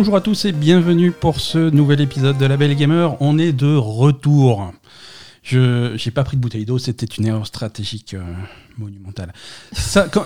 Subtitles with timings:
[0.00, 3.20] Bonjour à tous et bienvenue pour ce nouvel épisode de La Belle Gamer.
[3.20, 4.72] On est de retour.
[5.42, 8.22] Je j'ai pas pris de bouteille d'eau, c'était une erreur stratégique euh,
[8.76, 9.32] monumentale.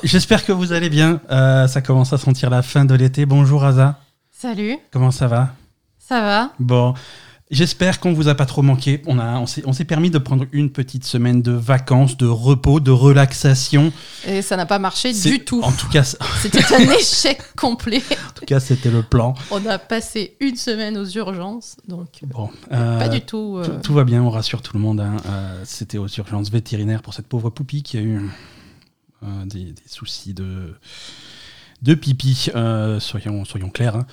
[0.03, 1.23] J'espère que vous allez bien.
[1.31, 3.25] Euh, ça commence à sentir la fin de l'été.
[3.25, 3.99] Bonjour Aza,
[4.31, 5.55] Salut, comment ça va?
[5.99, 6.93] Ça va Bon,
[7.53, 9.01] j'espère qu'on vous a pas trop manqué.
[9.07, 12.27] On a, on s'est, on s'est permis de prendre une petite semaine de vacances, de
[12.27, 13.93] repos, de relaxation.
[14.27, 15.61] Et ça n'a pas marché C'est- du tout.
[15.63, 18.03] En tout cas, en C'était un échec complet.
[18.35, 19.35] tout cas, c'était le plan.
[19.53, 23.59] On a passé une semaine aux urgences, donc Bon, pas euh, du tout.
[23.59, 25.01] euh, Tout, tout va bien, on rassure tout le monde.
[25.01, 25.17] hein.
[25.27, 28.19] Euh, C'était aux urgences vétérinaires pour cette pauvre poupie qui a eu
[29.23, 30.75] euh, des, des soucis de,
[31.83, 32.49] de pipi.
[32.55, 33.97] Euh, soyons, soyons clairs.
[33.97, 34.07] hein.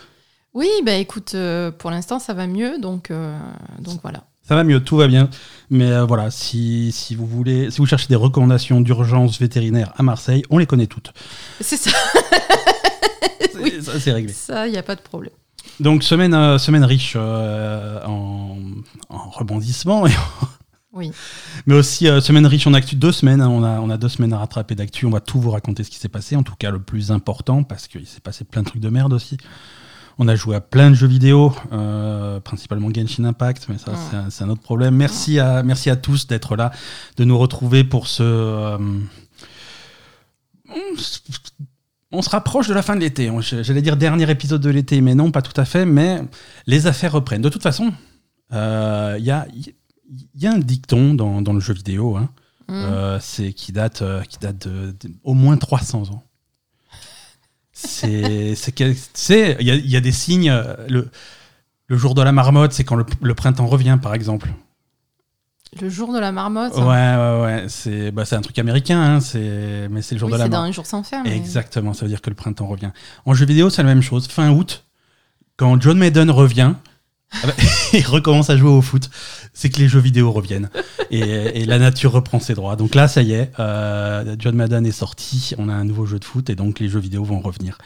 [0.53, 3.37] Oui, bah écoute, euh, pour l'instant ça va mieux, donc, euh,
[3.79, 4.23] donc voilà.
[4.41, 5.29] Ça va mieux, tout va bien.
[5.69, 10.01] Mais euh, voilà, si, si vous voulez, si vous cherchez des recommandations d'urgence vétérinaire à
[10.01, 11.13] Marseille, on les connaît toutes.
[11.61, 11.91] C'est ça,
[13.61, 13.73] Oui.
[13.83, 14.33] Ça, c'est réglé.
[14.33, 15.33] ça, il n'y a pas de problème.
[15.79, 19.29] Donc, semaine, semaine riche en, en
[20.07, 20.11] et-
[20.93, 21.11] Oui.
[21.67, 22.95] mais aussi euh, semaine riche en actu.
[22.95, 25.05] Deux semaines, hein, on, a, on a deux semaines à rattraper d'actu.
[25.05, 27.61] On va tout vous raconter ce qui s'est passé, en tout cas le plus important,
[27.63, 29.37] parce qu'il s'est passé plein de trucs de merde aussi.
[30.21, 33.93] On a joué à plein de jeux vidéo, euh, principalement Genshin Impact, mais ça,
[34.29, 34.93] c'est un- autre problème.
[34.95, 36.71] Merci à, merci à tous d'être là,
[37.15, 38.21] de nous retrouver pour ce.
[38.23, 38.77] euh,
[42.11, 43.31] on se rapproche de la fin de l'été.
[43.41, 45.85] J'allais dire dernier épisode de l'été, mais non, pas tout à fait.
[45.85, 46.21] Mais
[46.67, 47.41] les affaires reprennent.
[47.41, 47.91] De toute façon,
[48.51, 49.73] euh, il y, a, il
[50.41, 52.29] y a un dicton dans, dans le jeu vidéo hein,
[52.67, 52.71] Mm.
[52.75, 56.23] euh, c'est qui date, euh, qui date de, de- au moins 300 ans.
[57.81, 60.49] C'est, c'est, quel- c'est- il y a, il y a des signes.
[60.49, 61.09] euh, Le,
[61.87, 64.49] le jour de la marmotte, c'est quand le, le printemps revient, par exemple.
[65.81, 66.75] Le jour de la marmotte.
[66.75, 67.65] Ouais, ouais, ouais.
[67.67, 70.45] C'est, bah, c'est un truc américain, hein, c'est, mais c'est le jour Oui, de la
[70.45, 70.65] c'est marmotte.
[70.65, 72.91] dans un jour sans mais- Exactement, ça veut dire que le printemps revient.
[73.25, 74.27] En jeu vidéo, c'est la même chose.
[74.27, 74.83] Fin août,
[75.57, 76.73] quand John Madden revient,
[77.31, 77.53] ah bah,
[77.93, 79.09] il recommence à jouer au foot,
[79.53, 80.69] c'est que les jeux vidéo reviennent
[81.11, 82.75] et, la nature reprend ses droits.
[82.75, 86.19] Donc là, ça y est, euh, John Madden est sorti, on a un nouveau jeu
[86.19, 87.77] de foot et donc les jeux vidéo vont revenir.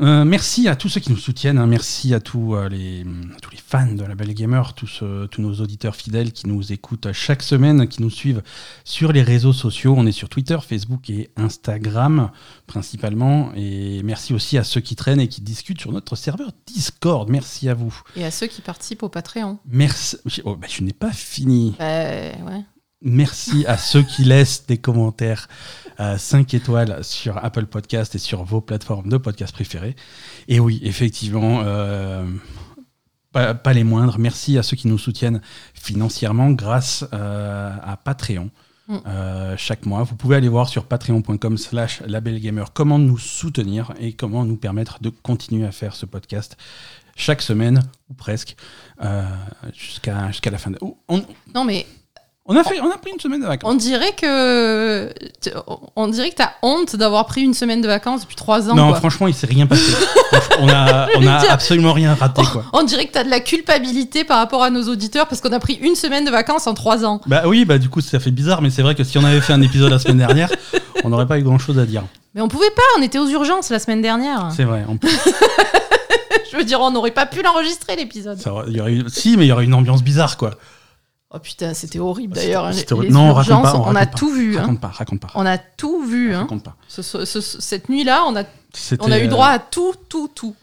[0.00, 1.66] Euh, merci à tous ceux qui nous soutiennent, hein.
[1.66, 3.00] merci à tous, euh, les,
[3.36, 6.46] à tous les fans de la Belle Gamer, tous, euh, tous nos auditeurs fidèles qui
[6.46, 8.42] nous écoutent chaque semaine, qui nous suivent
[8.84, 9.94] sur les réseaux sociaux.
[9.96, 12.30] On est sur Twitter, Facebook et Instagram
[12.68, 13.50] principalement.
[13.56, 17.28] Et merci aussi à ceux qui traînent et qui discutent sur notre serveur Discord.
[17.28, 18.00] Merci à vous.
[18.14, 19.58] Et à ceux qui participent au Patreon.
[19.66, 20.18] Merci.
[20.44, 21.74] Oh, bah, je n'ai pas fini.
[21.78, 22.64] Bah, ouais.
[23.02, 25.48] Merci à ceux qui laissent des commentaires
[25.98, 29.96] 5 étoiles sur Apple Podcast et sur vos plateformes de podcast préférées.
[30.48, 32.24] Et oui, effectivement, euh,
[33.32, 34.18] pas, pas les moindres.
[34.18, 35.40] Merci à ceux qui nous soutiennent
[35.74, 38.50] financièrement grâce euh, à Patreon.
[38.88, 38.96] Mm.
[39.06, 44.14] euh, chaque mois, vous pouvez aller voir sur patreon.com slash labelgamer comment nous soutenir et
[44.14, 46.56] comment nous permettre de continuer à faire ce podcast
[47.14, 48.56] chaque semaine ou presque
[49.02, 49.22] euh,
[49.74, 50.78] jusqu'à jusqu'à la fin de...
[50.80, 51.22] Oh, on,
[51.54, 51.86] Non, mais
[52.52, 53.70] on a fait, on a pris une semaine de vacances.
[53.72, 55.12] on dirait que.
[55.96, 58.74] On dirait que t'as honte d'avoir pris une semaine de vacances depuis trois ans.
[58.74, 58.96] Non, quoi.
[58.98, 59.92] franchement, il s'est rien passé.
[60.58, 62.64] on a, on a absolument rien raté, quoi.
[62.72, 65.60] On dirait que t'as de la culpabilité par rapport à nos auditeurs parce qu'on a
[65.60, 67.20] pris une semaine de vacances en trois ans.
[67.26, 69.40] Bah oui, bah du coup, ça fait bizarre, mais c'est vrai que si on avait
[69.40, 70.50] fait un épisode la semaine dernière,
[71.04, 72.02] on n'aurait pas eu grand chose à dire.
[72.34, 74.48] Mais on pouvait pas, on était aux urgences la semaine dernière.
[74.56, 74.84] C'est vrai.
[74.88, 75.08] on peut-
[76.52, 78.38] Je veux dire, on n'aurait pas pu l'enregistrer l'épisode.
[78.38, 80.52] ça il y aurait eu- si, mais il y aurait une ambiance bizarre, quoi.
[81.32, 82.64] Oh putain, c'était horrible d'ailleurs.
[82.66, 82.72] hein,
[83.08, 84.06] Non, urgences, pas, on on, a pas.
[84.06, 84.56] tout vu.
[84.56, 84.62] hein.
[84.62, 85.30] Raconte pas, raconte pas.
[85.36, 86.34] On a tout vu.
[86.34, 86.40] hein.
[86.40, 86.74] Raconte pas.
[86.88, 88.42] Ce- ce- ce- cette nuit-là, on a,
[89.00, 90.56] on a eu euh, droit à tout, tout, tout.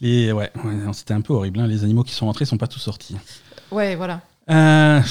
[0.00, 0.50] les- ouais,
[0.94, 1.62] c'était un peu horrible.
[1.66, 3.16] Les animaux qui sont rentrés sont pas tous sortis.
[3.70, 4.20] Ouais, voilà.
[4.48, 5.02] Euh,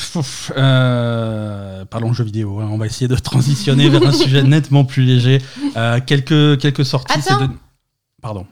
[0.58, 2.60] euh, parlons jeux vidéo.
[2.60, 2.70] hein.
[2.72, 5.42] On va essayer de transitionner vers un sujet nettement plus léger.
[5.76, 7.20] Euh, quelques, quelques sorties.
[7.20, 7.42] Attends.
[7.46, 7.50] de-
[8.22, 8.48] Pardon.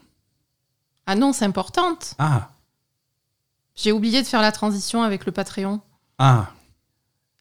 [1.06, 2.14] Annonce importante.
[2.18, 2.48] Ah,
[3.74, 5.80] J'ai oublié de faire la transition avec le Patreon.
[6.18, 6.50] Ah.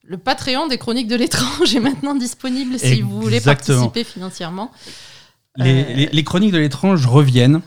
[0.05, 4.71] Le Patreon des Chroniques de l'étrange est maintenant disponible si vous voulez participer financièrement.
[5.55, 7.61] Les, Euh, les- les chroniques de l'étrange reviennent.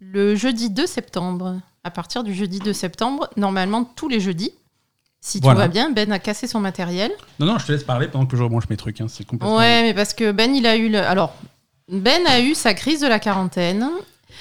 [0.00, 1.60] Le jeudi 2 septembre.
[1.84, 4.52] À partir du jeudi 2 septembre, normalement tous les jeudis.
[5.20, 5.60] Si tout Voilà.
[5.60, 7.10] va bien, Ben a cassé son matériel.
[7.40, 9.00] Non, non, je te laisse parler pendant que je rebranche mes trucs.
[9.00, 9.56] hein, C'est complètement.
[9.56, 10.98] Ouais, mais parce que Ben, il a eu le.
[10.98, 11.34] Alors,
[11.88, 13.88] Ben a eu sa crise de la quarantaine.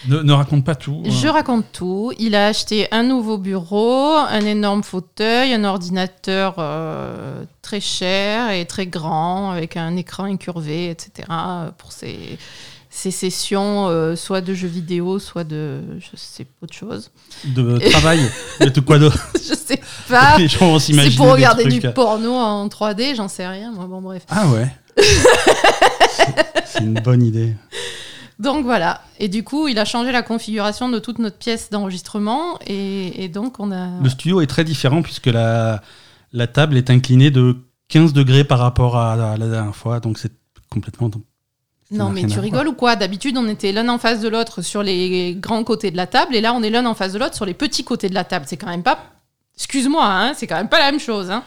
[0.07, 1.03] Ne, ne raconte pas tout.
[1.05, 1.31] Je hein.
[1.31, 2.11] raconte tout.
[2.17, 8.65] Il a acheté un nouveau bureau, un énorme fauteuil, un ordinateur euh, très cher et
[8.65, 11.27] très grand, avec un écran incurvé, etc.
[11.77, 12.37] pour ses,
[12.89, 15.81] ses sessions, euh, soit de jeux vidéo, soit de.
[15.99, 17.11] Je sais, autre chose.
[17.45, 18.19] De travail.
[18.59, 19.79] de tout quoi d'autre je sais
[20.09, 20.37] pas.
[20.79, 23.71] C'est pour regarder du porno en 3D, j'en sais rien.
[23.71, 24.23] Moi, bon, bref.
[24.29, 24.67] Ah ouais.
[26.65, 27.53] C'est une bonne idée.
[28.41, 29.01] Donc voilà.
[29.19, 32.57] Et du coup, il a changé la configuration de toute notre pièce d'enregistrement.
[32.65, 34.01] Et, et donc, on a.
[34.01, 35.81] Le studio est très différent puisque la,
[36.33, 37.57] la table est inclinée de
[37.89, 39.99] 15 degrés par rapport à la, la dernière fois.
[39.99, 40.31] Donc c'est
[40.71, 41.11] complètement.
[41.91, 42.95] Non, mais tu rigoles ou quoi?
[42.95, 46.35] D'habitude, on était l'un en face de l'autre sur les grands côtés de la table.
[46.35, 48.23] Et là, on est l'un en face de l'autre sur les petits côtés de la
[48.23, 48.45] table.
[48.47, 48.97] C'est quand même pas.
[49.55, 51.29] Excuse-moi, hein, c'est quand même pas la même chose.
[51.29, 51.43] Hein.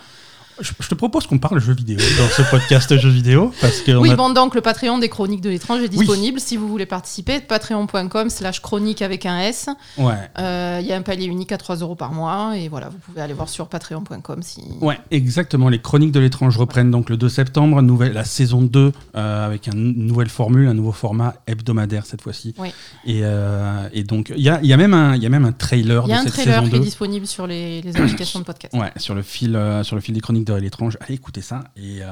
[0.60, 3.90] Je, je te propose qu'on parle jeux vidéo dans ce podcast jeux vidéo parce que
[3.92, 6.86] Oui, a- bon, donc le Patreon des Chroniques de l'étrange est disponible si vous voulez
[6.86, 7.40] participer.
[7.40, 9.68] Patreon.com slash chronique avec un S.
[9.98, 10.14] ouais.
[10.38, 12.56] Euh, Il y a un palier unique à 3 euros par mois.
[12.56, 14.62] Et voilà, vous pouvez aller voir sur patreon.com si.
[14.80, 15.68] Ouais, exactement.
[15.68, 19.68] Les Chroniques de l'étrange reprennent donc le 2 septembre, nouvelle, la saison 2, euh, avec
[19.68, 22.54] un- une nouvelle formule, un nouveau format hebdomadaire cette fois-ci.
[22.58, 22.68] Oui.
[23.04, 25.30] Et, euh, et donc, il y a, il y, a même un- il y a
[25.30, 26.78] même un trailer Il y a de un cette trailer qui est 2.
[26.78, 28.72] disponible sur les, les applications de podcast.
[28.74, 30.96] Ouais, sur le fil, euh, sur le fil des Chroniques de l'étrange.
[31.00, 31.64] Allez écoutez ça.
[31.76, 32.06] Et, euh,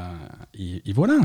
[0.55, 1.19] et, et voilà.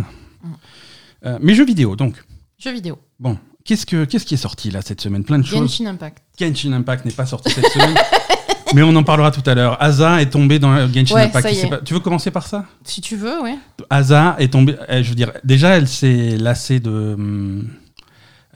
[1.25, 2.24] Euh, mes jeux vidéo, donc.
[2.59, 3.00] Jeux vidéo.
[3.19, 5.24] Bon, qu'est-ce, que, qu'est-ce qui est sorti là cette semaine?
[5.24, 5.59] Plein de choses.
[5.59, 6.24] Genshin Impact.
[6.39, 7.95] Genshin Impact n'est pas sorti cette semaine.
[8.75, 9.81] Mais on en parlera tout à l'heure.
[9.81, 11.69] Asa est tombé dans Genshin Ouais, Impact.
[11.69, 12.65] pas- Tu veux commencer par ça?
[12.83, 13.57] Si tu veux, oui.
[13.89, 14.75] Asa est tombée.
[14.89, 17.69] eh, Je veux dire, déjà, elle s'est lassée de hum,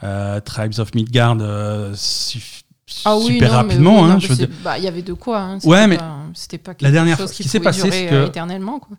[0.02, 2.61] euh, Tribes of Midgard euh, suff-
[3.04, 4.06] Ah oui, super non, rapidement.
[4.06, 4.18] hein,
[4.64, 5.40] bah, Il y avait de quoi.
[5.40, 5.58] Hein.
[5.64, 8.14] Ouais, mais pas- C'était pas la dernière chose qui ce qui s'est passé, c'est que-
[8.14, 8.78] euh, éternellement.
[8.78, 8.96] Quoi.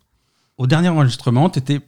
[0.58, 1.82] Au dernier enregistrement, tu étais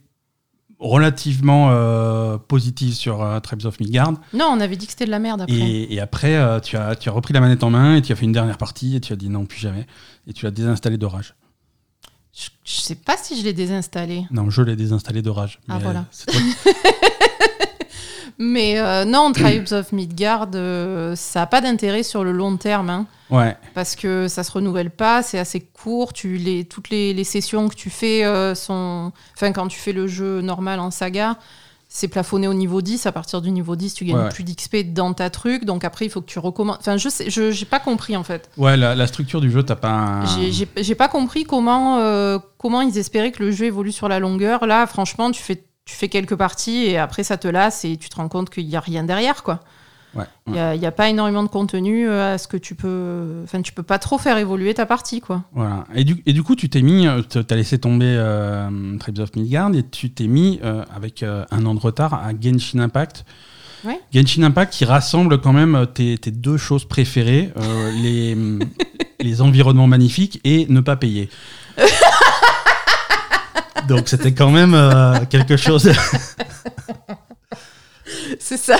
[0.78, 4.12] relativement euh, positive sur euh, Tribes of Midgard.
[4.34, 5.54] Non, on avait dit que c'était de la merde après.
[5.54, 8.12] Et, et après, euh, tu, as, tu as repris la manette en main et tu
[8.12, 9.86] as fait une dernière partie et tu as dit non, plus jamais.
[10.26, 11.34] Et tu l'as désinstallé de rage.
[12.38, 14.26] Je, je sais pas si je l'ai désinstallé.
[14.30, 15.58] Non, je l'ai désinstallé de rage.
[15.68, 16.00] Ah, Mais, voilà.
[16.00, 16.40] euh, c'est toi-
[18.38, 22.90] Mais euh, non, Tribes of Midgard, euh, ça n'a pas d'intérêt sur le long terme.
[22.90, 26.12] hein, Ouais, parce que ça se renouvelle pas, c'est assez court.
[26.12, 29.10] Tu, les, toutes les, les sessions que tu fais euh, sont.
[29.34, 31.36] Enfin, quand tu fais le jeu normal en saga,
[31.88, 33.06] c'est plafonné au niveau 10.
[33.06, 35.64] À partir du niveau 10, tu gagnes Ouais, plus d'XP dans ta truc.
[35.64, 36.76] Donc après, il faut que tu recommences.
[36.80, 38.50] Enfin, je sais, je j'ai pas compris en fait.
[38.58, 40.26] ouais la, la structure du jeu, t'as pas un...
[40.26, 44.08] J'ai- J'ai j'ai pas compris comment, euh, comment ils espéraient que le jeu évolue sur
[44.08, 44.66] la longueur.
[44.66, 48.10] Là, franchement, tu fais, tu fais quelques parties et après ça te lasse et tu
[48.10, 49.42] te rends compte qu'il n'y a rien derrière.
[49.42, 49.60] quoi.
[50.46, 50.78] Il ouais.
[50.78, 53.42] n'y a, pas énormément de contenu euh, à ce que tu peux.
[53.44, 55.20] Enfin, tu peux pas trop faire évoluer ta partie.
[55.20, 55.44] quoi.
[55.52, 55.84] Voilà.
[55.94, 59.36] Et du, et du coup, tu t'es mis, euh, t'as laissé tomber euh, Tribes of
[59.36, 63.26] Midgard et tu t'es mis euh, avec euh, un an de retard à Genshin Impact.
[63.84, 64.00] Ouais.
[64.12, 67.52] Genshin Impact qui rassemble quand même tes, tes deux choses préférées,
[68.02, 68.36] les,
[69.20, 71.28] les environnements magnifiques et ne pas payer.
[73.88, 75.90] Donc c'était quand même euh, quelque chose,
[78.38, 78.76] C'est ça.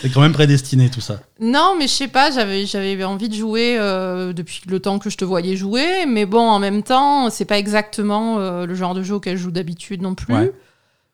[0.00, 1.20] c'est quand même prédestiné tout ça.
[1.40, 5.10] Non, mais je sais pas, j'avais j'avais envie de jouer euh, depuis le temps que
[5.10, 8.94] je te voyais jouer, mais bon, en même temps, c'est pas exactement euh, le genre
[8.94, 10.34] de jeu auquel je joue d'habitude non plus.
[10.34, 10.52] Ouais.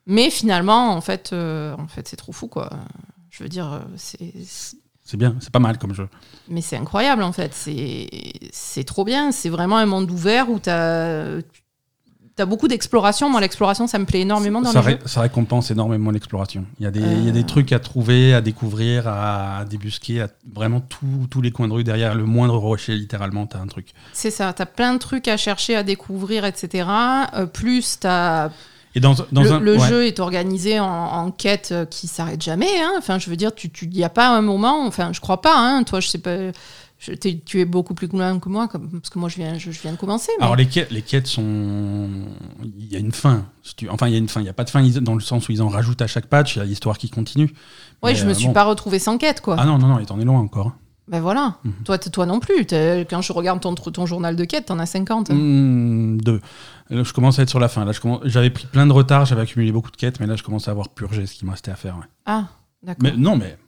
[0.06, 2.70] Mais finalement, en fait, euh, en fait, c'est trop fou, quoi.
[3.30, 6.08] Je veux dire, c'est, c'est- C'est bien, c'est pas mal comme jeu.
[6.48, 7.52] mais c'est incroyable, en fait.
[7.54, 8.08] C'est,
[8.52, 9.32] c'est trop bien.
[9.32, 11.40] C'est vraiment un monde ouvert où t'as,
[12.42, 13.30] t'as beaucoup d'exploration.
[13.30, 16.64] Moi, l'exploration, ça me plaît énormément dans ça, ré- récompense énormément l'exploration.
[16.80, 17.44] Il y, a des, il y a des Euh.
[17.46, 21.84] trucs à trouver, à découvrir, à débusquer, à vraiment tous tous les coins de rue
[21.84, 23.88] derrière le moindre rocher, littéralement, t'as un truc.
[24.12, 24.52] C'est ça.
[24.52, 26.88] T'as plein de trucs à chercher, à découvrir, etc.
[27.34, 28.50] Euh, plus t'as
[28.94, 29.88] Et dans, dans le, un, le ouais.
[29.88, 32.80] jeu est organisé en, en quête qui s'arrête jamais.
[32.80, 32.92] hein.
[32.99, 34.84] Enfin, je veux dire, tu, tu y a pas un moment.
[34.87, 35.54] Enfin, je crois pas.
[35.56, 35.84] Hein.
[35.84, 36.37] Toi, je sais pas.
[37.04, 39.71] Je- tu es beaucoup plus loin que moi, comme- parce que moi, je viens, je,
[39.71, 40.30] je viens de commencer.
[40.38, 41.44] mais- Alors les quêtes, les quêtes sont,
[42.78, 43.47] il y a une fin.
[43.76, 44.40] tu- Enfin, il y a une fin.
[44.40, 46.26] Il y a pas de fin dans le sens où ils en rajoutent à chaque
[46.26, 46.56] patch.
[46.56, 47.52] Il y a l'histoire qui continue.
[48.04, 48.52] Mais, je me euh, suis bon.
[48.52, 49.56] pas retrouvée sans quête, quoi.
[49.59, 50.73] Ah non non non, il t'en est loin encore.
[51.09, 51.56] Ben voilà.
[51.64, 51.73] Mhm.
[51.85, 52.64] Toi, toi non plus.
[52.64, 55.30] Quand je regarde ton, ton journal de quête, t'en as 50.
[55.30, 56.40] Hmm, deux.
[56.90, 57.85] Là, je commence à être sur la fin.
[57.85, 57.92] Là,
[58.25, 60.71] j'avais pris plein de retard, j'avais accumulé beaucoup de quêtes, mais là, je commence à
[60.71, 61.97] avoir purgé ce qui me restait à faire.
[61.97, 62.06] ouais.
[62.26, 62.49] Ah,
[62.82, 63.02] d'accord.
[63.02, 63.59] Mais non, mais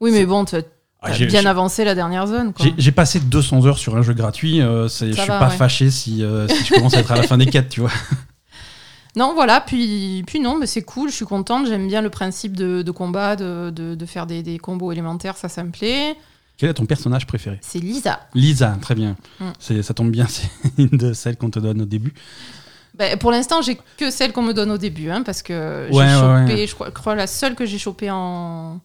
[0.00, 0.62] Oui, mais bon, t'as
[1.02, 2.52] ah, bien avancé la dernière zone.
[2.76, 4.60] J'ai passé 200 heures sur un jeu gratuit.
[4.60, 5.56] euh, je suis va, pas ouais.
[5.56, 7.92] fâché si, euh, si je commence à être à la fin des quêtes, tu vois.
[9.16, 12.56] Non, voilà, puis, puis non, mais c'est cool, je suis contente, j'aime bien le principe
[12.56, 16.14] de, de combat, de, de, de faire des, des combos élémentaires, ça, ça me plaît.
[16.56, 17.58] Quel est ton personnage préféré?
[17.60, 18.20] C'est Lisa.
[18.34, 19.16] Lisa, très bien.
[19.40, 19.82] Mm.
[19.82, 22.14] Ça tombe bien, c'est une de celles qu'on te donne au début.
[22.94, 25.96] Ben, pour l'instant, j'ai que celle qu'on me donne au début, hein, parce que j'ai
[25.96, 26.66] ouais, chopé, ouais.
[26.68, 28.78] je crois, je crois la seule que j'ai chopée en,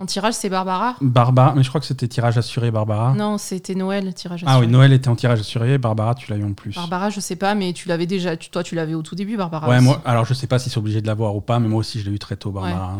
[0.00, 0.96] en tirage, c'est Barbara.
[1.02, 3.12] Barbara, mais je crois que c'était tirage assuré, Barbara.
[3.12, 4.66] Non, c'était Noël, tirage ah oui, assuré.
[4.72, 6.74] Noël était en tirage assuré, Barbara, tu l'as eu en plus.
[6.74, 9.36] Barbara, je sais pas, mais tu l'avais déjà, tu- toi, tu l'avais au tout début,
[9.36, 9.68] Barbara.
[9.68, 9.84] ouais, aussi.
[9.84, 12.00] moi, alors je sais pas si c'est obligé de l'avoir ou pas, mais moi aussi
[12.00, 12.96] je l'ai eu très tôt, Barbara.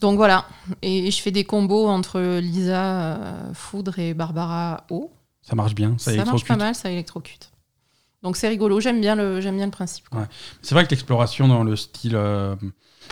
[0.00, 0.44] Donc voilà,
[0.82, 5.12] et je fais des combos entre Lisa euh, Foudre et Barbara Eau.
[5.40, 7.52] Ça marche bien, ça, Ça marche pas mal, ça électrocute.
[8.24, 10.06] Donc c'est rigolo, j'aime bien le, j'aime bien le principe.
[10.12, 10.24] Ouais.
[10.62, 12.16] C'est vrai que l'exploration dans le style.
[12.16, 12.56] euh,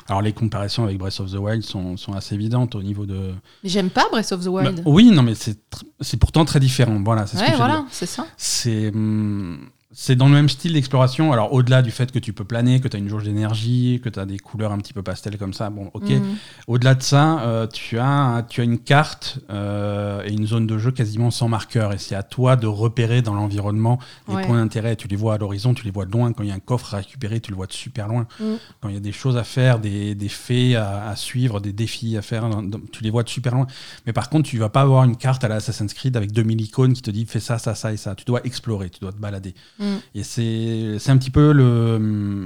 [0.09, 3.35] alors, les comparaisons avec Breath of the Wild sont, sont assez évidentes au niveau de.
[3.63, 4.77] Mais j'aime pas Breath of the Wild.
[4.77, 7.01] Bah, oui, non, mais c'est pourtant très différent.
[7.05, 8.27] Voilà, c'est ce que ouais, voilà, c'est ça.
[8.37, 8.89] C'est.
[8.89, 11.33] hum, C'est dans le même style d'exploration.
[11.33, 14.09] Alors, au-delà du fait que tu peux planer, que tu as une jauge d'énergie, que
[14.09, 16.09] tu as des couleurs un petit peu pastel comme ça, bon, ok.
[16.09, 16.23] Mhm.
[16.67, 20.79] Au-delà de ça, euh, tu, as, tu as une carte euh, et une zone de
[20.79, 21.93] jeu quasiment sans marqueur.
[21.93, 24.47] Et c'est à toi de repérer dans l'environnement les Ouais.
[24.47, 24.97] points d'intérêt.
[24.97, 26.33] Tu les vois à l'horizon, tu les vois de loin.
[26.33, 28.27] Quand il y a un coffre à récupérer, tu le vois de super loin.
[28.41, 28.45] Mm.
[28.81, 31.73] Quand il y a des choses à faire, des, des faits à, à suivre, des
[31.73, 32.49] défis à faire,
[32.93, 33.67] tu les vois de super loin.
[34.07, 36.61] Mais par contre, tu vas pas avoir une carte à la Assassin's Creed avec 2000
[36.63, 38.15] icônes qui te dit fais ça, ça, ça et ça.
[38.15, 39.55] Tu dois explorer, tu dois te balader.
[39.83, 39.97] Mm.
[40.15, 41.99] Et c'est c'est un petit peu le,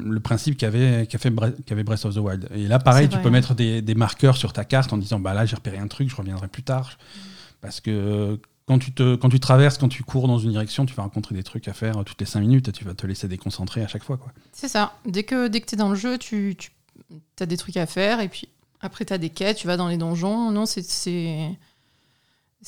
[0.05, 1.07] le principe qu'avait
[1.85, 2.49] Breath of the Wild.
[2.55, 5.35] Et là, pareil, tu peux mettre des, des marqueurs sur ta carte en disant bah
[5.35, 6.99] là, j'ai repéré un truc, je reviendrai plus tard.
[7.61, 10.95] Parce que quand tu, te, quand tu traverses, quand tu cours dans une direction, tu
[10.95, 13.29] vas rencontrer des trucs à faire toutes les 5 minutes et tu vas te laisser
[13.29, 14.19] déconcentrer à chaque fois.
[14.53, 14.95] C'est ça.
[15.07, 16.71] Dès que, dès que tu es dans le jeu, tu, tu
[17.43, 18.49] as des trucs à faire et puis
[18.81, 20.51] après tu as des quêtes, tu vas dans les donjons.
[20.51, 21.51] Non, c'est.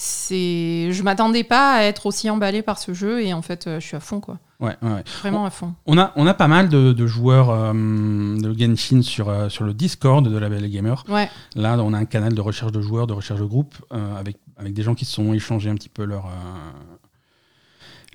[0.01, 3.81] C'est- Je m'attendais pas à être aussi emballé par ce jeu et en fait, euh,
[3.81, 4.39] je suis à fond, quoi.
[4.61, 5.05] Ouais, ouais, ouais.
[5.21, 5.75] Vraiment à fond.
[5.87, 9.65] On a, on a pas mal de, de joueurs euh, de Genshin sur, euh, sur
[9.65, 11.05] le Discord de la Belle Gamer.
[11.09, 14.17] Ouais, Là, on a un canal de recherche de joueurs, de recherche de groupes, euh,
[14.17, 16.29] avec, avec des gens qui se sont échangés un petit peu leur,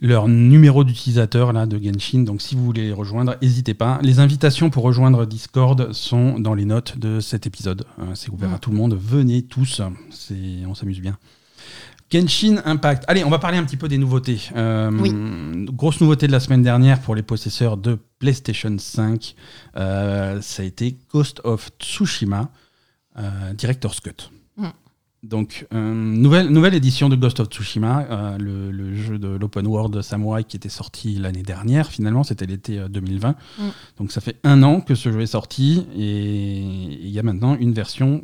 [0.02, 2.20] leur numéro d'utilisateur là, de Genshin.
[2.24, 4.00] Donc, si vous voulez les rejoindre, n'hésitez pas.
[4.02, 7.86] Les invitations pour rejoindre Discord sont dans les notes de cet épisode.
[8.00, 8.98] Euh, C'est ouvert à tout le monde.
[9.00, 9.82] Venez tous.
[10.12, 11.18] C'est- On s'amuse bien.
[12.13, 13.05] Genshin Impact.
[13.08, 14.39] Allez, on va parler un petit peu des nouveautés.
[14.55, 14.91] Euh,
[15.72, 19.36] Grosse nouveauté de la semaine dernière pour les possesseurs de PlayStation 5,
[19.77, 22.51] euh, ça a été Ghost of Tsushima
[23.17, 24.32] euh, Director's Cut.
[24.58, 24.67] Mm.
[25.24, 30.01] Donc, euh, nouvelle, nouvelle édition de Ghost of Tsushima, le, le jeu de l'open world
[30.01, 33.29] samouraï qui était sorti l'année dernière, finalement, c'était l'été euh, 2020.
[33.29, 33.63] Mm.
[33.98, 37.55] Donc, ça fait un an que ce jeu est sorti et il y a maintenant
[37.55, 38.22] une version,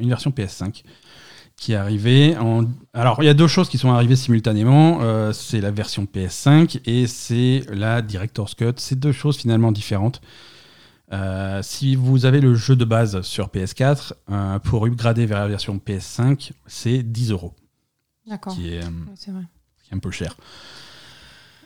[0.00, 0.82] une version PS5
[1.56, 2.64] qui est arrivée en...
[2.92, 4.98] Alors, il y a deux choses qui sont arrivées simultanément.
[5.00, 8.74] Euh, c'est la version PS5 et c'est la Director's Cut.
[8.76, 10.20] C'est deux choses finalement différentes.
[11.12, 15.48] Euh, si vous avez le jeu de base sur PS4, euh, pour upgrader vers la
[15.48, 17.54] version PS5, c'est 10 euros,
[18.26, 18.54] d'accord.
[18.54, 19.44] qui est, Ouais, C'est vrai.
[19.84, 20.36] qui est un peu cher.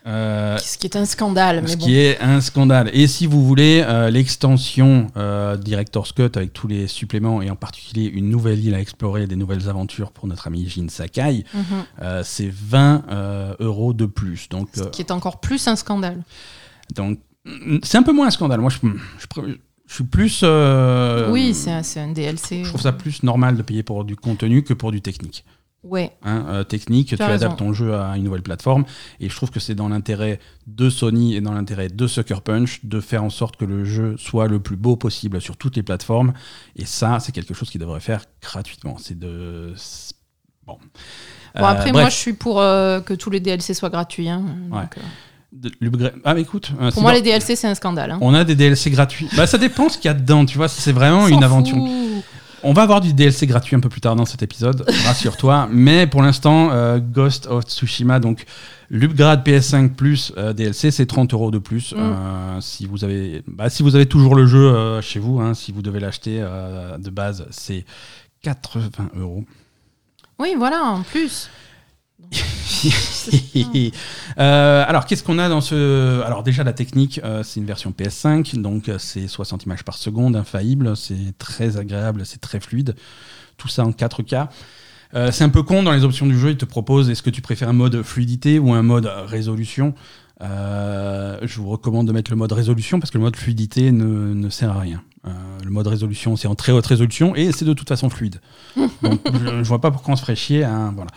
[0.07, 1.85] Euh, Ce qui est un scandale, mais ce bon.
[1.85, 2.91] qui est un scandale.
[2.95, 7.57] Et si vous voulez euh, l'extension euh, Director's Cut avec tous les suppléments et en
[7.57, 11.63] particulier une nouvelle île à explorer, des nouvelles aventures pour notre ami Jin Sakai, Mhm.
[12.03, 14.49] euh, c'est 20 euh, euros de plus.
[14.49, 16.23] Donc, Ce qui est encore plus un scandale.
[16.95, 18.61] donc mm, c'est un peu moins un scandale.
[18.61, 18.79] Moi, je,
[19.19, 20.41] je pr- je suis plus.
[20.45, 22.63] euh, oui, c'est un, c'est un DLC.
[22.65, 25.45] Je trouve ça plus normal de payer pour du contenu que pour du technique.
[25.83, 27.33] Ouais, Hein, euh, technique, tu raison.
[27.33, 28.85] adaptes ton jeu à une nouvelle plateforme.
[29.19, 32.81] Et je trouve que c'est dans l'intérêt de Sony et dans l'intérêt de Sucker Punch
[32.85, 35.83] de faire en sorte que le jeu soit le plus beau possible sur toutes les
[35.83, 36.35] plateformes.
[36.77, 38.97] Et ça, c'est quelque chose qu'ils devraient faire gratuitement.
[38.99, 39.73] C'est de.
[40.67, 40.75] Bon.
[40.75, 44.29] Bon, Euh, après, moi, je suis pour euh, que tous les DLC soient gratuits.
[44.29, 44.45] hein.
[44.71, 44.85] Ouais.
[46.25, 46.71] Ah, mais écoute.
[46.93, 48.13] pour moi, les DLC, c'est un scandale.
[48.13, 48.19] hein.
[48.21, 49.29] On a des DLC gratuits.
[49.37, 50.69] Bah, ça dépend ce qu'il y a dedans, tu vois.
[50.69, 51.77] si C'est vraiment une aventure.
[52.63, 55.69] On va avoir du DLC gratuit un peu plus tard dans cet épisode, rassure-toi.
[55.71, 58.45] Mais pour l'instant, euh, Ghost of Tsushima, donc
[58.91, 61.93] l'upgrade PS5 plus euh, DLC, c'est 30 euros de plus.
[61.93, 61.99] Mm.
[61.99, 65.73] Euh, si, vous avez, bah, si vous avez toujours le jeu chez vous, hein, si
[65.73, 67.85] vous devez l'acheter de base, c'est
[68.43, 69.45] 80 euros.
[70.39, 71.51] Oui, voilà, en plus.
[74.39, 76.23] Euh, alors, qu'est-ce qu'on a dans ce.
[76.23, 79.97] Alors, déjà, la technique, euh, c'est une version PS5, donc euh, c'est 60 images par
[79.97, 82.95] seconde, infaillible, c'est très agréable, c'est très fluide.
[83.59, 84.49] Tout ça en 4K.
[85.15, 87.31] Euh, c'est un peu con dans les options du jeu, il te propose est-ce que
[87.31, 89.95] tu préfères un mode fluidité ou un mode résolution?
[90.41, 94.49] Je vous recommande de mettre le mode résolution parce que le mode fluidité ne, ne
[94.49, 95.03] sert à rien.
[95.27, 95.31] Euh,
[95.63, 98.41] le mode résolution, c'est en très haute résolution et c'est de toute façon fluide.
[99.03, 100.65] Donc, je, je vois pas pourquoi on se ferait chier.
[100.65, 101.11] hein, voilà.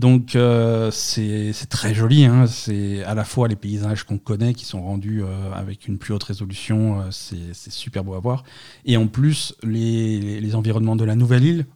[0.00, 2.46] Donc euh, c'est très joli, hein.
[2.46, 6.14] c'est à la fois les paysages qu'on connaît qui sont rendus euh, avec une plus
[6.14, 8.44] haute résolution, euh, c'est super beau à voir.
[8.86, 11.66] Et en plus, les, les- les environnements de la nouvelle île,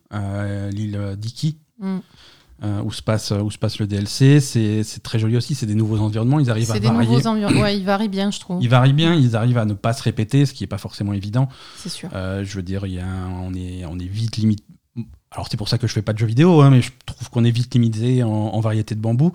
[0.73, 1.99] l'île d'Iki, Mm.
[2.85, 5.99] où, se passe, où se passe le DLC, c'est très joli aussi, c'est des nouveaux
[5.99, 7.09] environnements, ils arrivent à C'est des varier.
[7.11, 7.61] nouveaux environnements.
[7.61, 8.62] Ouais, ils varient bien, je trouve.
[8.62, 11.12] Ils varient bien, ils arrivent à ne pas se répéter, ce qui n'est pas forcément
[11.12, 11.49] évident.
[11.76, 12.09] C'est sûr.
[12.12, 14.62] Je veux dire, il y a un- on, est, on est vite limité.
[15.35, 17.29] Alors, c'est pour ça que je fais pas de jeux vidéo, hein, mais je trouve
[17.29, 19.33] qu'on est vite limité en, en variété de bambou.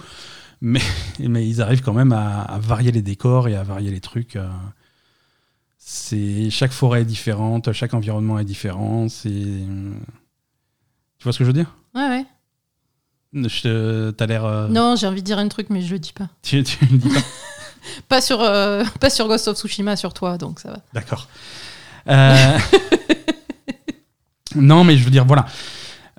[0.62, 0.82] Mais,
[1.20, 4.36] mais ils arrivent quand même à, à varier les décors et à varier les trucs.
[4.36, 4.48] euh.
[5.78, 9.10] C'est chaque forêt est différente, chaque environnement est différent.
[9.10, 11.76] C'est, tu vois ce que je veux dire?
[11.96, 12.26] Ouais, ouais.
[13.34, 14.46] Je T'as l'air.
[14.46, 16.28] euh, Non, j'ai envie de dire un truc, mais je le dis pas.
[16.42, 17.22] Tu, tu le dis pas?
[18.08, 20.80] pas, sur, euh, pas sur Ghost of Tsushima, sur toi, donc ça va.
[20.94, 21.28] D'accord.
[22.08, 22.58] Euh,
[24.56, 25.46] non, mais je veux dire, voilà.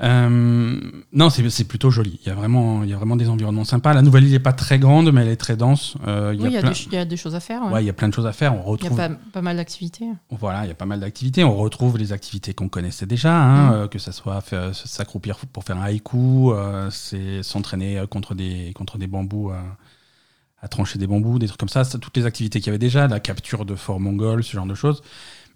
[0.02, 0.80] Euh,
[1.12, 2.18] non, c'est c'est plutôt joli.
[2.22, 3.92] Il y, a vraiment, il y a vraiment des environnements sympas.
[3.92, 5.96] La nouvelle île n'est pas très grande, mais elle est très dense.
[6.06, 7.34] Euh, il y a oui, il y, a plein- des- il y a des choses
[7.34, 7.62] à faire.
[7.64, 7.72] ouais.
[7.72, 8.54] ouais, il y a plein de choses à faire.
[8.54, 10.06] On Il y a retrouve, pas, pas mal d'activités.
[10.30, 11.44] voilà, il y a pas mal d'activités.
[11.44, 13.74] On retrouve les activités qu'on connaissait déjà, hein, Mm.
[13.74, 14.42] euh, que ça soit
[14.72, 16.52] s'accroupir pour faire un haïku,
[16.90, 19.52] c'est s'entraîner contre des, contre des bambous,
[20.62, 21.84] à trancher des bambous, des trucs comme ça.
[21.84, 24.66] C'est toutes les activités qu'il y avait déjà, la capture de forts mongols, ce genre
[24.66, 25.02] de choses.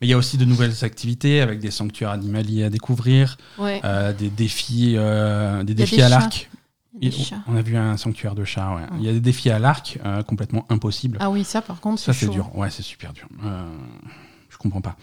[0.00, 3.80] Mais il y a aussi de nouvelles activités avec des sanctuaires animaliers à découvrir, Ouais.
[3.84, 6.50] euh, des défis, euh, des défis des à l'arc.
[7.48, 8.74] On a vu un sanctuaire de chats.
[8.74, 8.82] ouais.
[9.00, 11.18] Il y a des défis à l'arc euh, complètement impossibles.
[11.20, 12.50] Ah oui, ça par contre, Ça, c'est dur.
[12.56, 13.26] Ouais, c'est super dur.
[14.48, 14.96] Je comprends pas.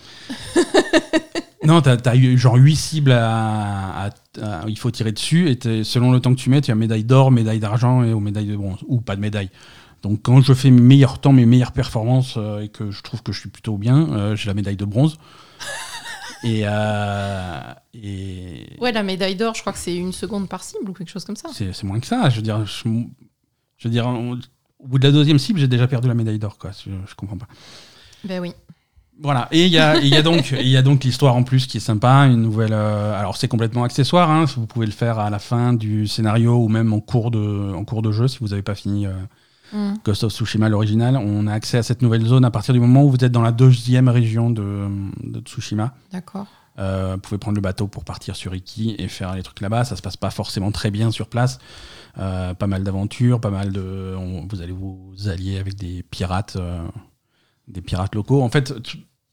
[1.66, 4.10] non, t'as as eu genre 8 cibles à, à-
[4.42, 7.04] à- Il faut tirer dessus et selon le temps que tu mets, tu as médaille
[7.04, 8.80] d'or, médaille d'argent et aux médailles de bronze.
[8.88, 9.50] Ou pas de médaille.
[10.04, 13.22] Donc quand je fais mes meilleurs temps, mes meilleures performances euh, et que je trouve
[13.22, 15.18] que je suis plutôt bien, euh, j'ai la médaille de bronze.
[16.44, 17.60] et, euh,
[17.94, 21.10] et Ouais, la médaille d'or, je crois que c'est une seconde par cible ou quelque
[21.12, 21.50] chose comme ça.
[21.54, 22.30] c'est moins que ça.
[22.30, 22.90] Je veux dire, je,
[23.78, 24.40] je veux dire on-
[24.80, 26.58] au bout de la deuxième cible, j'ai déjà perdu la médaille d'or.
[26.58, 26.72] quoi.
[26.72, 27.48] Je, je comprends pas.
[28.24, 28.54] Ben oui.
[29.22, 29.74] Voilà, et il y
[30.10, 32.74] y a donc, il y a donc l'histoire en plus qui est sympa, une nouvelle.
[32.74, 36.70] alors c'est complètement accessoire, hein, vous pouvez le faire à la fin du scénario ou
[36.70, 39.06] même en cours de, en cours de jeu si vous n'avez pas fini
[39.74, 39.98] euh, Mm.
[40.04, 41.16] Ghost of Tsushima l'original.
[41.18, 43.42] On a accès à cette nouvelle zone à partir du moment où vous êtes dans
[43.42, 44.88] la deuxième région de,
[45.24, 45.94] de Tsushima.
[46.12, 46.46] D'accord.
[46.80, 49.84] Euh, vous pouvez prendre le bateau pour partir sur Iki et faire les trucs là-bas.
[49.86, 51.60] Ça se passe pas forcément très bien sur place.
[52.18, 54.16] Euh, pas mal d'aventures, pas mal de.
[54.18, 56.82] on- vous allez vous allier avec des pirates, euh,
[57.68, 58.42] des pirates locaux.
[58.42, 58.74] En fait,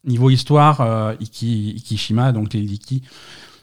[0.04, 3.02] niveau histoire, Iki, Ikishima, donc l'île d'Iki,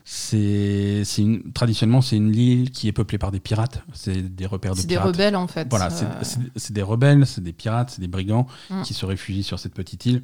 [0.07, 3.83] c'est une, traditionnellement c'est une île qui est peuplée par des pirates.
[3.93, 5.07] C'est des repères de C'est des pirates.
[5.07, 5.67] rebelles en fait.
[5.69, 6.23] Voilà, Euh,
[6.55, 8.83] c'est des rebelles, c'est des pirates, c'est des brigands Mm.
[8.83, 10.21] qui se réfugient sur cette petite île.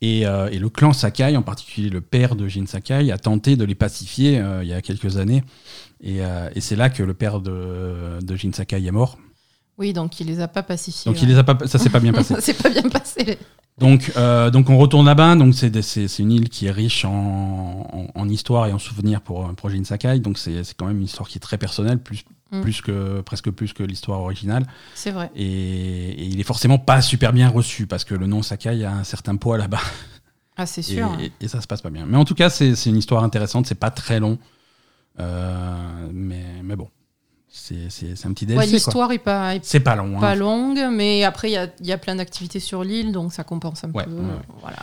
[0.00, 3.56] Et, euh, et le clan Sakai, en particulier le père de Jin Sakai, a tenté
[3.56, 5.42] de les pacifier euh, il y a quelques années.
[6.00, 9.18] Et, euh, et c'est là que le père de, de Jin Sakai est mort.
[9.78, 11.10] Oui, donc il les a pas pacifiés.
[11.10, 12.34] Donc il les a pas, ça s'est pas bien passé.
[12.34, 13.38] Ça s'est pas bien passé.
[13.78, 15.36] Donc, euh, donc on retourne là-bas.
[15.36, 19.54] Donc c'est une île qui est riche en, en- en histoire et en souvenirs pour,
[19.54, 20.18] pour Jin Sakai.
[20.18, 22.62] Donc c'est quand même une histoire qui est très personnelle, plus, Mm.
[22.62, 24.66] plus que, presque plus que l'histoire originale.
[24.94, 25.30] C'est vrai.
[25.36, 28.90] Et, et il est forcément pas super bien reçu parce que le nom Sakai a
[28.92, 29.82] un certain poids là-bas
[30.56, 31.06] Ah, c'est sûr.
[31.08, 31.18] hein.
[31.20, 32.06] et- et ça se passe pas bien.
[32.06, 34.38] Mais en tout cas, c'est c'est une histoire intéressante, c'est pas très long.
[35.20, 36.88] Euh, mais, mais bon,
[37.50, 38.66] c'est c'est- c'est un petit Ouais, DLC.
[38.68, 38.72] quoi.
[38.74, 40.16] L'histoire est pas, est C'est pas long.
[40.16, 40.20] hein.
[40.20, 43.84] pas longue, mais après, il y y a plein d'activités sur l'île, donc ça compense
[43.84, 44.10] un Ouais, peu.
[44.10, 44.58] ouais, ouais.
[44.60, 44.76] Voilà.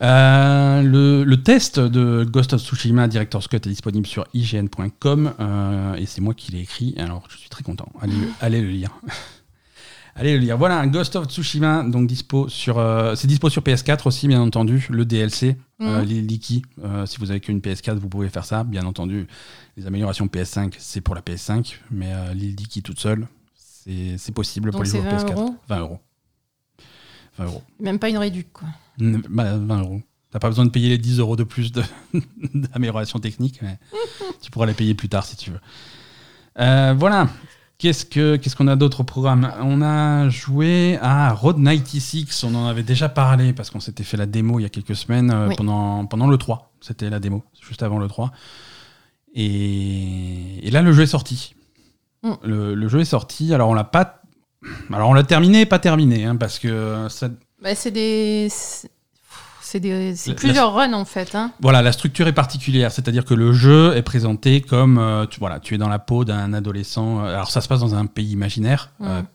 [0.00, 5.94] Euh, le, le test de Ghost of Tsushima Director's Cut est disponible sur ign.com euh,
[5.96, 7.88] et c'est moi qui l'ai écrit, alors je suis très content.
[8.00, 8.90] Allez, le- allez le lire.
[10.14, 10.56] allez le lire.
[10.56, 14.86] Voilà, Ghost of Tsushima, donc dispo sur, euh, c'est dispo sur PS4 aussi, bien entendu.
[14.90, 16.02] Le DLC, Mhm.
[16.02, 16.62] les Liki.
[17.06, 19.26] si vous avez qu'une PS4, vous pouvez faire ça, bien entendu.
[19.78, 24.72] Les améliorations PS5, c'est pour la PS5, mais euh, l'île Liki toute seule, c'est possible
[24.72, 25.32] pour les joueurs 20 PS4.
[25.34, 26.00] euros 20 euros.
[27.38, 27.62] 20 euros.
[27.78, 28.66] Même pas une réduc, quoi.
[28.98, 30.02] Mm, bah, 20 euros.
[30.32, 31.70] T'as pas besoin de payer les 10 euros de plus
[32.54, 33.78] d'amélioration technique, mais
[34.42, 35.60] tu pourras les payer plus tard si tu veux.
[36.58, 37.28] Euh, voilà.
[37.78, 39.52] Qu'est-ce que qu'est-ce qu'on a d'autre au programme?
[39.60, 42.42] On a joué à Road 96.
[42.42, 44.96] On en avait déjà parlé parce qu'on s'était fait la démo il y a quelques
[44.96, 45.54] semaines euh, Oui.
[45.56, 46.72] pendant, pendant le 3.
[46.80, 48.32] C'était la démo, juste avant le 3.
[49.34, 51.54] Et, et là, le jeu est sorti.
[52.22, 52.32] Mm.
[52.44, 53.52] Le, le jeu est sorti.
[53.54, 54.22] Alors, on l'a pas.
[54.92, 57.28] Alors, on l'a terminé, pas terminé, hein, parce que ça,
[57.62, 58.48] Bah, c'est des.
[58.50, 58.90] c'est-
[60.26, 61.34] La- plusieurs runs en fait.
[61.34, 61.52] Hein.
[61.60, 65.60] Voilà, la structure est particulière, c'est-à-dire que le jeu est présenté comme euh, tu, voilà,
[65.60, 67.20] tu es dans la peau d'un adolescent.
[67.24, 69.26] euh, Alors ça se passe dans un pays imaginaire, euh, Mm.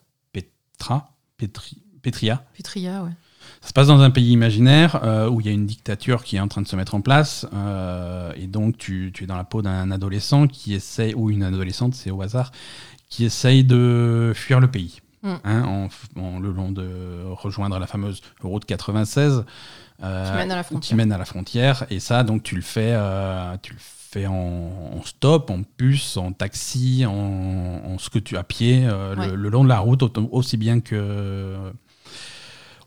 [0.78, 2.44] Petra, Petri- Petria.
[2.58, 3.12] Petria, ouais.
[3.64, 6.36] Ça se passe dans un pays imaginaire euh, où il y a une dictature qui
[6.36, 9.38] est en train de se mettre en place, euh, et donc tu, tu es dans
[9.38, 12.52] la peau d'un adolescent qui essaie, ou une adolescente, c'est au hasard,
[13.10, 15.00] qui essaye de fuir le pays.
[15.24, 15.34] Mm.
[15.46, 19.46] hein, en, le long de rejoindre la fameuse route 96
[20.04, 20.98] euh, Qui mène à la qui frontière.
[20.98, 22.94] mène à la frontière et ça donc tu le fais
[23.62, 24.34] tu le fais en,
[24.98, 29.30] en stop en bus en taxi en, en ce que tu à pied euh, Ouais.
[29.30, 31.56] le, le long de la route autant- aussi bien que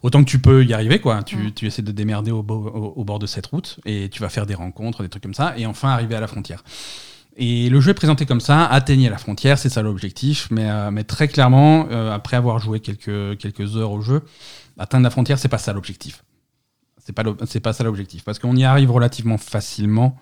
[0.03, 1.53] autant que tu peux y arriver quoi tu, Mm.
[1.53, 4.29] tu essaies de démerder au, bo- au- au bord de cette route et tu vas
[4.29, 6.63] faire des rencontres des trucs comme ça et enfin arriver à la frontière
[7.39, 10.91] et le jeu est présenté comme ça, atteignez la frontière, c'est ça l'objectif, mais, euh,
[10.91, 14.23] mais très clairement, euh, après avoir joué quelques, quelques heures au jeu,
[14.79, 16.25] atteindre la frontière, c'est pas ça l'objectif.
[17.05, 17.23] C'est pas,
[17.63, 20.17] pas ça l'objectif, parce qu'on y arrive relativement facilement.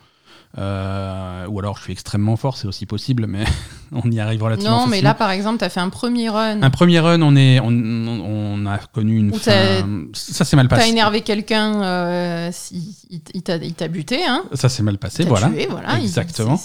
[0.57, 3.45] Euh, ou alors je suis extrêmement fort, c'est aussi possible, mais
[3.93, 5.11] on y arrive relativement Non, mais facilement.
[5.11, 6.63] là, par exemple, tu as fait un premier run.
[6.63, 9.85] Un premier run, on, est, on, on a connu une fin.
[10.13, 10.91] Ça s'est mal T'as passé.
[10.91, 14.45] énervé quelqu'un, euh, si- il, il t'a buté, hein.
[14.55, 15.49] Ça s'est mal passé, voilà.
[15.49, 15.99] tué, voilà.
[15.99, 16.61] Il- Exactement.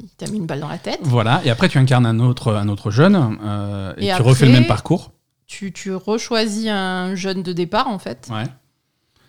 [0.00, 1.00] Il t'a mis une balle dans la tête.
[1.02, 4.46] Voilà, et après tu incarnes un autre, un autre jeune, euh, et, Et tu refais
[4.46, 5.10] le même parcours.
[5.46, 8.28] Tu, tu rechoisis un jeune de départ, en fait.
[8.30, 8.44] Ouais.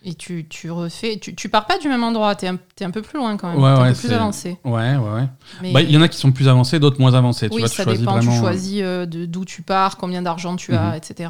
[0.04, 1.20] Et tu, tu refais.
[1.20, 3.50] Tu, tu pars pas du même endroit, t'es un, t'es un peu plus loin quand
[3.50, 3.58] même.
[3.62, 4.58] Ouais, t'es ouais, un peu plus avancé.
[4.64, 5.28] Ouais, ouais, ouais.
[5.62, 7.50] Mais- Bah, Il y en a qui sont plus avancés, d'autres moins avancés.
[7.50, 8.14] Tu oui, vois, tu ça choisis dépend.
[8.14, 8.32] vraiment.
[8.32, 10.96] Tu choisis euh, de- d'où tu pars, combien d'argent tu as, Mhm.
[10.96, 11.30] etc.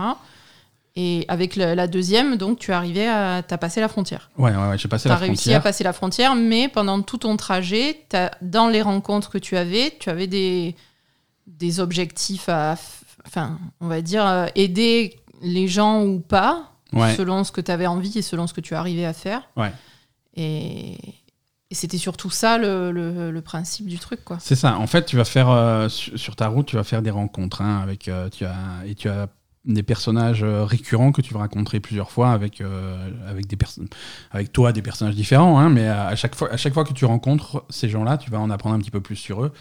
[0.96, 3.42] Et avec la deuxième, donc, tu es arrivé à.
[3.48, 4.30] T'as passé la frontière.
[4.38, 5.58] Ouais, ouais, ouais, j'ai passé Tu la as réussi frontière.
[5.60, 8.06] à passer la frontière, mais pendant tout ton trajet,
[8.42, 10.76] dans les rencontres que tu avais, tu avais des,
[11.48, 12.76] des objectifs à.
[13.26, 17.15] Enfin, on va dire, euh, aider les gens ou pas, Ouais.
[17.15, 19.43] selon ce que tu avais envie et selon ce que tu arrivais à faire.
[19.56, 19.71] Ouais.
[20.36, 20.93] Et,
[21.71, 24.38] et c'était surtout ça le, le- le principe du truc, quoi.
[24.39, 24.78] C'est ça.
[24.78, 27.62] En fait, tu vas faire euh, sur, sur ta route, tu vas faire des rencontres
[27.62, 29.28] hein, avec euh, tu as et tu as
[29.65, 33.58] des personnages euh, récurrents que tu vas rencontrer plusieurs fois avec euh, avec des
[34.32, 36.93] avec toi des personnages différents hein, mais à, à chaque fois à chaque fois que
[36.93, 39.52] tu rencontres ces gens-là, tu vas en apprendre un petit peu plus sur eux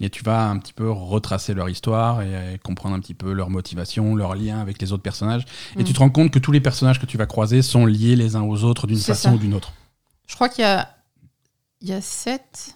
[0.00, 3.32] et tu vas un petit peu retracer leur histoire et, et comprendre un petit peu
[3.32, 5.44] leur motivation, leur lien avec les autres personnages
[5.76, 5.84] et Mm.
[5.84, 8.36] tu te rends compte que tous les personnages que tu vas croiser sont liés les
[8.36, 9.34] uns aux autres d'une façon ça.
[9.34, 9.72] ou d'une autre.
[10.26, 10.88] Je crois qu'il y a,
[11.82, 12.74] il y a 7,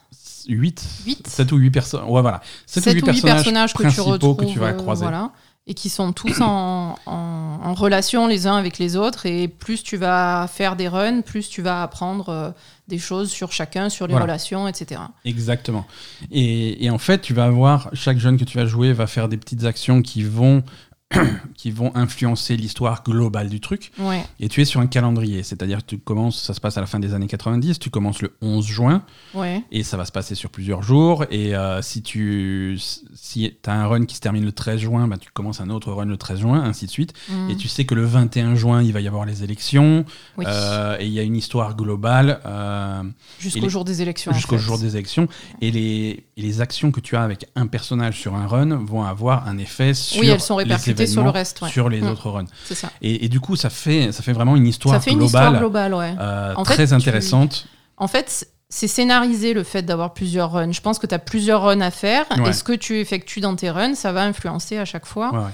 [0.49, 2.05] 8 8, 7 ou 8 personnes.
[2.05, 2.41] Ouais voilà.
[2.67, 5.03] 7 7 ou 8 personnages que tu principaux retrouves, que tu vas euh, croiser.
[5.03, 5.31] voilà,
[5.71, 9.27] et qui sont tous en, en- en relation les uns avec les autres.
[9.27, 12.51] Et plus tu vas faire des runs, plus tu vas apprendre euh,
[12.89, 14.25] des choses sur chacun, sur les Voilà.
[14.25, 15.03] relations, etc.
[15.27, 15.87] Exactement.
[16.31, 19.29] Et, et en fait, tu vas avoir, chaque jeune que tu vas jouer va faire
[19.29, 20.63] des petites actions qui vont,
[21.57, 23.91] qui vont influencer l'histoire globale du truc.
[23.99, 24.23] Ouais.
[24.41, 26.87] Et tu es sur un calendrier, c'est-à-dire que tu commences, ça se passe à la
[26.87, 29.03] fin des années 90, tu commences le 11 juin,
[29.35, 29.63] Ouais.
[29.73, 31.25] et ça va se passer sur plusieurs jours.
[31.31, 32.79] Et euh, si tu
[33.15, 35.93] si as un run qui se termine le 13 juin, bah, tu commences un autre
[35.93, 37.15] run le 13 juin, ainsi de suite.
[37.31, 37.51] Mm.
[37.51, 40.05] Et tu sais que le 21 juin, il va y avoir les élections,
[40.37, 40.45] Oui.
[40.47, 42.41] euh, et il y a une histoire globale.
[42.45, 43.03] euh,
[43.39, 44.33] Jusqu'au les- jour des élections.
[44.33, 44.63] en jusqu'au fait.
[44.63, 45.27] jour des élections.
[45.63, 49.03] Et les, et les actions que tu as avec un personnage sur un run vont
[49.05, 50.65] avoir un effet sur Oui, elles sont les
[51.07, 51.61] sur le reste.
[51.63, 51.69] Ouais.
[51.71, 52.09] sur les Mm.
[52.09, 52.47] autres runs.
[52.65, 52.91] C'est ça.
[53.03, 55.43] Et, et du coup, ça fait, ça fait vraiment une histoire Ça fait une globale,
[55.45, 56.15] histoire globale, ouais.
[56.21, 57.67] euh, En fait, très tu- intéressante.
[57.97, 60.73] En fait, c'est scénarisé le fait d'avoir plusieurs runs.
[60.73, 62.27] Je pense que tu as plusieurs runs à faire.
[62.39, 62.51] Ouais.
[62.51, 65.31] Et ce que tu effectues dans tes runs, ça va influencer à chaque fois.
[65.33, 65.45] Ouais, ouais.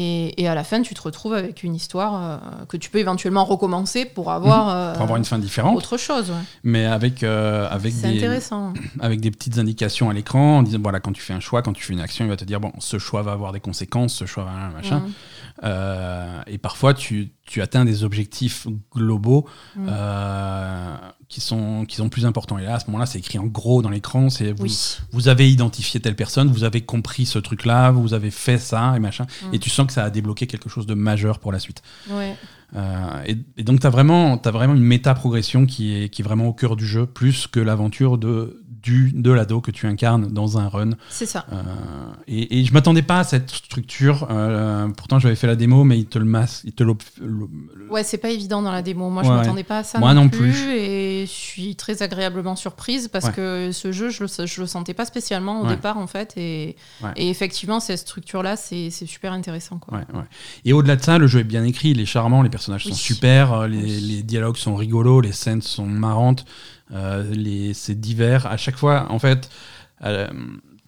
[0.00, 2.98] Et, et à la fin, tu te retrouves avec une histoire euh, que tu peux
[2.98, 4.92] éventuellement recommencer pour avoir, euh, Mhm.
[4.94, 6.30] Pour avoir une fin différente, autre chose.
[6.30, 6.36] ouais.
[6.62, 8.74] mais avec, euh, avec, des, intéressant.
[9.00, 11.72] avec des petites indications à l'écran en disant voilà, quand tu fais un choix, quand
[11.72, 14.14] tu fais une action, il va te dire bon, ce choix va avoir des conséquences,
[14.14, 14.98] ce choix va un machin.
[15.00, 15.12] Mm.
[15.64, 19.86] Euh, et parfois, tu, tu atteins des objectifs globaux Mm.
[19.88, 20.96] euh,
[21.28, 22.58] qui, sont, qui sont plus importants.
[22.58, 24.30] Et là, à ce moment-là, c'est écrit en gros dans l'écran.
[24.30, 24.98] C'est vous, Oui.
[25.12, 29.00] vous avez identifié telle personne, vous avez compris ce truc-là, vous avez fait ça et
[29.00, 29.26] machin.
[29.50, 29.54] Mm.
[29.54, 31.82] Et tu sens que ça a débloqué quelque chose de majeur pour la suite.
[32.10, 32.34] Ouais.
[32.76, 36.24] Euh, et, et donc, tu as vraiment, as vraiment une méta-progression qui est, qui est
[36.24, 40.28] vraiment au cœur du jeu, plus que l'aventure de, du, de l'ado que tu incarnes
[40.28, 40.90] dans un run.
[41.08, 41.46] C'est ça.
[41.52, 41.56] Euh,
[42.26, 44.26] et, et je m'attendais pas à cette structure.
[44.30, 46.94] euh, pourtant, j'avais fait la démo, mais il te le masse, il te le-
[47.90, 49.10] Ouais, c'est pas évident dans la démo.
[49.10, 49.34] Moi, je ouais.
[49.36, 50.70] m'attendais pas à ça Moi non, non plus, plus.
[50.72, 53.32] Et je suis très agréablement surprise parce Ouais.
[53.32, 55.70] que ce jeu, je le, je le sentais pas spécialement au Ouais.
[55.70, 56.34] départ, en fait.
[56.36, 56.76] Et,
[57.16, 59.78] et effectivement, cette structure-là, c'est c'est super intéressant.
[59.78, 59.98] Quoi.
[59.98, 60.24] Ouais, ouais.
[60.64, 62.92] Et au-delà de ça, le jeu est bien écrit, il est charmant, les personnages Oui.
[62.92, 64.00] sont super, euh, les, Oui.
[64.00, 66.44] les dialogues sont rigolos, les scènes sont marrantes,
[66.90, 68.46] les, c'est divers.
[68.46, 69.50] À chaque fois, en fait,
[70.04, 70.28] euh,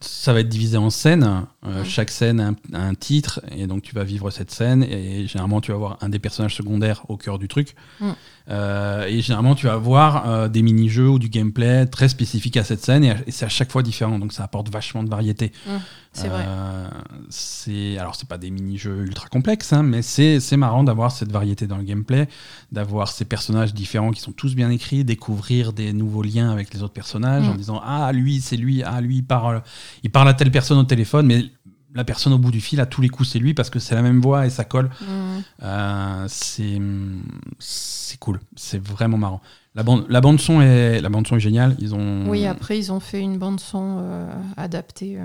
[0.01, 1.47] ça va être divisé en scènes.
[1.67, 1.85] Euh.
[1.85, 4.83] Chaque scène a un, a un titre, et donc tu vas vivre cette scène.
[4.83, 7.75] Et généralement, tu vas avoir un des personnages secondaires au cœur du truc.
[8.01, 8.11] Mm.
[8.51, 12.65] Euh, et généralement, tu vas avoir euh, des mini-jeux ou du gameplay très spécifique à
[12.65, 14.19] cette scène, et, et c'est à chaque fois différent.
[14.19, 15.53] Donc ça apporte vachement de variété.
[16.13, 16.45] C'est vrai.
[16.45, 16.89] Euh,
[17.29, 21.31] c'est alors c'est pas des mini-jeux ultra complexes, hein, mais c'est c'est marrant d'avoir cette
[21.31, 22.29] variété dans le gameplay,
[22.73, 26.83] d'avoir ces personnages différents qui sont tous bien écrits, découvrir des nouveaux liens avec les
[26.83, 27.51] autres personnages Mm.
[27.51, 29.63] en disant ah lui c'est lui, ah lui il parle,
[30.03, 31.45] il parle à telle personne au téléphone, mais
[31.95, 33.95] la personne au bout du fil à tous les coups c'est lui parce que c'est
[33.95, 34.91] la même voix et ça colle.
[35.01, 35.05] Mm.
[35.63, 36.81] Euh, c'est
[37.59, 39.41] c'est cool, c'est vraiment marrant.
[39.75, 41.77] La bande, la bande son est la bande son est géniale.
[41.79, 45.17] Ils ont Oui, après, ils ont fait une bande-son euh, adaptée.
[45.19, 45.25] euh,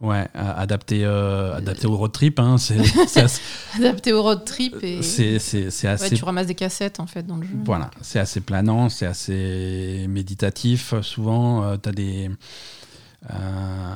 [0.00, 2.40] ouais a- adapté au road trip.
[2.40, 3.40] Hein, c'est c'est assez-
[3.76, 4.76] adaptée au road trip.
[4.82, 7.54] Et c'est ouais, tu ramasses des cassettes, en fait, dans le jeu.
[7.64, 10.94] Voilà, c'est assez planant, c'est assez méditatif.
[11.02, 12.30] Souvent, tu as des.
[13.30, 13.94] Euh,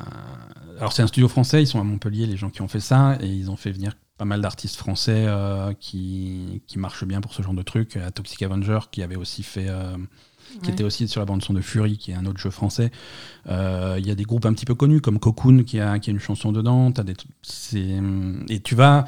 [0.79, 3.17] alors, c'est un studio français, ils sont à Montpellier, les gens qui ont fait ça,
[3.21, 7.33] et ils ont fait venir pas mal d'artistes français euh, qui, qui marchent bien pour
[7.33, 7.97] ce genre de truc.
[7.97, 9.67] À Toxic Avenger, qui avait aussi fait.
[9.69, 9.95] euh,
[10.63, 10.71] qui Ouais.
[10.71, 12.89] était aussi sur la bande son de Fury, qui est un autre jeu français.
[13.47, 16.09] Euh, Il y a des groupes un petit peu connus comme Cocoon qui a, qui
[16.09, 16.91] a une chanson dedans.
[16.91, 17.13] T'as des,
[18.49, 19.05] et tu vas,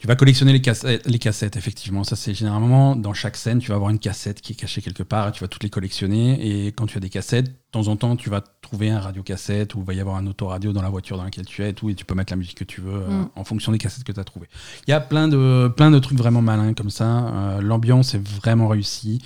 [0.00, 2.04] tu vas collectionner les cassettes, les cassettes, effectivement.
[2.04, 5.02] Ça, c'est généralement dans chaque scène, tu vas avoir une cassette qui est cachée quelque
[5.02, 6.64] part et tu vas toutes les collectionner.
[6.66, 9.74] Et quand tu as des cassettes, de temps en temps, tu vas trouver un radiocassette
[9.74, 11.74] ou il va y avoir un autoradio dans la voiture dans laquelle tu es et
[11.74, 11.90] tout.
[11.90, 13.28] Et tu peux mettre la musique que tu veux euh, Mm.
[13.36, 14.48] en fonction des cassettes que tu as trouvées.
[14.86, 17.28] Il y a plein de, plein de trucs vraiment malins comme ça.
[17.28, 19.20] Euh, L'ambiance est vraiment réussie.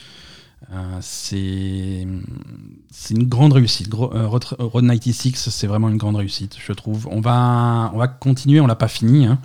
[0.73, 2.07] Euh, c'est
[2.91, 3.93] c'est une grande réussite.
[3.95, 4.45] Euh, Road
[4.87, 7.07] 96, c'est vraiment une grande réussite, je trouve.
[7.11, 9.27] On va, on va continuer, on l'a pas fini.
[9.27, 9.39] hein.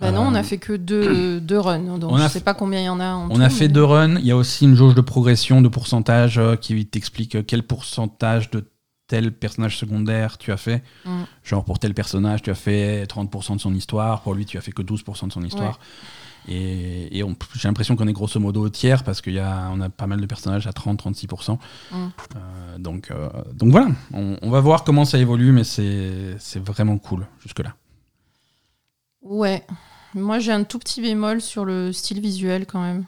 [0.00, 2.40] Bah non, on Euh, a fait que deux, deux runs, donc on je fait- sais
[2.40, 3.12] pas combien il y en a.
[3.14, 4.16] En On tout, a fait mais- deux runs.
[4.18, 7.62] Il y a aussi une jauge de progression, de pourcentage euh, qui t'explique euh, quel
[7.62, 8.64] pourcentage de
[9.06, 10.82] tel personnage secondaire tu as fait.
[11.04, 11.10] Mm.
[11.44, 14.22] Genre pour tel personnage, tu as fait 30% de son histoire.
[14.22, 15.78] Pour lui, tu as fait que 12% de son histoire.
[16.48, 17.08] Et,
[17.54, 20.20] j'ai l'impression qu'on est grosso modo au tiers parce qu'on a, on a pas mal
[20.20, 21.52] de personnages à 30-36%.
[21.92, 21.96] Mm.
[21.96, 26.62] Euh, donc, euh, donc voilà, on, on va voir comment ça évolue, mais c'est c'est
[26.62, 27.74] vraiment cool jusque-là.
[29.24, 29.64] Ouais.
[30.14, 33.04] Moi, j'ai un tout petit bémol sur le style visuel quand même.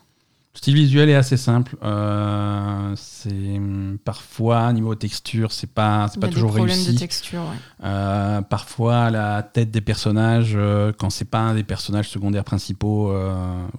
[0.54, 1.76] Le style visuel est assez simple.
[1.82, 6.94] Euh, c'est hum, parfois niveau texture, c'est pas, c'est pas toujours des réussi.
[6.94, 7.40] de texture.
[7.42, 7.58] ouais.
[7.84, 13.12] Euh, parfois la tête des personnages, euh, quand c'est pas un des personnages secondaires principaux,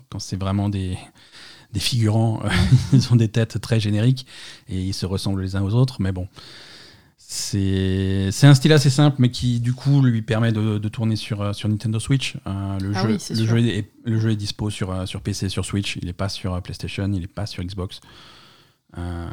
[0.09, 0.97] quand c'est vraiment des
[1.73, 2.41] des figurants,
[2.93, 4.27] ils ont des têtes très génériques
[4.69, 5.97] et ils se ressemblent les uns aux autres.
[5.99, 6.27] Mais bon,
[7.29, 11.41] c'est un style assez simple, mais qui du coup lui permet de, de tourner sur,
[11.41, 12.37] euh, sur Nintendo Switch.
[12.47, 15.19] Euh, le, Ah jeu, oui, le, jeu est, le jeu est dispo sur, euh, sur
[15.19, 15.97] PC, sur Switch.
[15.97, 17.99] Il n'est pas sur PlayStation, il n'est pas sur Xbox.
[18.97, 19.27] Euh,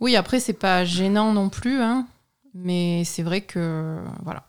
[0.00, 2.08] Oui, après, c'est pas gênant non plus, hein,
[2.52, 4.48] mais c'est vrai que voilà.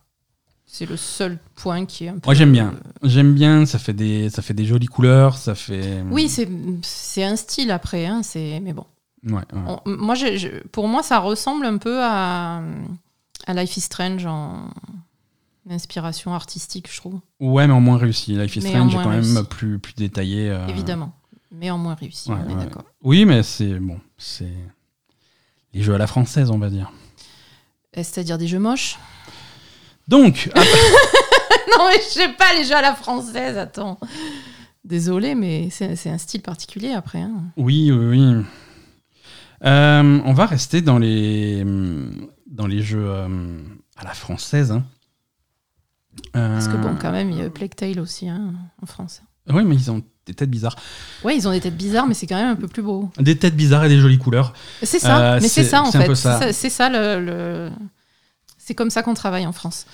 [0.66, 2.22] C'est le seul point qui est un peu.
[2.26, 3.66] Moi j'aime bien, j'aime bien.
[3.68, 6.02] Ça fait des ça fait des jolies couleurs, ça fait.
[6.10, 6.50] Oui, c'est
[6.82, 8.86] c'est un style après, hein, c'est mais bon.
[9.24, 9.44] Ouais, ouais.
[9.54, 12.62] On- moi, je- pour moi, ça ressemble un peu à,
[13.48, 14.70] à Life is Strange en
[15.70, 18.34] inspiration artistique, je trouve, Ouais, mais en moins réussi.
[18.36, 20.50] Life is Mais Strange est quand même plus, plus détaillé.
[20.50, 21.14] euh, évidemment,
[21.52, 22.32] mais en moins réussi.
[22.32, 22.84] ouais, on est d'accord.
[23.04, 24.52] Oui, mais c'est bon, c'est
[25.74, 26.92] les jeux à la française, on va dire.
[27.94, 28.98] C'est-à-dire des jeux moches?
[30.08, 33.58] Donc, Non, mais je sais pas les jeux à la française.
[33.58, 33.98] Attends.
[34.84, 37.20] Désolé, mais c'est c'est un style particulier après.
[37.22, 37.44] hein.
[37.56, 38.46] oui, oui, oui.
[39.64, 41.64] Euh, on va rester dans les
[42.48, 43.28] dans les jeux euh,
[43.98, 44.72] à la française.
[44.72, 44.84] hein.
[46.34, 49.22] Parce que Euh, bon, quand même, il y a Plague Tale aussi hein, en France.
[49.50, 50.76] Oui, mais ils ont des têtes bizarres.
[51.24, 53.10] Ouais, ils ont des têtes bizarres, mais c'est quand même un peu plus beau.
[53.18, 54.54] Des têtes bizarres et des jolies couleurs.
[54.84, 56.08] C'est ça, Euh, mais c'est ça en fait.
[56.08, 56.40] C'est ça.
[56.40, 57.26] ça, c'est ça le.
[57.26, 57.70] le-
[58.58, 59.86] C'est comme ça qu'on travaille en France.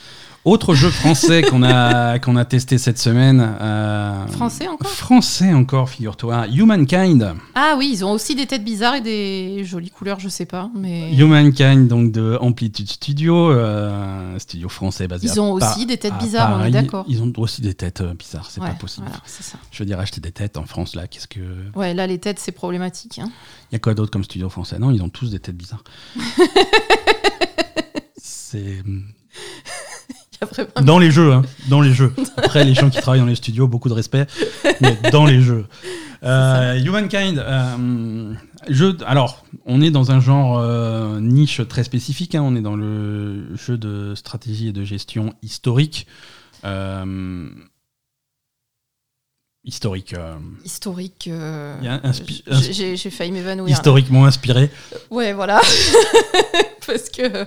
[0.47, 3.41] Autre jeu français qu'on a qu'on a testé cette semaine.
[3.59, 4.89] euh, Français encore?
[4.89, 6.47] Français encore, figure-toi.
[6.47, 7.35] Humankind.
[7.53, 10.69] Ah oui, ils ont aussi des têtes bizarres et des jolies couleurs, je sais pas.
[10.73, 16.17] Mais Humankind, donc de Amplitude Studio, euh, studio français basé ils ont aussi des têtes
[16.17, 17.03] bizarres, on est d'accord.
[17.09, 19.05] Ils ont aussi des têtes euh, bizarres, c'est Ouais, pas possible.
[19.05, 19.57] voilà, ça.
[19.69, 21.41] Je veux dire, acheter des têtes en France, là, qu'est-ce que.
[21.41, 23.19] Il Ouais, là, les têtes, c'est problématique.
[23.19, 23.29] hein.
[23.73, 24.79] y a quoi d'autre comme studio français?
[24.79, 25.83] Non, ils ont tous des têtes bizarres.
[28.17, 28.81] c'est.
[30.41, 32.13] Il y a vraiment- Dans les jeux, hein, dans les jeux.
[32.37, 34.27] Après, les gens qui travaillent dans les studios, beaucoup de respect,
[34.81, 35.65] mais dans les jeux.
[36.23, 38.33] Euh, Humankind, euh,
[38.69, 38.97] jeu.
[39.05, 42.33] Alors, on est dans un genre euh, niche très spécifique.
[42.33, 46.07] hein, on est dans le jeu de stratégie et de gestion historique.
[49.63, 50.15] Historique.
[50.65, 51.29] Historique.
[52.71, 53.71] j'ai failli m'évanouir.
[53.71, 54.71] historiquement inspiré.
[55.11, 55.61] Ouais, voilà.
[56.87, 57.45] Parce que.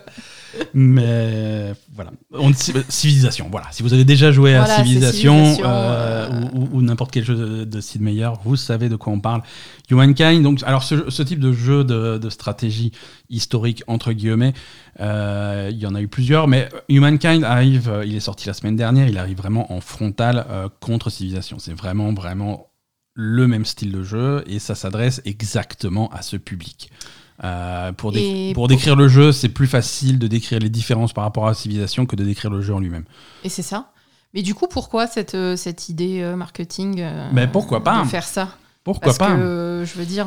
[0.75, 2.11] Mais voilà.
[2.33, 2.53] On-
[2.89, 3.67] civilisation, voilà.
[3.73, 7.11] Si vous avez déjà joué Voilà, à Civilisation, Civilisation, euh, euh, ou, ou- ou n'importe
[7.13, 9.43] quel jeu de, de Sid Meier, vous savez de quoi on parle.
[9.91, 12.93] Humankind, donc, alors ce, ce type de jeu de, de stratégie
[13.29, 14.55] historique, entre guillemets,
[15.01, 18.77] euh, il y en a eu plusieurs, mais Humankind arrive, il est sorti la semaine
[18.77, 20.47] dernière, il arrive vraiment en frontal
[20.81, 21.59] contre Civilisation.
[21.59, 22.67] C'est vraiment, vraiment
[23.15, 26.91] le même style de jeu et ça s'adresse exactement à ce public.
[27.43, 31.13] Euh, pour, dé- pour pour- décrire le jeu, c'est plus facile de décrire les différences
[31.15, 33.05] par rapport à Civilisation que de décrire le jeu en lui-même.
[33.45, 33.93] Et c'est ça.
[34.35, 38.25] Mais du coup, pourquoi cette, euh, cette idée euh, marketing Mais pourquoi pas De faire
[38.25, 38.49] ça?
[38.85, 40.27] Pourquoi Parce pas que, euh, je veux dire,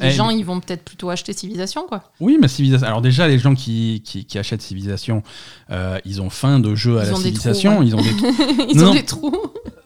[0.00, 2.04] les Eh, gens, ils vont peut-être plutôt acheter Civilisation, quoi.
[2.20, 2.86] Oui, mais Civilisation.
[2.86, 5.22] Alors déjà, les gens qui, qui, qui achètent Civilisation,
[5.70, 7.72] euh, ils ont faim de jeu à Ils la ont des Civilisation.
[7.76, 7.86] trous, ouais.
[7.88, 9.34] Ils ont des ils Non, ont des trous.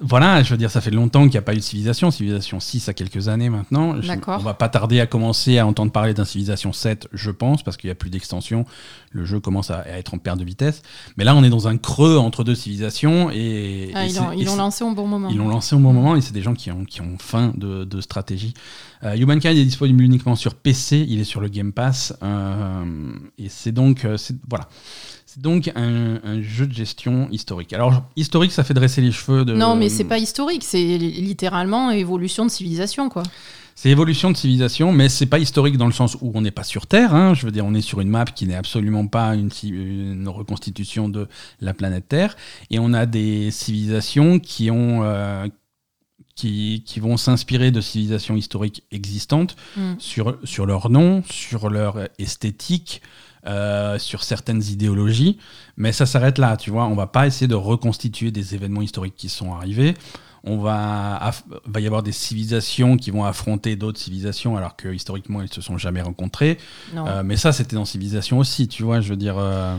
[0.01, 2.11] Voilà, je veux dire, ça fait longtemps qu'il n'y a pas eu de civilisation.
[2.12, 3.94] Civilisation 6 à quelques années maintenant.
[3.94, 4.38] D'accord.
[4.40, 7.77] On va pas tarder à commencer à entendre parler d'un civilisation 7, je pense, parce
[7.77, 8.64] qu'il n'y a plus d'extension.
[9.11, 10.83] Le jeu commence à, à être en perte de vitesse.
[11.16, 14.33] Mais là, on est dans un creux entre deux civilisations et, Ah, et ils l'ont
[14.33, 15.29] ils lancé au bon moment.
[15.31, 17.53] ils l'ont lancé au bon moment et c'est des gens qui ont, qui ont faim
[17.57, 18.55] de, de stratégie.
[19.05, 22.14] Euh, Humankind est disponible disponible uniquement sur PC, il est sur le Game Pass.
[22.22, 22.84] euh,
[23.38, 24.16] et c'est donc, euh,
[24.48, 24.68] voilà.
[25.26, 27.72] C'est donc un, un jeu de gestion historique.
[27.72, 29.54] Alors, historique, ça fait dresser les cheveux de.
[29.54, 33.22] Non, mais c'est pas historique, c'est li- littéralement évolution de civilisation, quoi.
[33.74, 36.64] C'est évolution de civilisation, mais c'est pas historique dans le sens où on n'est pas
[36.64, 37.14] sur Terre.
[37.14, 37.34] hein.
[37.34, 41.28] Je veux dire, on est sur une map qui n'est absolument pas une reconstitution de
[41.61, 42.37] la planète Terre,
[42.70, 45.46] et on a des civilisations qui ont euh,
[46.38, 49.94] qui, qui vont s'inspirer de civilisations historiques existantes Mm.
[49.98, 53.03] sur sur leur nom, sur leur esthétique.
[53.46, 55.38] euh, sur certaines idéologies,
[55.77, 56.87] mais ça s'arrête là, tu vois.
[56.87, 59.94] On va pas essayer de reconstituer des événements historiques qui sont arrivés
[60.44, 61.31] on va,
[61.66, 65.61] va y avoir des civilisations qui vont affronter d'autres civilisations alors que historiquement ils se
[65.61, 66.59] sont jamais rencontrés.
[66.94, 67.07] Non.
[67.07, 69.01] Euh, mais ça c'était dans civilisation aussi, tu vois.
[69.01, 69.77] Je veux dire, euh,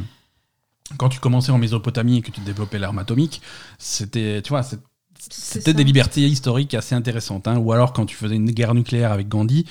[0.98, 3.42] quand tu commençais en Mésopotamie et que tu développais l'arme atomique,
[3.78, 4.64] c'était, tu vois,
[5.30, 7.48] c'était des libertés historiques assez intéressantes.
[7.48, 7.58] hein.
[7.58, 9.66] Ou alors quand tu faisais une guerre nucléaire avec Gandhi,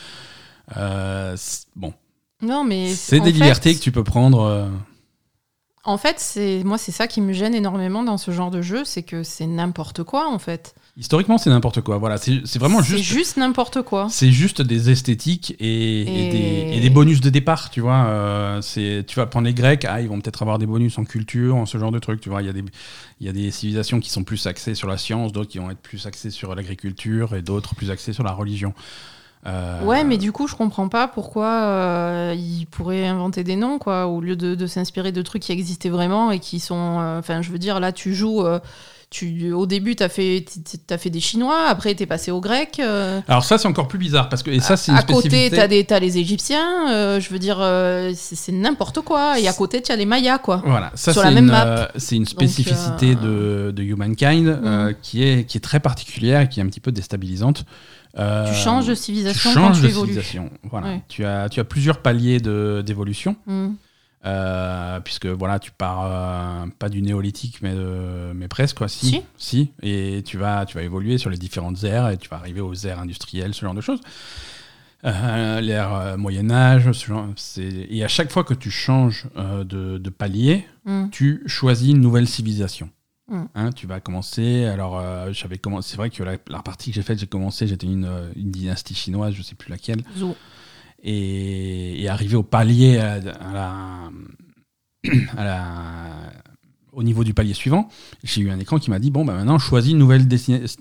[0.77, 1.93] euh, c'est- bon,
[2.43, 4.43] non, mais c'est des fait- libertés que tu peux prendre.
[4.43, 4.69] euh,
[5.85, 8.85] En fait, c'est moi, c'est ça qui me gêne énormément dans ce genre de jeu,
[8.85, 10.75] c'est que c'est n'importe quoi, en fait.
[10.99, 11.97] Historiquement, c'est n'importe quoi.
[11.99, 13.37] Voilà, c'est vraiment C'est juste.
[13.37, 14.09] n'importe quoi.
[14.11, 18.05] C'est juste des esthétiques et, et Et- des, et des bonus de départ, tu vois.
[18.07, 21.05] Euh, c'est, tu vas prendre les Grecs, ah, ils vont peut-être avoir des bonus en
[21.05, 22.43] culture, en ce genre de trucs, tu vois.
[22.43, 22.65] Il y, a des,
[23.21, 25.71] il y a des civilisations qui sont plus axées sur la science, d'autres qui vont
[25.71, 28.75] être plus axées sur l'agriculture et d'autres plus axées sur la religion.
[29.47, 33.79] Euh, Ouais, mais du coup, je comprends pas pourquoi euh, ils pourraient inventer des noms,
[33.79, 36.75] quoi, au lieu de, de s'inspirer de trucs qui existaient vraiment et qui sont.
[37.19, 38.43] Enfin, je veux dire, là, tu joues.
[39.11, 40.45] Tu, au début, tu as fait,
[40.91, 42.79] as fait des Chinois, après, tu es passé aux Grecs.
[42.79, 45.59] euh, Alors ça, c'est encore plus bizarre, parce que, et ça, c'est à côté, tu
[45.95, 49.39] as, les Égyptiens, euh, je veux dire, euh, c'est n'importe quoi.
[49.41, 50.63] Et à côté, tu as les Mayas, quoi.
[50.67, 51.21] Voilà, ça c'est
[52.17, 56.63] une, une spécificité de, de Humankind qui, est, qui est très particulière et qui est
[56.63, 57.65] un petit peu déstabilisante.
[58.17, 60.09] Tu changes de tu civilisation changes quand tu de évolues.
[60.13, 60.51] civilisation.
[60.71, 60.89] Voilà.
[60.89, 61.03] Ouais.
[61.09, 63.69] Tu, as, tu as plusieurs paliers de- d'évolution, Mm.
[64.27, 68.77] Euh, puisque voilà, tu pars euh, pas du néolithique, mais, de- mais presque.
[68.79, 68.89] Quoi.
[68.89, 69.23] Si, Si.
[69.37, 69.73] si.
[69.83, 72.75] Et tu vas, tu vas évoluer sur les différentes ères et tu vas arriver aux
[72.75, 74.01] ères industrielles, ce genre de choses.
[75.05, 77.29] Euh, L'ère euh, Moyen-Âge, ce genre-
[77.59, 81.11] et à chaque fois que tu changes euh, de, de palier, Mm.
[81.11, 82.89] tu choisis une nouvelle civilisation.
[83.31, 83.43] Mm.
[83.55, 84.65] Hein, tu vas commencer.
[84.65, 85.91] Alors, euh, j'avais commencé.
[85.91, 87.67] C'est vrai que la, la partie que j'ai faite, j'ai commencé.
[87.67, 90.35] J'étais une, euh, une dynastie chinoise, je sais plus laquelle, Zou.
[91.03, 92.99] Et, et arrivé au palier
[95.37, 96.33] la-
[96.93, 97.89] au niveau du palier suivant,
[98.25, 100.27] j'ai eu un écran qui m'a dit bon, bah maintenant choisis une nouvelle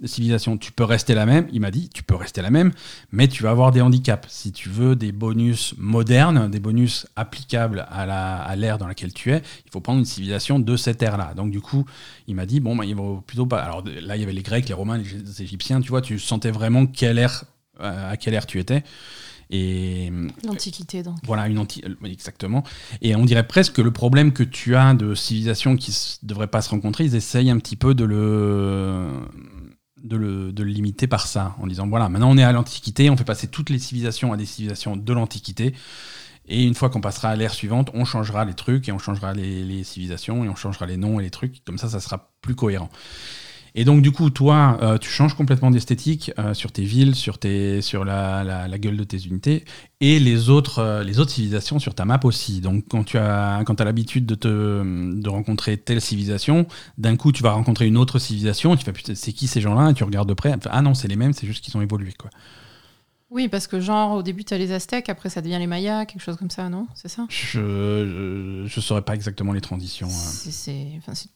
[0.06, 0.58] civilisation.
[0.58, 1.47] Tu peux rester la même.
[1.51, 2.71] Il m'a dit tu peux rester la même,
[3.12, 4.27] mais tu vas avoir des handicaps.
[4.32, 9.13] Si tu veux des bonus modernes, des bonus applicables à la- à l'ère dans laquelle
[9.13, 11.34] tu es, il faut prendre une civilisation de cette ère-là.
[11.36, 11.86] Donc du coup,
[12.27, 13.60] il m'a dit bon, bah, il vaut plutôt pas.
[13.62, 15.82] Alors là, il y avait les Grecs, les Romains, les Égyptiens.
[15.82, 17.43] Tu vois, tu sentais vraiment quelle ère,
[17.82, 18.84] euh, à quelle ère tu étais.
[19.49, 20.12] Et
[20.43, 21.15] L'Antiquité, donc.
[21.23, 21.81] voilà, une anti...
[21.86, 22.63] euh, exactement.
[23.01, 25.91] Et on dirait presque que le problème que tu as de civilisation qui
[26.23, 29.07] ne devrait pas se rencontrer, ils essayent un petit peu de le...
[30.03, 33.10] De le, de le limiter par ça, en disant voilà, maintenant on est à l'Antiquité,
[33.10, 35.73] on fait passer toutes les civilisations à des civilisations de l'Antiquité,
[36.47, 39.33] et une fois qu'on passera à l'ère suivante, on changera les trucs, et on changera
[39.33, 42.29] les, les civilisations, et on changera les noms et les trucs, comme ça, ça sera
[42.41, 42.89] plus cohérent.
[43.75, 47.38] Et donc, du coup, toi, euh, tu changes complètement d'esthétique euh, sur tes villes, sur,
[47.38, 49.65] tes, sur la, la- la gueule de tes unités,
[50.01, 52.62] et les autres, euh, les autres civilisations sur ta map aussi.
[52.62, 54.47] Donc, quand tu as, quand as l'habitude de, te,
[55.21, 58.93] de rencontrer telle civilisation, d'un coup, tu vas rencontrer une autre civilisation, et tu fais,
[58.93, 59.91] putain, c'est qui ces gens-là?
[59.91, 61.82] Et tu regardes de près, enfin, ah non, c'est les mêmes, c'est juste qu'ils ont
[61.82, 62.13] évolué.
[62.17, 62.30] Quoi.
[63.30, 66.06] Oui, parce que genre, au début, tu as les Aztèques, après, ça devient les Mayas,
[66.06, 66.88] quelque chose comme ça, non?
[66.95, 67.25] C'est ça?
[67.30, 70.08] Je ne saurais pas exactement les transitions.
[70.08, 70.12] euh.
[70.49, 71.30] C'est- enfin, c'est-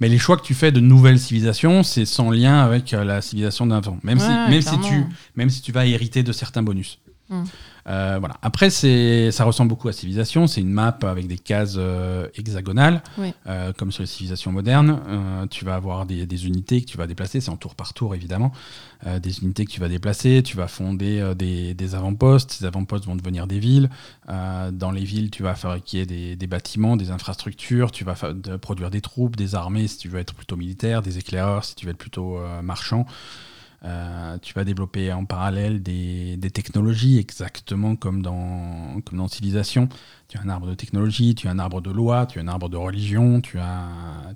[0.00, 3.20] Mais les choix que tu fais de nouvelles civilisations, c'est sans lien avec euh, la
[3.20, 3.98] civilisation d'avant.
[4.02, 5.08] Même, si, même, si tu, clairement.
[5.36, 6.98] même si tu vas hériter de certains bonus.
[7.30, 7.44] Mm.
[7.86, 8.36] Euh, voilà.
[8.40, 10.46] Après, ça ressemble beaucoup à Civilisation.
[10.46, 13.34] C'est une map avec des cases euh, hexagonales, Oui.
[13.46, 15.00] euh, comme sur les civilisations modernes.
[15.50, 17.40] Tu vas avoir des, des unités que tu vas déplacer.
[17.40, 18.52] C'est en tour par tour, évidemment.
[19.20, 20.42] Des unités que tu vas déplacer.
[20.42, 22.52] Tu vas fonder des, des avant-postes.
[22.52, 23.90] Ces avant-postes vont devenir des villes.
[24.26, 27.90] Dans les villes, tu vas fabriquer des, des bâtiments, des infrastructures.
[27.92, 31.18] Tu vas de- produire des troupes, des armées si tu veux être plutôt militaire, des
[31.18, 33.04] éclaireurs si tu veux être plutôt marchand.
[33.84, 39.90] Euh, tu vas développer en parallèle des, des technologies exactement comme dans, comme dans Civilisation.
[40.28, 42.48] Tu as un arbre de technologie, tu as un arbre de loi, tu as un
[42.48, 43.86] arbre de religion, tu as,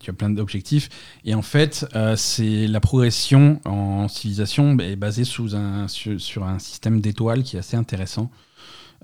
[0.00, 0.90] tu as plein d'objectifs.
[1.24, 6.58] Et en fait, euh, c'est la progression en Civilisation est basée sous un, sur, un
[6.58, 8.30] système d'étoiles qui est assez intéressant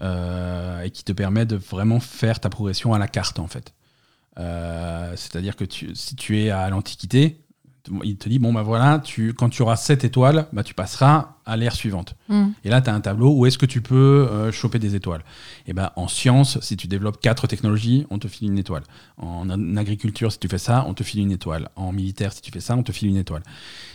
[0.03, 3.73] euh, et qui te permet de vraiment faire ta progression à la carte en fait.
[4.39, 7.44] Euh, C'est-à-dire que tu- si tu es à l'Antiquité,
[8.03, 11.37] il te dit bon bah voilà, tu, quand tu auras 7 étoiles, bah, tu passeras
[11.45, 12.15] à l'ère suivante.
[12.29, 12.47] Mm.
[12.65, 15.23] Et là, tu as un tableau où est-ce que tu peux euh, choper des étoiles.
[15.67, 18.85] Et ben en sciences, si tu développes quatre technologies, on te file une étoile.
[19.19, 21.69] En, en agriculture, si tu fais ça, on te file une étoile.
[21.77, 23.43] En militaire, si tu fais ça, on te file une étoile.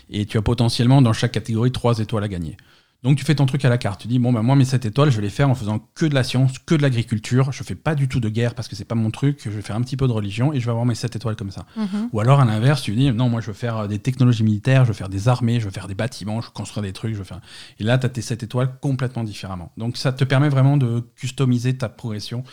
[0.10, 2.58] Et tu as potentiellement dans chaque catégorie trois étoiles à gagner.
[3.02, 4.02] Donc tu fais ton truc à la carte.
[4.02, 6.06] Tu dis bon bah moi mes 7 étoiles, je vais les faire en faisant que
[6.06, 7.54] de la science, que de l'agriculture.
[7.54, 9.40] Je fais pas du tout de guerre parce que c'est pas mon truc.
[9.46, 11.38] Je vais faire un petit peu de religion et je vais avoir mes 7 étoiles
[11.38, 11.66] comme ça.
[11.78, 12.10] Mhm.
[12.12, 14.84] Ou alors à l'inverse, tu dis non moi je veux faire euh, des technologies militaires,
[14.84, 17.14] je veux faire des armées, je veux faire des bâtiments, je veux construire des trucs,
[17.14, 17.40] je veux faire.
[17.80, 19.72] Et là tu as tes 7 étoiles complètement différemment.
[19.78, 22.44] Donc ça te permet vraiment de customiser ta progression.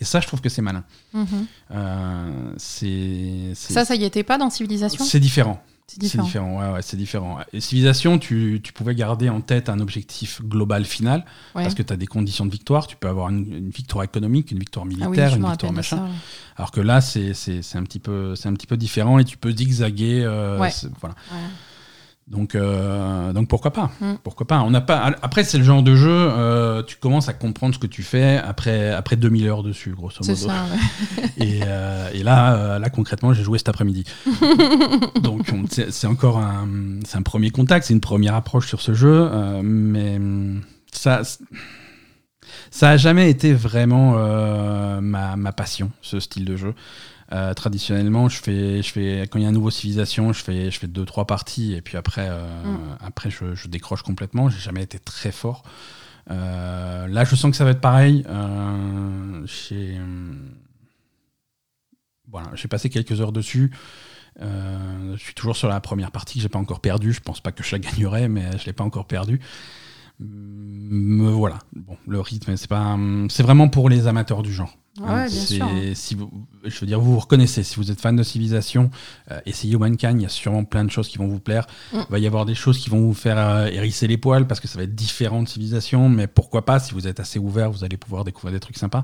[0.00, 0.84] Et ça je trouve que c'est malin.
[1.14, 1.26] Mhm.
[1.70, 5.02] Euh, c'est- Ça, ça y était pas dans Civilisation?
[5.02, 5.62] C'est différent.
[5.86, 6.24] C'est différent.
[6.24, 7.38] différent, ouais, ouais, c'est différent.
[7.52, 11.62] Et civilisation, tu, tu pouvais garder en tête un objectif global final, Ouais.
[11.62, 12.86] parce que tu as des conditions de victoire.
[12.86, 15.96] Tu peux avoir une, une victoire économique, une victoire Ah oui, militaire, une victoire machin.
[15.98, 16.02] ça.
[16.04, 16.10] ouais.
[16.56, 17.32] Alors que là, c'est
[17.74, 20.22] un, petit peu- un petit peu différent et tu peux zigzaguer.
[20.24, 20.56] euh,
[21.00, 21.14] voilà.
[22.26, 24.14] Donc, euh, donc pourquoi pas Mm.
[24.22, 25.12] Pourquoi pas On n'a pas.
[25.20, 26.08] Après, c'est le genre de jeu.
[26.10, 30.20] euh, tu commences à comprendre ce que tu fais après après 2000 heures dessus, grosso
[30.22, 30.34] modo.
[30.34, 30.64] ça,
[31.18, 31.28] ouais.
[31.36, 34.04] Et, euh, et là, là concrètement, j'ai joué cet après-midi.
[35.22, 36.66] Donc on- c'est encore un,
[37.04, 39.28] c'est un premier contact, c'est une première approche sur ce jeu,
[39.62, 40.18] mais
[40.92, 41.22] ça,
[42.70, 44.12] ça a jamais été vraiment
[45.00, 46.74] ma, ma passion, ce style de jeu.
[47.32, 50.70] Euh, traditionnellement, je fais, je fais, quand il y a un nouveau civilisation, je fais,
[50.70, 52.96] je fais deux trois parties et puis après, euh, Mm.
[53.00, 54.48] après je, je décroche complètement.
[54.50, 55.62] J'ai jamais été très fort.
[56.30, 58.24] Euh, là, je sens que ça va être pareil.
[59.46, 59.98] J'ai,
[62.28, 63.72] voilà, j'ai passé quelques heures dessus.
[64.40, 67.12] Je suis toujours sur la première partie que j'ai pas encore perdue.
[67.12, 69.40] Je pense pas que je la gagnerai, mais je l'ai pas encore perdue.
[70.20, 71.58] Me voilà.
[71.74, 72.96] Bon, le rythme, c'est pas,
[73.28, 74.76] c'est vraiment pour les amateurs du genre.
[75.00, 75.66] Ouais, Hein, bien c'est- sûr.
[75.94, 76.30] Si vous,
[76.64, 77.64] je veux dire, vous vous reconnaissez.
[77.64, 78.90] Si vous êtes fan de Civilisation,
[79.32, 80.20] euh, essayez Humankind.
[80.20, 81.66] Il y a sûrement plein de choses qui vont vous plaire.
[81.92, 81.96] Mm.
[82.08, 84.60] Il va y avoir des choses qui vont vous faire euh, hérisser les poils parce
[84.60, 86.08] que ça va être différent de Civilisation.
[86.08, 89.02] Mais pourquoi pas Si vous êtes assez ouvert, vous allez pouvoir découvrir des trucs sympas.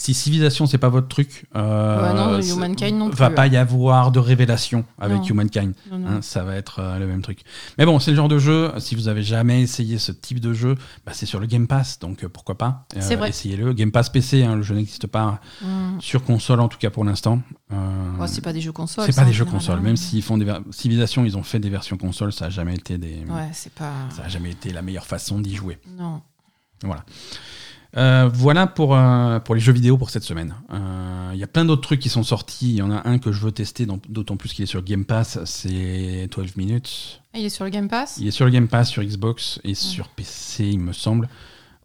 [0.00, 3.56] Si Civilisation, c'est pas votre truc, euh, Ouais, non, c'est- Humankind non va pas y
[3.56, 5.24] avoir de révélation avec Non.
[5.24, 5.74] Humankind.
[5.90, 6.06] Non.
[6.06, 7.40] Hein, ça va être euh, le même truc.
[7.78, 10.52] Mais bon, c'est le genre de jeu, si vous avez jamais essayé ce type de
[10.52, 13.26] jeu, bah, c'est sur le Game Pass, donc euh, pourquoi pas euh.
[13.26, 13.72] Essayez-le.
[13.72, 16.00] Game Pass PC, hein, le jeu n'existe pas Mm.
[16.00, 17.40] sur console en tout cas pour l'instant.
[17.72, 19.04] Ouais, c'est pas des jeux consoles.
[19.06, 19.78] c'est pas des jeux général, console.
[19.80, 19.82] hein.
[19.82, 22.98] Même s'ils font des Civilization, ils ont fait des versions console, ça a jamais été
[22.98, 23.92] des, Ouais, c'est pas.
[24.14, 25.78] ça a jamais été la meilleure façon d'y jouer.
[25.98, 26.22] Non.
[26.84, 27.04] Voilà.
[27.96, 30.54] Euh, voilà pour, euh, pour les jeux vidéo pour cette semaine.
[30.72, 32.70] Euh, Il y a plein d'autres trucs qui sont sortis.
[32.70, 35.04] Il y en a un que je veux tester, d'autant plus qu'il est sur Game
[35.04, 37.20] Pass, c'est 12 minutes.
[37.34, 38.18] Il est sur le Game Pass?
[38.20, 41.28] Il est sur le Game Pass, sur Xbox et sur PC, il me semble.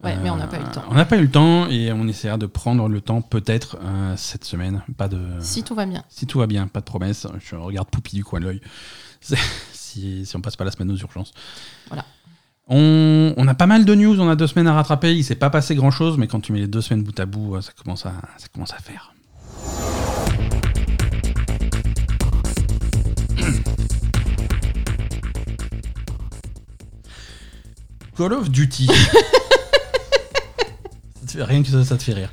[0.04, 0.84] Ouais, mais on n'a Euh, pas eu le temps.
[0.90, 4.16] On n'a pas eu le temps et on essaiera de prendre le temps peut-être euh,
[4.18, 4.82] cette semaine.
[4.98, 5.20] Pas de.
[5.40, 6.04] Si tout va bien.
[6.10, 7.26] Si tout va bien, pas de promesse.
[7.40, 8.62] Je regarde Poupie du coin de l'œil.
[9.72, 11.32] Si, si on passe pas la semaine aux urgences.
[11.88, 12.04] Voilà.
[12.68, 15.14] On, on a pas mal de news, on a deux semaines à rattraper.
[15.16, 17.26] Il s'est pas passé grand chose, mais quand tu mets les deux semaines bout à
[17.26, 19.14] bout, ça commence à, ça commence à faire.
[28.16, 28.88] Call of Duty.
[31.22, 32.30] Ça te fait- Rien que ça, ça te fait rire.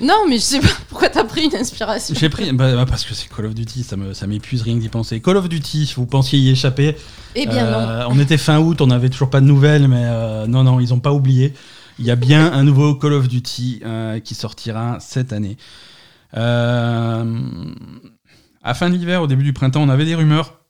[0.00, 2.14] Non, mais je sais pas pourquoi t'as pris une inspiration.
[2.18, 4.74] J'ai pris bah, bah, parce que c'est Call of Duty, ça me ça m'épuise rien
[4.76, 5.20] que d'y penser.
[5.20, 6.96] Call of Duty, vous pensiez y échapper.
[7.34, 7.78] Eh bien non.
[7.78, 10.80] Euh, On était fin août, on n'avait toujours pas de nouvelles, mais euh, non non,
[10.80, 11.54] ils ont pas oublié.
[11.98, 15.56] Il y a bien un nouveau Call of Duty euh, qui sortira cette année.
[16.34, 17.24] À
[18.74, 20.60] fin de l'hiver, au début du printemps, on avait des rumeurs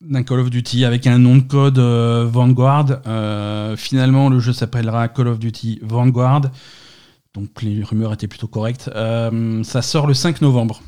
[0.00, 3.02] d'un Call of Duty avec un nom de code Vanguard.
[3.76, 6.50] Finalement, le jeu s'appellera Call of Duty Vanguard.
[7.34, 8.90] Donc les rumeurs étaient plutôt correctes.
[8.94, 10.82] Euh, ça sort le 5 novembre.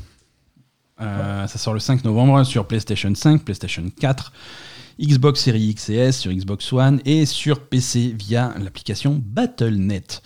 [1.01, 4.31] Euh, ça sort le 5 novembre sur PlayStation 5, PlayStation 4,
[5.01, 10.21] Xbox Series X et S, sur Xbox One et sur PC via l'application Battle.net.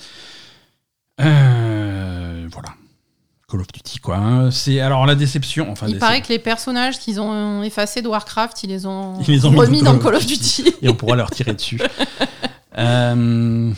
[1.21, 2.69] Euh, voilà.
[3.49, 4.17] Call of Duty quoi.
[4.17, 4.51] hein.
[4.51, 5.71] C'est alors la déception.
[5.71, 9.31] Enfin, Il paraît que les personnages qu'ils ont effacés de Warcraft, ils les ont, Ils
[9.33, 10.65] les ont mis remis dans dans Call of Duty.
[10.83, 11.79] et on pourra leur tirer dessus.
[12.77, 13.71] Euh,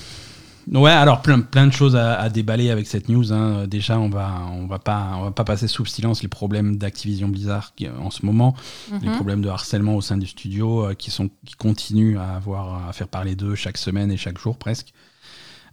[0.71, 3.31] ouais, alors plein, plein de choses à, à déballer avec cette news.
[3.33, 3.67] hein.
[3.67, 6.77] Déjà, on va, on va pas, on va pas passer sous le silence les problèmes
[6.77, 8.55] d'Activision Blizzard qui, en ce moment,
[9.01, 9.15] les Mhm.
[9.15, 12.93] problèmes de harcèlement au sein du studio euh, qui sont, qui continuent à avoir, à
[12.93, 14.93] faire parler d'eux chaque semaine et chaque jour presque.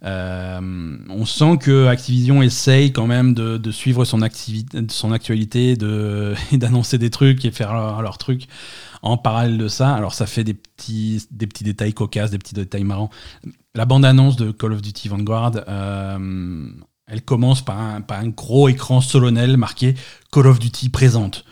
[0.05, 5.75] Euh, on sent que Activision essaye quand même de, de suivre son, activité, son actualité,
[5.75, 8.47] de, et d'annoncer des trucs et faire leurs leur trucs
[9.01, 9.93] en parallèle de ça.
[9.93, 13.09] Alors ça fait des petits, des petits détails cocasses, des petits détails marrants.
[13.75, 16.67] La bande-annonce de Call of Duty Vanguard, euh,
[17.07, 19.95] elle commence par un, par un gros écran solennel marqué
[20.31, 21.43] Call of Duty présente.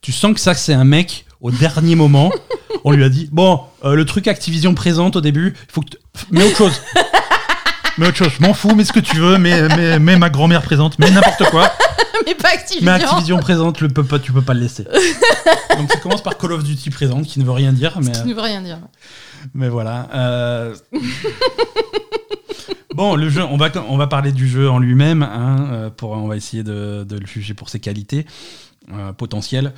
[0.00, 2.32] Tu sens que ça, c'est un mec Au dernier moment,
[2.84, 5.90] on lui a dit Bon, euh, le truc Activision présente au début, il faut que.
[5.90, 5.98] tu-
[6.30, 6.80] Mets autre chose.
[7.98, 10.98] Mets autre chose, je m'en fous, mets ce que tu veux, mets ma grand-mère présente,
[10.98, 11.70] mets n'importe quoi.
[12.26, 12.86] Mais pas Activision.
[12.86, 14.84] Mais Activision présente, le peux pas, tu peux pas le laisser.
[15.76, 18.14] Donc ça commence par Call of Duty présente, qui ne veut rien dire, mais.
[18.14, 18.78] Ça ne veut rien dire.
[19.54, 20.08] Mais voilà.
[20.14, 20.74] euh,
[22.94, 25.22] bon, le jeu, on va, on va parler du jeu en lui-même.
[25.22, 28.26] hein, euh, pour, on va essayer de, de le juger pour ses qualités
[28.92, 29.72] euh, potentielles.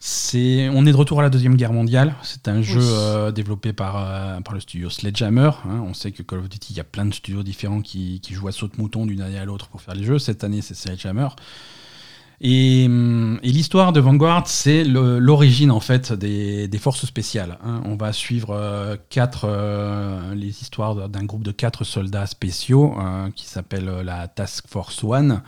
[0.00, 2.14] C'est, on est de retour à la Deuxième Guerre mondiale.
[2.22, 5.50] C'est un jeu euh, développé par, euh, par le studio Sledgehammer.
[5.68, 5.82] hein.
[5.84, 8.32] On sait que Call of Duty, il y a plein de studios différents qui, qui
[8.32, 10.20] jouent à saute-mouton d'une année à l'autre pour faire les jeux.
[10.20, 11.28] Cette année, c'est Sledgehammer.
[12.40, 17.58] Et, hum, et l'histoire de Vanguard, c'est l'origine en fait des, des forces spéciales.
[17.64, 17.80] hein.
[17.84, 23.28] On va suivre euh, quatre, euh, les histoires d'un groupe de quatre soldats spéciaux euh,
[23.34, 25.42] qui s'appelle la Task Force One,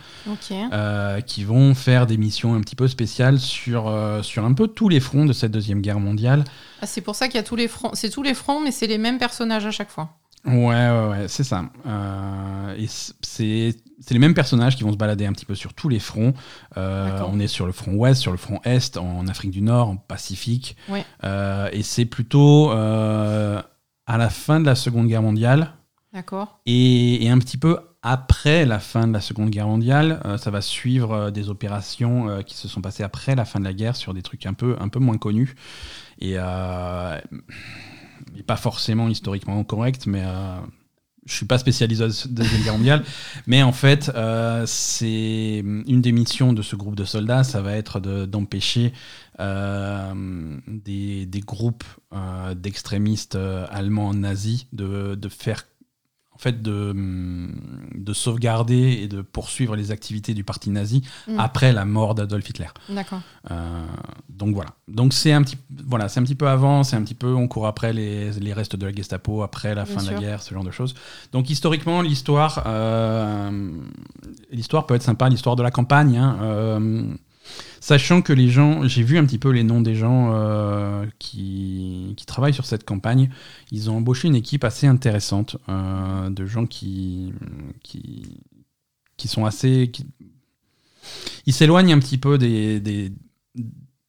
[1.27, 5.01] qui vont faire des missions un petit peu spéciales sur, sur un peu tous les
[5.01, 6.43] fronts de cette deuxième guerre mondiale.
[6.83, 7.91] Ah, c'est pour ça qu'il y a tous les fronts.
[7.95, 10.17] C'est tous les fronts, mais c'est les mêmes personnages à chaque fois.
[10.47, 11.65] Ouais, ouais, ouais, c'est ça.
[11.87, 12.87] Euh, et
[13.21, 13.77] c'est
[14.11, 16.35] c'est les mêmes personnages qui vont se balader un petit peu sur tous les fronts.
[16.77, 19.89] Euh, on est sur le front ouest, sur le front est, en Afrique du Nord,
[19.89, 20.77] en Pacifique.
[20.89, 21.05] Ouais.
[21.23, 23.63] Euh, et c'est plutôt euh,
[24.09, 25.75] à la fin de la Seconde Guerre mondiale
[26.13, 26.59] D'accord.
[26.67, 30.21] et, et un petit peu après la fin de la Seconde Guerre mondiale.
[30.25, 33.61] euh, ça va suivre euh, des opérations euh, qui se sont passées après la fin
[33.61, 35.55] de la guerre sur des trucs un peu, un peu moins connus.
[36.19, 36.37] Et, et
[38.45, 40.25] pas forcément historiquement correct, mais
[41.31, 43.05] je suis pas spécialisé dans la Deuxième Guerre mondiale.
[43.47, 47.77] Mais en fait, euh, c'est une des missions de ce groupe de soldats, ça va
[47.77, 48.93] être de- d'empêcher
[49.39, 50.13] euh,
[50.67, 53.39] des, groupes euh, d'extrémistes
[53.71, 55.65] allemands nazis de, de faire
[56.41, 56.95] fait de,
[57.95, 61.39] de sauvegarder et de poursuivre les activités du parti nazi Mm.
[61.39, 62.69] après la mort d'Adolf Hitler.
[62.89, 63.21] D'accord.
[63.51, 63.85] Euh,
[64.29, 64.71] donc voilà.
[64.89, 67.47] Donc c'est un petit, voilà, c'est un petit peu avant, c'est un petit peu, on
[67.47, 70.43] court après les, les restes de la Gestapo, après la Bien fin de la guerre,
[70.43, 70.95] ce genre de choses.
[71.33, 73.71] Donc historiquement, l'histoire, euh,
[74.51, 76.17] l'histoire peut être sympa, l'histoire de la campagne.
[76.17, 77.05] hein, euh,
[77.81, 82.15] Sachant que les gens, j'ai vu un petit peu les noms des gens euh, qui,
[82.17, 83.31] qui travaillent sur cette campagne,
[83.73, 87.33] ils ont embauché une équipe assez intéressante euh, de gens qui,
[87.83, 88.41] qui,
[89.17, 89.91] qui sont assez.
[89.93, 90.07] qui-
[91.47, 93.13] ils s'éloignent un petit peu des, des,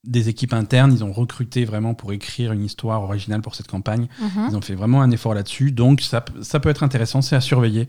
[0.04, 0.92] des équipes internes.
[0.94, 4.08] Ils ont recruté vraiment pour écrire une histoire originale pour cette campagne.
[4.20, 4.48] Mhm.
[4.50, 5.72] Ils ont fait vraiment un effort là-dessus.
[5.72, 7.88] Donc ça, peut être intéressant, c'est à surveiller.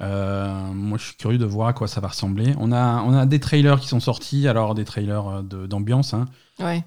[0.00, 2.54] Euh, moi, je suis curieux de voir à quoi ça va ressembler.
[2.58, 6.12] On a, on a des trailers qui sont sortis, alors des trailers euh, de- d'ambiance.
[6.14, 6.26] hein.
[6.60, 6.84] Ouais.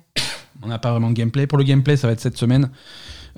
[0.61, 1.47] On n'a pas vraiment de gameplay.
[1.47, 2.69] Pour le gameplay, ça va être cette semaine.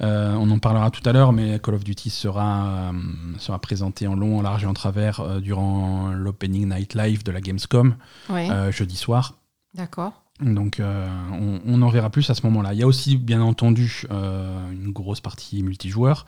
[0.02, 2.92] Euh, on en parlera tout à l'heure, mais Call of Duty sera, euh,
[3.38, 7.42] sera présenté en long, en large et en travers durant l'Opening Night Live de la
[7.42, 7.96] Gamescom
[8.30, 8.48] Ouais.
[8.72, 9.36] jeudi soir.
[9.74, 10.24] D'accord.
[10.42, 12.74] Donc euh, on, on en verra plus à ce moment-là.
[12.74, 16.26] Il y a aussi bien entendu euh, une grosse partie multijoueur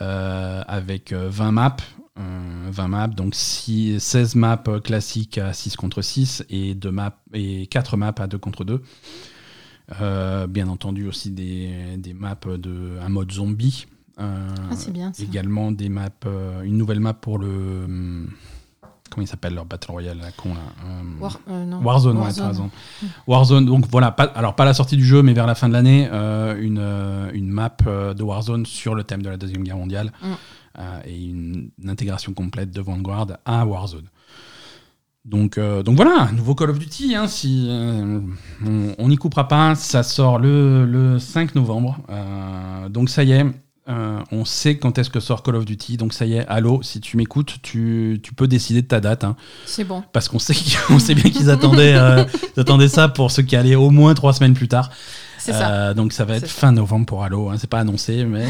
[0.00, 1.76] euh, avec euh, 20 maps.
[2.18, 7.66] euh, 20 maps, donc six- 16 maps classiques à 6 contre 6 et, maps, et
[7.66, 8.82] 4 maps à 2 contre 2.
[10.00, 13.86] Euh, bien entendu aussi des, des maps de un mode zombie.
[14.18, 15.22] Ah, c'est bien ça.
[15.22, 16.08] également des maps,
[16.64, 17.46] une nouvelle map pour le...
[17.84, 18.30] hum,
[19.18, 21.80] Comment il s'appelle leur Battle Royale, la con là euh, War- euh, non.
[21.82, 22.70] Warzone, ouais, t'as raison.
[23.26, 25.72] Warzone, donc voilà, pas, alors pas la sortie du jeu, mais vers la fin de
[25.72, 26.80] l'année, euh, une,
[27.36, 30.26] une map de Warzone sur le thème de la Deuxième Guerre mondiale Mm.
[30.78, 34.06] euh, et une, une intégration complète de Vanguard à Warzone.
[35.24, 38.20] Donc, euh, donc voilà, nouveau Call of Duty, hein, si, euh,
[38.64, 43.32] on on n'y coupera pas, ça sort le, le 5 novembre, euh, donc ça y
[43.32, 43.44] est,
[43.88, 46.82] euh, on sait quand est-ce que sort Call of Duty, donc ça y est, allô,
[46.82, 49.24] si tu m'écoutes, tu, tu peux décider de ta date.
[49.24, 49.34] hein
[49.64, 50.02] C'est bon.
[50.12, 50.54] parce qu'on sait,
[50.90, 52.24] on sait bien qu'ils attendaient, euh,
[52.56, 54.90] attendaient ça pour ce qui allait au moins trois semaines plus tard.
[55.38, 55.70] C'est ça.
[55.70, 56.60] Euh, donc ça va être ça.
[56.60, 57.48] fin novembre pour Halo.
[57.48, 58.46] hein, c'est pas annoncé, mais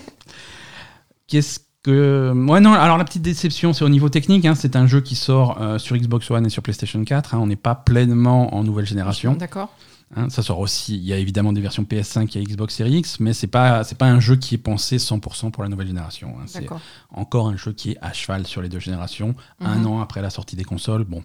[1.28, 4.86] qu'est-ce que ouais non alors la petite déception c'est au niveau technique hein, c'est un
[4.88, 8.54] jeu qui sort sur Xbox One et sur PlayStation 4 hein, on n'est pas pleinement
[8.56, 9.72] en nouvelle génération D'accord.
[10.14, 13.18] Hein, ça sort aussi il y a évidemment des versions PS5 et Xbox Series X
[13.20, 16.36] mais c'est pas c'est pas un jeu qui est pensé 100% pour la nouvelle génération
[16.38, 16.66] hein, c'est
[17.10, 19.86] encore un jeu qui est à cheval sur les deux générations un Mhm.
[19.86, 21.24] an après la sortie des consoles bon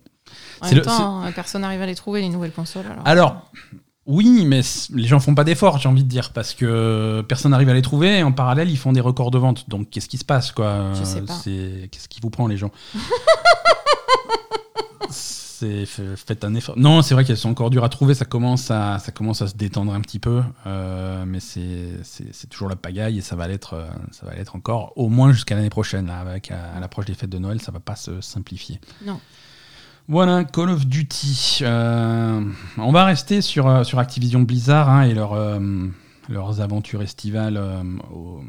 [0.62, 2.86] En même le- temps, euh, personne n'arrive à les trouver, les nouvelles consoles.
[2.86, 3.06] Alors.
[3.06, 3.52] Alors,
[4.06, 4.62] oui, mais
[4.94, 7.82] les gens font pas d'efforts, j'ai envie de dire, parce que personne n'arrive à les
[7.82, 9.70] trouver et en parallèle, ils font des records de vente.
[9.70, 10.94] Donc, qu'est-ce qui se passe, quoi?
[10.96, 12.72] Qu'est-ce qui vous prend, les gens?
[15.62, 16.76] C'est faites un effort.
[16.78, 18.14] Non, c'est vrai qu'elles sont encore dures à trouver.
[18.14, 22.70] Ça commence à, ça commence à se détendre un petit peu, euh, mais c'est toujours
[22.70, 25.70] la pagaille et ça va l'être, euh, ça va l'être encore au moins jusqu'à l'année
[25.70, 26.08] prochaine.
[26.08, 28.80] Là, avec à, à l'approche des fêtes de Noël, ça va pas se simplifier.
[29.06, 29.20] Non.
[30.08, 31.60] Voilà, Call of Duty.
[31.62, 32.42] Euh,
[32.78, 35.60] on va rester sur, euh, sur Activision Blizzard hein, et leur, euh,
[36.28, 37.84] leurs aventures estivales euh,
[38.14, 38.42] au,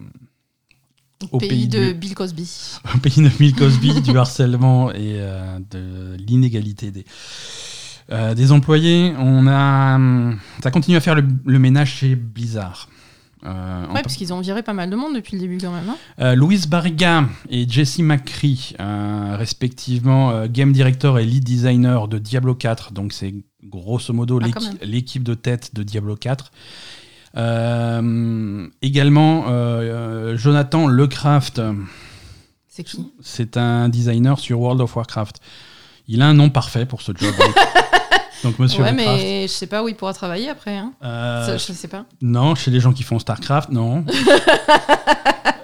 [1.30, 2.48] Au pays, pays de du- Bill Cosby.
[2.94, 7.04] au pays de Bill Cosby, du harcèlement et euh, de l'inégalité des,
[8.10, 9.12] euh, des employés.
[9.18, 9.98] On a,
[10.62, 12.88] ça continue à faire le, le ménage chez Blizzard.
[13.44, 15.88] Euh, Ouais, parce qu'ils ont viré pas mal de monde depuis le début quand même.
[15.88, 15.96] hein.
[16.20, 22.54] Euh, Louise Barriga et Jesse McCree, euh, respectivement game director et lead designer de Diablo
[22.54, 24.46] 4, donc c'est grosso modo Ah,
[24.84, 26.52] l'équipe de tête de Diablo 4.
[27.36, 31.60] Euh, également, euh, euh, Jonathan Lecraft,
[32.68, 33.10] C'est qui?
[33.22, 35.40] C'est un designer sur World of Warcraft.
[36.08, 37.32] Il a un nom parfait pour ce job.
[38.42, 40.76] donc, Monsieur Ouais, mais je sais pas où il pourra travailler après.
[40.76, 40.92] Hein.
[41.04, 42.04] Euh, Ça, je sais pas.
[42.20, 44.04] non, chez les gens qui font StarCraft, non.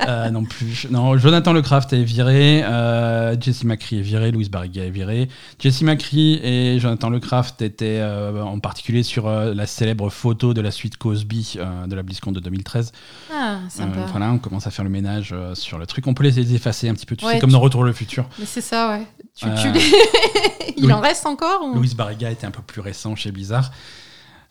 [0.06, 0.86] Euh, non plus.
[0.90, 5.28] Non, Jonathan Lecraft est viré, euh, Jesse McCree est viré, Louise Barriga est viré.
[5.58, 10.62] Jesse McCree et Jonathan Lecraft étaient euh, en particulier sur euh, la célèbre photo de
[10.62, 12.92] la suite Cosby de la BlizzCon de 2013.
[13.34, 14.00] Ah, sympa.
[14.10, 16.06] Voilà, on commence à faire le ménage sur le truc.
[16.06, 17.92] On peut les effacer un petit peu, tu Ouais, sais, comme tu- dans Retour le
[17.92, 18.24] futur.
[18.38, 19.06] Mais c'est ça, ouais.
[19.38, 21.74] Tu, Euh, tu les- il en reste encore ou...
[21.74, 23.70] Louise Barriga était un peu plus récent chez Blizzard.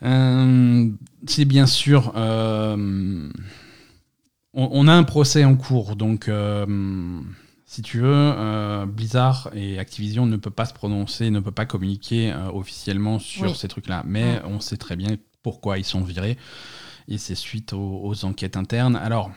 [0.03, 0.89] Euh,
[1.27, 2.13] c'est bien sûr.
[2.15, 3.29] euh,
[4.53, 6.29] on, on a un procès en cours, donc
[7.65, 12.33] si tu veux, Blizzard et Activision ne peuvent pas se prononcer, ne peuvent pas communiquer
[12.53, 13.55] officiellement sur Oui.
[13.55, 14.03] ces trucs-là.
[14.07, 15.09] Mais on sait très bien
[15.43, 16.37] pourquoi ils sont virés.
[17.09, 18.95] Et c'est suite aux, aux enquêtes internes.
[18.95, 19.31] Alors.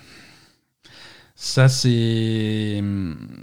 [1.42, 2.82] Ça, c'est.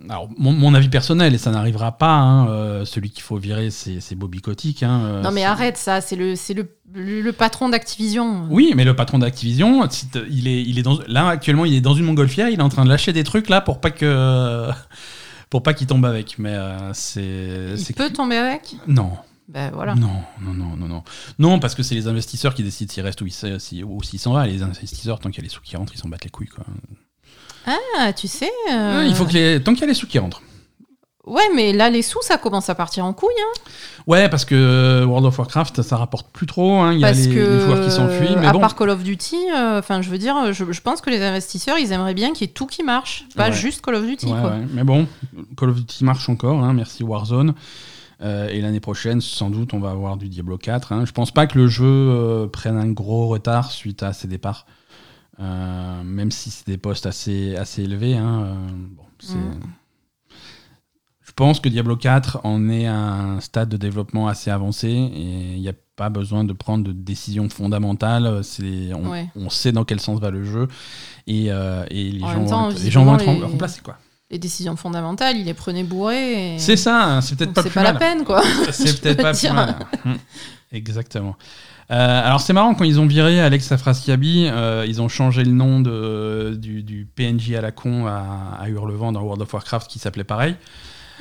[0.07, 2.13] Alors, mon, mon avis personnel, et ça n'arrivera pas.
[2.13, 4.83] hein, euh, celui qu'il faut virer, c'est Bobby Kotick.
[4.83, 8.45] hein, euh, Non mais arrête ça, c'est le, c'est le, le, patron d'Activision.
[8.51, 9.87] Oui, mais le patron d'Activision,
[10.29, 12.69] il est, il est dans, là actuellement, il est dans une montgolfière, il est en
[12.69, 14.69] train de lâcher des trucs là pour pas que,
[15.49, 16.37] pour pas qu'il tombe avec.
[16.37, 18.75] Mais euh, c'est, Il peut tomber avec?
[18.85, 19.13] Non,
[19.47, 19.95] Ben voilà.
[19.95, 21.03] non, non, non, non, non,
[21.39, 24.19] non, parce que c'est les investisseurs qui décident s'il reste ou s'il si, ou s'il
[24.19, 24.45] s'en va.
[24.45, 26.47] Les investisseurs, tant qu'il y a les sous qui rentrent, ils s'en battent les couilles.
[26.49, 26.63] Quoi.
[27.68, 28.49] Ah, tu sais.
[28.72, 30.41] euh, Il faut que les, tant qu'il y a les sous qui rentrent.
[31.26, 33.34] Ouais, mais là, les sous, ça commence à partir en couille.
[33.38, 33.59] Hein,
[34.07, 36.76] Ouais, parce que World of Warcraft, ça rapporte plus trop.
[36.78, 38.38] hein, Il y a parce les, que, les joueurs qui s'enfuient.
[38.39, 41.01] Mais à bon, part Call of Duty, euh, enfin, je veux dire, je, je pense
[41.01, 43.53] que les investisseurs, ils aimeraient bien qu'il y ait tout qui marche, pas Ouais.
[43.53, 44.51] juste Call of Duty, Ouais, quoi.
[44.51, 44.65] ouais.
[44.74, 45.05] Mais bon,
[45.57, 47.53] Call of Duty marche encore, hein, merci Warzone.
[48.24, 50.93] Euh, et l'année prochaine, sans doute, on va avoir du Diablo 4.
[50.93, 51.03] Hein.
[51.05, 54.65] Je pense pas que le jeu euh, prenne un gros retard suite à ses départs.
[55.39, 58.15] Euh, même si c'est des postes assez, assez élevés.
[58.17, 58.55] hein, euh,
[58.95, 59.59] bon, c'est- Mm.
[61.25, 65.53] Je pense que Diablo 4 en est à un stade de développement assez avancé et
[65.55, 68.43] il n'y a pas besoin de prendre de décisions fondamentales.
[68.43, 69.27] C'est, on, Ouais.
[69.35, 70.67] on sait dans quel sens va le jeu
[71.27, 73.81] et, euh, et les, En gens temps, vont être, les gens vont être les- remplacés.
[73.81, 73.97] Quoi.
[74.31, 76.55] Les décisions fondamentales, il les prenait bourrés.
[76.55, 78.41] et- C'est ça, hein, c'est peut-être pas c'est plus pas la peine, quoi.
[78.71, 79.53] C'est peut-être pas plus dire.
[79.53, 79.75] mal.
[80.71, 81.35] Exactement.
[81.89, 85.51] Euh, alors c'est marrant quand ils ont viré Alex Afrasiabi, euh, ils ont changé le
[85.51, 89.89] nom de, du, du PNJ à la con à, à Hurlevent dans World of Warcraft
[89.89, 90.55] qui s'appelait pareil.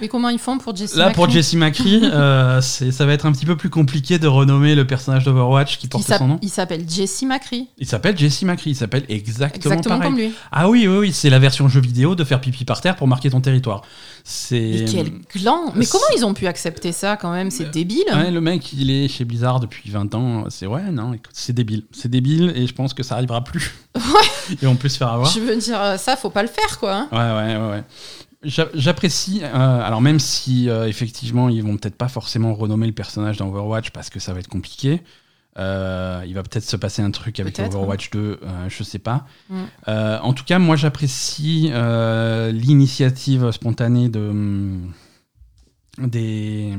[0.00, 3.32] Mais comment ils font pour Jesse Là pour Jesse McCree, euh, ça va être un
[3.32, 6.38] petit peu plus compliqué de renommer le personnage d'Overwatch qui porte son nom.
[6.42, 7.68] Il s'appelle Jesse McCree.
[7.78, 10.10] Il s'appelle Jesse McCree, il s'appelle exactement, Exactement pareil.
[10.10, 10.32] comme lui.
[10.52, 13.08] Ah oui, oui, oui, c'est la version jeu vidéo de faire pipi par terre pour
[13.08, 13.82] marquer ton territoire.
[14.24, 17.50] C'est Mais quel gland Mais comment ils ont pu accepter ça quand même?
[17.50, 18.04] C'est débile.
[18.12, 20.44] Ouais, le mec, il est chez Blizzard depuis 20 ans.
[20.50, 21.84] C'est ouais, non, c'est débile.
[21.92, 23.72] C'est débile et je pense que ça arrivera plus.
[24.62, 25.30] et on peut se faire avoir.
[25.30, 26.94] Je veux dire, euh, ça, faut pas le faire, quoi.
[26.94, 27.08] hein.
[27.12, 27.70] Ouais, ouais, ouais.
[27.70, 27.84] ouais.
[28.42, 29.48] J'a- J'apprécie, euh,
[29.82, 33.90] alors même si euh, effectivement ils vont peut-être pas forcément renommer le personnage dans Overwatch
[33.90, 35.00] parce que ça va être compliqué,
[35.58, 39.26] euh, il va peut-être se passer un truc avec Overwatch 2, euh, je sais pas.
[39.48, 39.62] Mm.
[40.22, 41.70] En tout cas, moi j'apprécie
[42.52, 44.92] l'initiative spontanée de, hum,
[45.98, 46.74] des,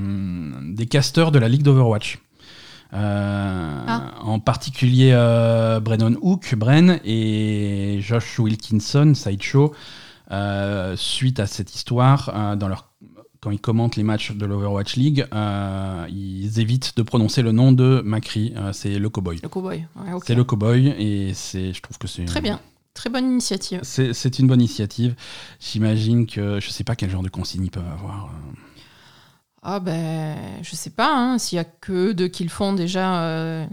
[0.75, 2.19] des casteurs de la Ligue d'Overwatch.
[2.93, 4.13] Ah.
[4.21, 5.11] En particulier
[5.81, 9.73] Brennan Hook, Bren, et Josh Wilkinson, Sideshow,
[10.97, 12.91] suite à cette histoire, euh, dans leur,
[13.39, 17.71] quand ils commentent les matchs de l'Overwatch League, euh, ils évitent de prononcer le nom
[17.71, 18.53] de Macri.
[18.57, 19.39] euh, c'est le cowboy.
[19.43, 19.85] Le cowboy.
[19.95, 20.11] Ouais.
[20.25, 22.59] C'est le cowboy et c'est, je trouve que c'est Très bien.
[22.93, 23.79] Très bonne initiative.
[23.83, 25.15] C'est, une bonne initiative.
[25.59, 28.25] J'imagine que je sais pas quel genre de consigne ils peuvent avoir.
[28.25, 28.55] euh.
[29.61, 33.21] Ah ben, je sais pas, hein, s'il y a que deux qui le font déjà,
[33.21, 33.65] euh,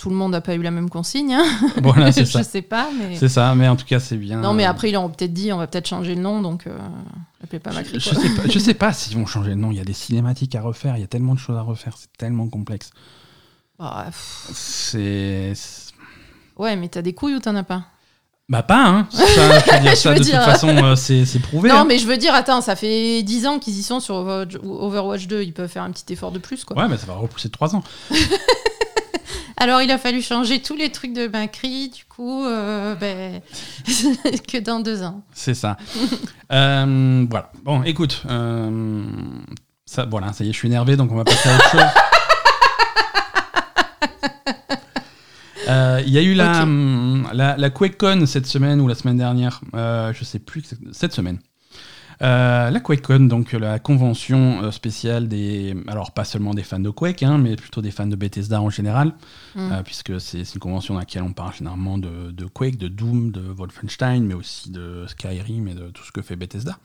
[0.00, 1.34] tout le monde n'a pas eu la même consigne.
[1.34, 1.44] hein.
[1.82, 2.42] Voilà, c'est je ça.
[2.42, 3.16] sais pas, mais...
[3.16, 4.38] C'est ça, mais en tout cas, c'est bien.
[4.40, 6.78] Non, mais après, ils ont peut-être dit, on va peut-être changer le nom, donc euh,
[7.44, 8.00] appelez pas Je, Macri.
[8.00, 8.18] je quoi.
[8.22, 9.70] sais pas, je sais pas s'ils vont changer le nom.
[9.70, 10.96] Il y a des cinématiques à refaire.
[10.96, 11.92] Il y a tellement de choses à refaire.
[11.98, 12.92] C'est tellement complexe.
[13.78, 14.06] Bah,
[14.54, 15.52] C'est.
[16.56, 17.82] ouais, mais t'as des couilles ou t'en as pas?
[18.48, 19.06] Bah pas, hein.
[19.10, 21.68] Ça, je veux dire, Je ça, veux de dire- toute façon, euh, c'est prouvé.
[21.68, 21.84] Non, hein.
[21.84, 25.26] mais je veux dire, attends, ça fait 10 ans qu'ils y sont sur Overwatch, Overwatch
[25.28, 25.42] 2.
[25.42, 26.76] Ils peuvent faire un petit effort de plus, quoi.
[26.76, 27.84] Ouais, mais ça va repousser de 3 ans.
[29.62, 33.42] Alors, il a fallu changer tous les trucs de Macri, du coup, euh, ben,
[34.48, 35.22] que dans deux ans.
[35.32, 35.76] C'est ça.
[36.52, 37.52] Euh, voilà.
[37.62, 38.24] Bon, écoute.
[38.28, 39.04] euh,
[39.86, 41.80] ça, voilà, ça y est, je suis énervé, donc on va passer à autre chose.
[46.06, 49.60] Il y a eu la, hum, la, la QuakeCon cette semaine ou la semaine dernière,
[49.72, 51.38] je sais plus, cette semaine.
[52.22, 55.74] Euh, la QuakeCon, donc la convention euh, spéciale des.
[55.88, 58.68] Alors, pas seulement des fans de Quake, hein, mais plutôt des fans de Bethesda en
[58.68, 59.14] général,
[59.54, 59.72] Mm.
[59.72, 63.30] euh, puisque c'est une convention dans laquelle on parle généralement de, de Quake, de Doom,
[63.32, 66.78] de Wolfenstein, mais aussi de Skyrim et de tout ce que fait Bethesda.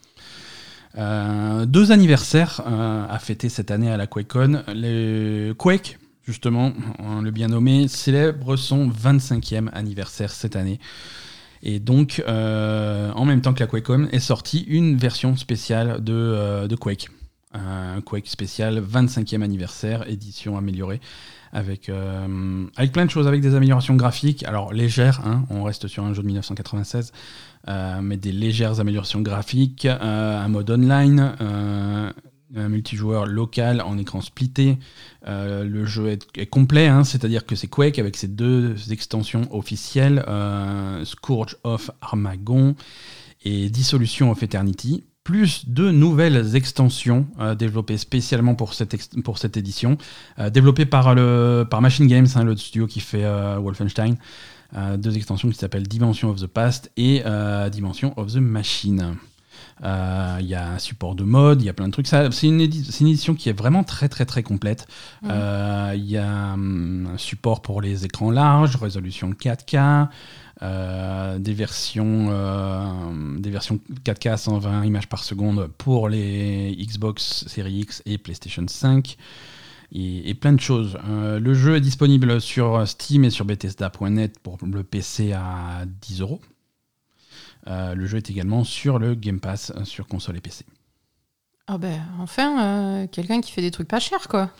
[0.97, 4.63] Euh, deux anniversaires euh, à fêter cette année à la QuakeCon.
[4.73, 10.79] Les Quake, justement, on le bien nommé, célèbre son 25e anniversaire cette année.
[11.65, 16.13] Et donc, euh, en même temps que la QuakeCon, est sortie une version spéciale de,
[16.13, 17.09] euh, de Quake.
[17.53, 21.01] Un Quake spécial 25e anniversaire, édition améliorée,
[21.53, 24.43] avec, euh, avec plein de choses, avec des améliorations graphiques.
[24.43, 27.11] Alors, légères, hein, on reste sur un jeu de 1996,
[27.67, 31.33] euh, mais des légères améliorations graphiques, un mode online,
[32.51, 34.77] multijoueur local en écran splitté.
[35.27, 40.23] Euh, le jeu est, complet, hein, c'est-à-dire que c'est Quake avec ses deux extensions officielles,
[40.27, 42.75] euh, Scourge of Armagon
[43.43, 49.57] et Dissolution of Eternity, plus deux nouvelles extensions euh, développées spécialement pour cette, pour cette
[49.57, 49.97] édition,
[50.39, 54.17] euh, développées par, le, par Machine Games, hein, le studio qui fait euh, Wolfenstein.
[54.75, 59.15] Euh, deux extensions qui s'appellent Dimension of the Past et euh, Dimension of the Machine.
[59.83, 62.07] Euh, Il y a un support de mode, il y a plein de trucs.
[62.07, 64.87] C'est une, édi- c'est une édition qui est vraiment très très très complète.
[65.23, 65.29] Mhm.
[65.31, 70.09] Euh, Il y a hum, un support pour les écrans larges, résolution 4K,
[70.61, 77.45] euh, des, versions, euh, des versions 4K à 120 images par seconde pour les Xbox
[77.47, 79.17] Series X et PlayStation 5.
[79.91, 80.97] Et, et plein de choses.
[81.07, 86.21] Euh, le jeu est disponible sur Steam et sur Bethesda.net pour le PC à 10
[86.21, 86.41] euros.
[87.67, 90.65] Euh, le jeu est également sur le Game Pass euh, sur console et PC.
[91.67, 94.51] Ah ben, enfin, euh, quelqu'un qui fait des trucs pas chers, quoi.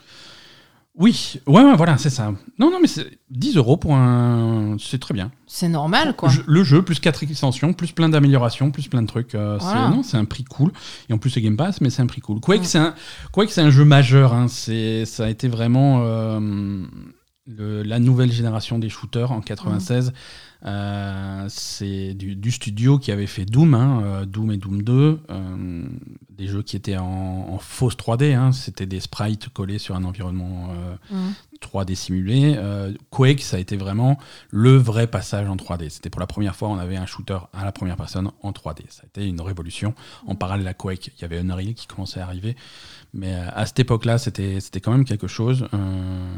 [0.98, 2.32] Oui, ouais, ouais, voilà, c'est ça.
[2.58, 4.78] Non, non, mais c'est 10 euros pour un.
[4.80, 5.30] C'est très bien.
[5.46, 6.30] C'est normal, quoi.
[6.48, 9.36] Le jeu, plus 4 extensions, plus plein d'améliorations, plus plein de trucs.
[9.36, 9.90] euh, c'est- Voilà.
[9.90, 10.72] Non, c'est un prix cool.
[11.10, 12.40] Et en plus, c'est Game Pass, mais c'est un prix cool.
[12.40, 12.64] Quake, Mm.
[12.64, 12.96] c'est un,
[13.34, 14.34] Quake, un jeu majeur.
[14.34, 14.48] hein.
[14.48, 16.86] Ça a été vraiment euh,
[17.46, 20.08] le- la nouvelle génération des shooters en 96.
[20.08, 20.12] Euh,
[21.50, 25.86] c'est du, du studio qui avait fait Doom, hein, euh, Doom et Doom 2, euh,
[26.38, 28.34] des jeux qui étaient en, en fausse 3D.
[28.36, 28.52] hein.
[28.52, 31.34] C'était des sprites collés sur un environnement euh, Mhm.
[31.62, 32.56] 3D simulé.
[32.58, 34.20] Euh, Quake, ça a été vraiment
[34.52, 35.90] le vrai passage en 3D.
[35.90, 38.82] C'était pour la première fois, on avait un shooter à la première personne en 3D.
[38.90, 39.94] Ça a été une révolution.
[40.28, 42.56] En parallèle à Quake, il y avait Unreal qui commençait à arriver.
[43.14, 45.66] Mais euh, à cette époque-là, c'était quand même quelque chose.
[45.74, 46.34] euh,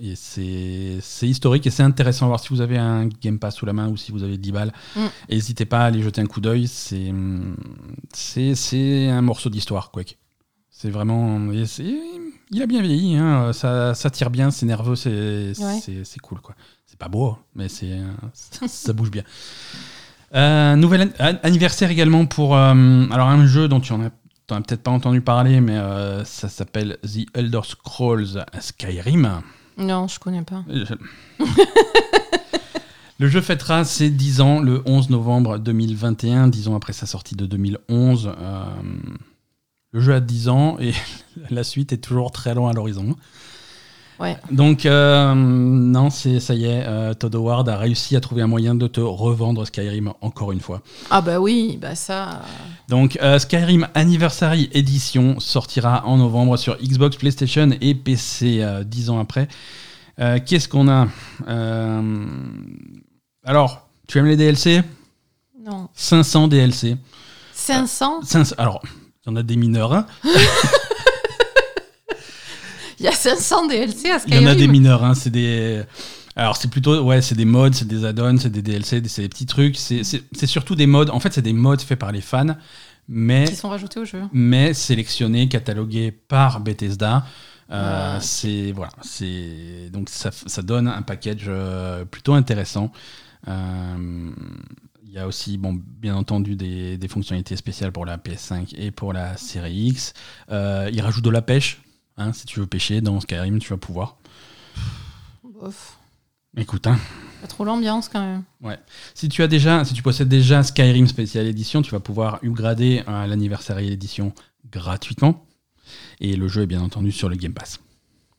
[0.00, 3.66] et c'est historique et c'est intéressant à voir si vous avez un Game Pass sous
[3.66, 4.72] la main ou si vous avez 10 balles.
[4.96, 5.00] Mm.
[5.30, 6.66] N'hésitez pas à aller jeter un coup d'œil.
[6.66, 7.10] C'est
[9.10, 10.18] un morceau d'histoire, Quake.
[10.70, 11.38] C'est vraiment.
[11.52, 15.80] Il a bien vieilli, hein, ça, ça tire bien, c'est nerveux, c'est Ouais.
[16.22, 16.40] cool.
[16.40, 16.54] quoi.
[16.86, 18.06] C'est pas beau, mais c'est euh,
[18.66, 19.22] ça, bouge bien.
[20.34, 24.10] Euh, nouvel an- anniversaire également pour euh, alors un jeu dont tu en as,
[24.46, 29.40] peut-être pas entendu parler, mais euh, ça s'appelle The Elder Scrolls Skyrim.
[29.78, 30.64] Non, je connais pas.
[33.18, 37.36] Le jeu fêtera ses 10 ans le 11 novembre 2021, 10 ans après sa sortie
[37.36, 38.32] de 2011.
[39.92, 40.92] Le jeu a 10 ans et
[41.50, 43.14] la suite est toujours très loin à l'horizon.
[44.20, 44.36] Ouais.
[44.52, 48.46] Donc, euh, non, c'est ça y est, euh, Todd Howard a réussi à trouver un
[48.46, 50.80] moyen de te revendre Skyrim encore une fois.
[51.10, 52.28] Ah bah oui, bah ça...
[52.28, 52.34] euh,
[52.88, 59.18] Donc, euh, Skyrim Anniversary Edition sortira en novembre sur Xbox, PlayStation et PC, 10 ans
[59.18, 59.48] après.
[60.46, 61.08] Qu'est-ce qu'on a
[63.44, 64.82] Alors, tu aimes les DLC
[65.64, 65.88] Non.
[65.94, 66.96] 500 DLC.
[67.54, 68.82] 500 500 alors,
[69.24, 70.06] il y en a des mineurs, hein.
[72.98, 75.14] Il y a 500 DLC à il y Skyrim en a des mineurs, hein.
[75.14, 75.82] c'est des...
[76.36, 79.28] Alors c'est plutôt, ouais, c'est des mods, c'est des add-ons, c'est des DLC, c'est des
[79.28, 82.56] petits trucs, c'est surtout des mods, en fait c'est des mods faits par les fans,
[83.08, 83.44] mais...
[83.44, 84.22] qui sont rajoutés au jeu.
[84.32, 87.24] mais sélectionné, catalogué par Bethesda.
[87.70, 88.20] Euh, Ouais.
[88.20, 92.92] C'est voilà, c'est donc ça, ça donne un package euh, plutôt intéressant.
[93.48, 94.30] Euh,
[95.12, 98.90] Il y a aussi, bon, bien entendu, des, des fonctionnalités spéciales pour la PS5 et
[98.90, 100.14] pour la série X.
[100.50, 101.82] Euh, il rajoute de la pêche.
[102.16, 104.16] hein, si tu veux pêcher dans Skyrim, tu vas pouvoir.
[105.44, 105.98] Bof.
[106.56, 106.98] Écoute, hein,
[107.42, 108.78] Pas trop l'ambiance quand même.
[109.14, 113.02] Si tu as déjà, si tu possèdes déjà Skyrim Special Edition, tu vas pouvoir upgrader
[113.06, 114.32] à l'anniversaire édition
[114.70, 115.44] gratuitement.
[116.20, 117.80] Et le jeu est bien entendu sur le Game Pass.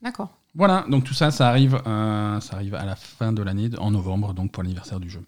[0.01, 0.29] D'accord.
[0.55, 3.91] Voilà, donc tout ça, ça arrive, euh, ça arrive à la fin de l'année, en
[3.91, 5.21] novembre, donc pour l'anniversaire du jeu.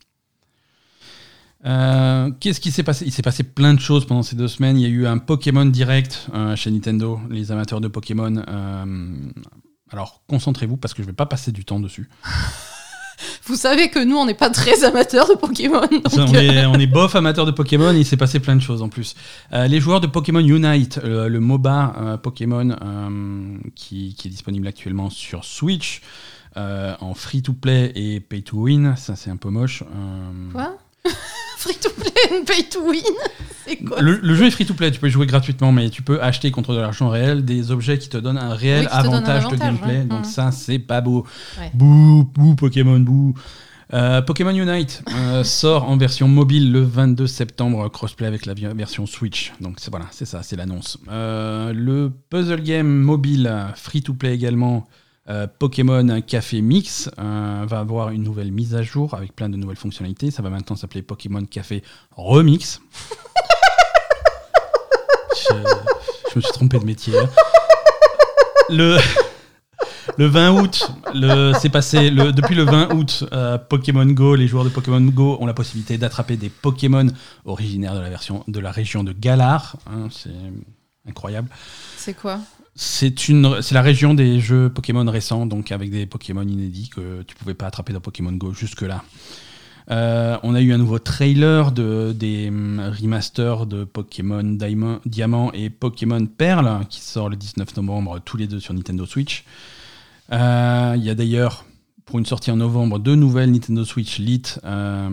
[1.66, 3.05] Euh, Qu'est-ce qui s'est passé?
[3.05, 4.78] Il s'est passé plein de choses pendant ces deux semaines.
[4.78, 8.36] Il y a eu un Pokémon Direct euh, chez Nintendo, les amateurs de Pokémon.
[8.47, 9.16] euh,
[9.91, 12.09] alors concentrez-vous parce que je vais pas passer du temps dessus.
[13.45, 15.88] Vous savez que nous, on n'est pas très amateurs de Pokémon.
[16.18, 18.89] on, est, on est bof amateurs de Pokémon, il s'est passé plein de choses en
[18.89, 19.16] plus.
[19.53, 24.32] Euh, les joueurs de Pokémon Unite, le, le MOBA euh, Pokémon euh, qui, qui est
[24.32, 26.01] disponible actuellement sur Switch,
[26.57, 29.84] en free-to-play et pay-to-win, ça c'est un peu moche.
[30.53, 30.78] Quoi?
[31.58, 33.01] Free to play and pay to win
[33.88, 36.74] quoi le, le jeu est free-to-play, tu peux jouer gratuitement, mais tu peux acheter contre
[36.76, 39.97] de l'argent réel des objets qui te donnent un réel Oui, un avantage, de gameplay.
[39.99, 40.03] ouais.
[40.03, 40.24] Donc Mhm.
[40.26, 41.26] ça, c'est pas beau.
[41.60, 41.72] Ouais.
[41.74, 43.34] Bouh, bouh, Pokémon, bouh.
[43.93, 49.06] Euh, Pokémon Unite euh, sort en version mobile le 22 septembre, crossplay avec la version
[49.08, 49.51] Switch.
[49.62, 50.99] Donc voilà, c'est ça, c'est l'annonce.
[51.10, 54.88] Euh, le puzzle game mobile free to play également,
[55.28, 59.57] euh, Pokémon Café Mix, euh, va avoir une nouvelle mise à jour avec plein de
[59.57, 60.30] nouvelles fonctionnalités.
[60.30, 62.80] Ça va maintenant s'appeler Pokémon Café Remix.
[65.49, 67.17] je, me suis trompé de métier.
[67.17, 67.28] hein.
[68.69, 68.97] Le,
[70.17, 70.91] le 20 août,
[71.59, 72.11] c'est passé.
[72.11, 75.97] Depuis le 20 août, euh, Pokémon Go, les joueurs de Pokémon Go ont la possibilité
[75.97, 77.07] d'attraper des Pokémon
[77.45, 79.78] originaires de la, version, de la région de Galar.
[79.88, 80.30] hein, c'est
[81.07, 81.49] incroyable.
[81.97, 82.39] C'est quoi?
[82.76, 83.30] C'est
[83.71, 87.67] la région des jeux Pokémon récents, donc avec des Pokémon inédits que tu pouvais pas
[87.67, 89.03] attraper dans Pokémon Go jusque-là.
[89.91, 95.51] Euh, on a eu un nouveau trailer de, des hum, remasters de Pokémon Diamond, Diamant
[95.53, 99.45] et Pokémon Perle qui sort le 19 novembre, tous les deux sur Nintendo Switch.
[100.34, 101.65] Euh, Il y a d'ailleurs,
[102.05, 104.59] pour une sortie en novembre, deux nouvelles Nintendo Switch Lite.
[104.65, 105.07] euh,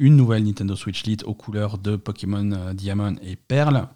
[0.00, 3.86] une nouvelle Nintendo Switch Lite aux couleurs de Pokémon Diamond et Perle.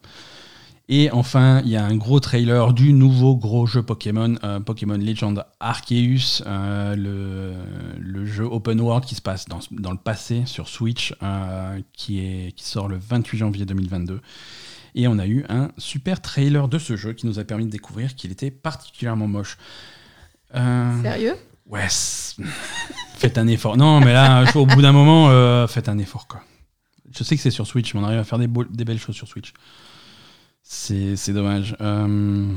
[0.90, 4.96] Et enfin, il y a un gros trailer du nouveau gros jeu Pokémon, euh, Pokémon
[4.96, 7.52] Legend Arceus, euh, le,
[8.00, 12.20] le jeu open world qui se passe dans, dans le passé sur Switch, euh, qui,
[12.20, 14.22] est, qui sort le 28 janvier 2022.
[14.94, 17.70] Et on a eu un super trailer de ce jeu qui nous a permis de
[17.70, 19.58] découvrir qu'il était particulièrement moche.
[21.02, 21.34] Sérieux?
[21.66, 21.86] Ouais,
[23.18, 23.76] faites un effort.
[23.76, 26.26] Non, mais là, au bout d'un moment, faites un effort.
[26.26, 26.40] Quoi.
[27.14, 28.98] Je sais que c'est sur Switch, mais on arrive à faire des, beaux- des belles
[28.98, 29.52] choses sur Switch.
[30.70, 31.76] C'est dommage.
[31.80, 32.52] Euh,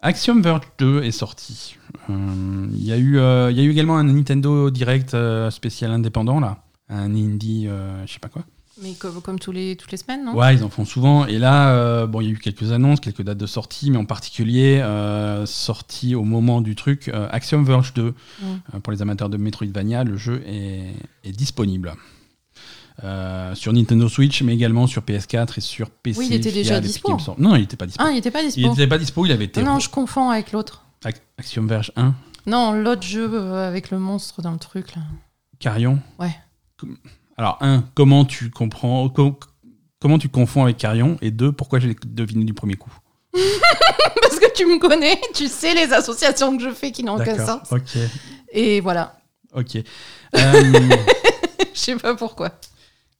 [0.00, 1.76] Axiom Verge 2 est sorti.
[2.08, 5.14] Euh, Il y, a eu, euh, il y a eu également un Nintendo Direct
[5.50, 6.64] spécial indépendant, là.
[6.88, 7.68] Un indie,
[8.06, 8.44] je sais pas quoi.
[8.82, 10.34] Mais comme, comme tous les, toutes les semaines, non?
[10.34, 11.26] Ouais, ils en font souvent.
[11.26, 13.98] Et là, euh, bon, il y a eu quelques annonces, quelques dates de sortie, mais
[13.98, 18.14] en particulier, euh, sorti au moment du truc, euh, Axiom Verge 2.
[18.40, 18.78] Mm.
[18.82, 20.94] Pour les amateurs de Metroidvania, le jeu est,
[21.24, 21.92] est disponible.
[23.02, 26.18] Euh, sur Nintendo Switch, mais également sur PS4 et sur PC.
[26.18, 27.16] Oui, il était déjà dispo.
[27.38, 28.02] Non, il n'était pas dispo.
[28.04, 28.68] Ah, il n'était pas il dispo.
[28.68, 29.60] n'était pas dispo, il avait été.
[29.60, 30.84] Ah non, je confonds avec l'autre.
[31.38, 32.14] Axiom Verge 1,
[32.46, 35.02] Non, l'autre jeu euh, avec le monstre dans le truc, là.
[35.58, 35.98] Carrion.
[36.18, 36.36] Ouais.
[37.38, 39.08] Alors, un, comment tu comprends.
[39.08, 39.36] com-
[39.98, 42.92] comment tu confonds avec Carrion Et deux, pourquoi j'ai deviné du premier coup?
[43.32, 47.46] Parce que tu me connais, tu sais les associations que je fais qui n'ont aucun
[47.46, 47.72] sens.
[47.72, 47.96] Ok.
[48.52, 49.18] Et voilà.
[49.54, 49.76] Ok.
[49.76, 49.82] Euh,
[51.74, 52.50] Je sais pas pourquoi.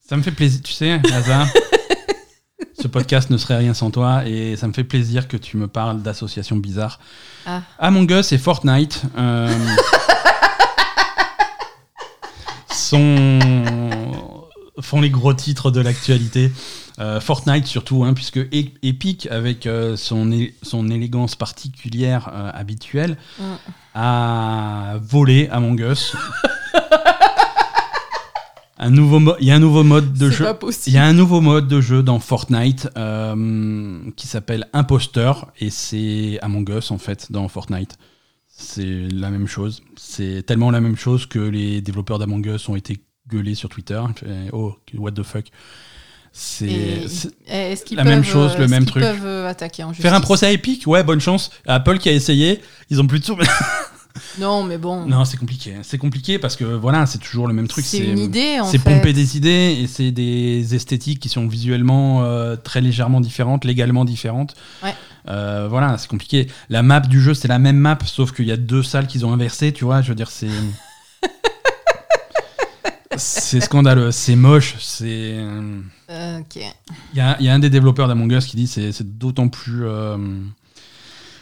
[0.07, 1.47] Ça me fait plaisir, tu sais, Hazard.
[2.81, 5.67] Ce podcast ne serait rien sans toi et ça me fait plaisir que tu me
[5.67, 6.99] parles d'associations bizarres.
[7.45, 7.61] Ah.
[7.77, 9.47] Among Us et Fortnite euh,
[12.71, 13.37] sont,
[14.79, 16.51] font les gros titres de l'actualité.
[16.99, 18.49] Euh, Fortnite surtout, hein, puisque E-
[18.81, 20.27] Epic, avec euh, son,
[20.63, 23.43] son élégance particulière habituelle, Mm.
[23.95, 26.15] a volé Among Us.
[28.81, 30.43] un nouveau mo- Il y a un nouveau mode de jeu.
[30.43, 30.57] pas
[30.87, 35.69] Il y a un nouveau mode de jeu dans Fortnite euh, qui s'appelle Imposteur et
[35.69, 37.97] c'est Among Us en fait dans Fortnite.
[38.47, 39.81] C'est la même chose.
[39.97, 44.01] C'est tellement la même chose que les développeurs d'Among Us ont été gueulés sur Twitter.
[44.51, 45.45] Oh, what the fuck.
[46.33, 49.03] C'est Et c'est- Est-ce qu'ils la peuvent, même chose, euh, le est-ce même truc.
[49.03, 51.51] peuvent euh, attaquer en faire un procès Epic, ouais, bonne chance.
[51.67, 53.35] Apple qui a essayé, ils ont plus de sous.
[54.39, 55.05] Non, mais bon.
[55.05, 55.75] non, c'est compliqué.
[55.83, 57.85] C'est compliqué parce que voilà, c'est toujours le même truc.
[57.85, 62.23] c'est une idée, en C'est pomper des idées et c'est des esthétiques qui sont visuellement
[62.23, 64.55] euh, très légèrement différentes, légalement différentes.
[64.83, 64.93] Ouais.
[65.29, 66.47] Euh, voilà, c'est compliqué.
[66.69, 69.25] La map du jeu, c'est la même map, sauf qu'il y a deux salles qu'ils
[69.25, 70.01] ont inversées, tu vois.
[70.01, 70.47] Je veux dire, c'est.
[73.17, 75.35] c'est scandaleux, c'est moche, c'est.
[76.09, 76.61] Euh, ok.
[77.13, 79.17] Il y a, il y a un des développeurs d'Among Us qui dit c'est c'est
[79.17, 79.85] d'autant plus.
[79.85, 80.17] euh,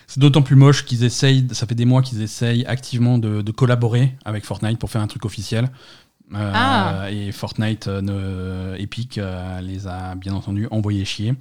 [0.09, 3.51] C'est d'autant plus moche qu'ils essayent, ça fait des mois qu'ils essayent activement de, de
[3.51, 5.69] collaborer avec Fortnite pour faire un truc officiel.
[6.33, 7.11] Euh, Ah.
[7.11, 11.35] Et Fortnite, euh, Epic euh, les a bien entendu envoyés chier.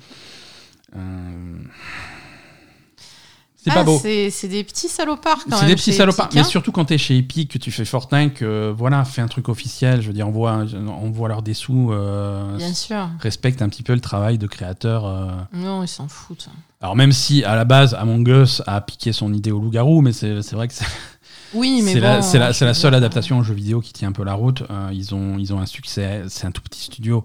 [3.69, 3.99] C'est Ah, pas beau.
[4.03, 5.61] C'est des petits salopards quand même.
[5.61, 6.29] C'est des petits salopards.
[6.35, 9.49] Mais surtout quand t'es chez Epic, que tu fais Fortnite, que voilà, fais un truc
[9.49, 10.01] officiel.
[10.03, 11.93] Je veux dire, envoie, envoie leur des sous.
[11.93, 13.09] euh, Bien sûr.
[13.21, 15.07] respecte un petit peu le travail de créateur.
[15.07, 15.31] euh.
[15.53, 16.49] Non, ils s'en foutent.
[16.81, 20.13] Alors même si à la base Among Us a piqué son idée au loup-garou, mais
[20.13, 20.85] c'est vrai que c'est
[21.55, 22.07] Oui, mais c'est bon,
[22.41, 24.63] la, c'est seule adaptation en jeu vidéo qui tient un peu la route.
[24.71, 27.25] Euh, ils, ont, ils ont un succès, c'est un tout petit studio.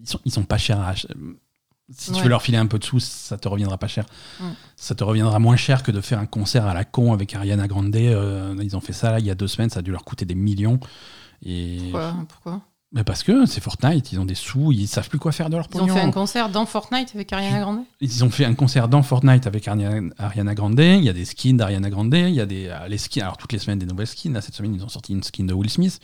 [0.00, 1.06] Ils sont, ils sont pas chers à ach-
[1.90, 4.04] Si tu veux leur filer un peu de sous, ça te reviendra pas cher.
[4.40, 4.44] Mm.
[4.76, 7.66] Ça te reviendra moins cher que de faire un concert à la con avec Ariana
[7.66, 7.96] Grande.
[7.96, 10.04] Euh, ils ont fait ça là, il y a deux semaines, ça a dû leur
[10.04, 10.78] coûter des millions.
[11.44, 12.60] Et Pourquoi, pourquoi?
[12.92, 15.56] Mais parce que c'est Fortnite, ils ont des sous, ils savent plus quoi faire de
[15.56, 15.94] leur Ils ont pognon.
[15.94, 17.80] fait un concert dans Fortnite avec Ariana Grande?
[18.00, 20.78] Ils ont fait un concert dans Fortnite avec Ariana, Ariana Grande.
[20.80, 22.14] Il y a des skins d'Ariana Grande.
[22.14, 23.22] Il y a des euh, les skins.
[23.22, 24.32] Alors toutes les semaines des nouvelles skins.
[24.32, 26.00] Là cette semaine ils ont sorti une skin de Will Smith.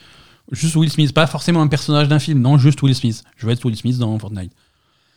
[0.53, 2.41] Juste Will Smith, pas forcément un personnage d'un film.
[2.41, 3.25] Non, juste Will Smith.
[3.37, 4.53] Je veux être Will Smith dans Fortnite.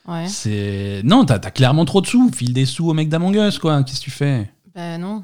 [0.07, 0.27] Ouais.
[0.27, 2.31] C'est non, t'as as clairement trop de sous.
[2.33, 3.83] File des sous au mec d'Among Us quoi.
[3.83, 4.49] Qu'est-ce que tu fais?
[4.73, 5.23] Ben non.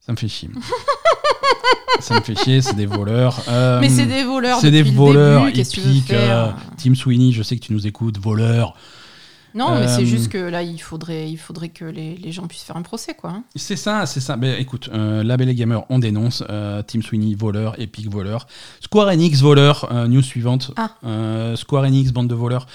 [0.00, 0.50] Ça me fait chier.
[2.00, 2.60] Ça me fait chier.
[2.62, 3.40] C'est des voleurs.
[3.48, 4.58] Euh, mais c'est des voleurs.
[4.60, 5.46] C'est des voleurs.
[5.46, 6.38] début, que veux Epic, faire?
[6.46, 8.18] euh, Tim Sweeney, je sais que tu nous écoutes.
[8.18, 8.74] Voleurs.
[9.54, 12.46] Non, mais euh, c'est juste que là, il faudrait, il faudrait que les, les gens
[12.48, 13.30] puissent faire un procès, quoi.
[13.30, 13.44] hein.
[13.54, 14.36] C'est ça, c'est ça.
[14.36, 16.42] Mais écoute, euh, Label et Gamer, on dénonce.
[16.50, 17.78] Euh, Team Sweeney, voleur.
[17.80, 18.46] Epic, voleur.
[18.80, 19.88] Square Enix, voleur.
[19.92, 20.72] Euh, news suivante.
[20.76, 20.90] Ah.
[21.04, 22.66] Euh, Square Enix, bande de voleurs.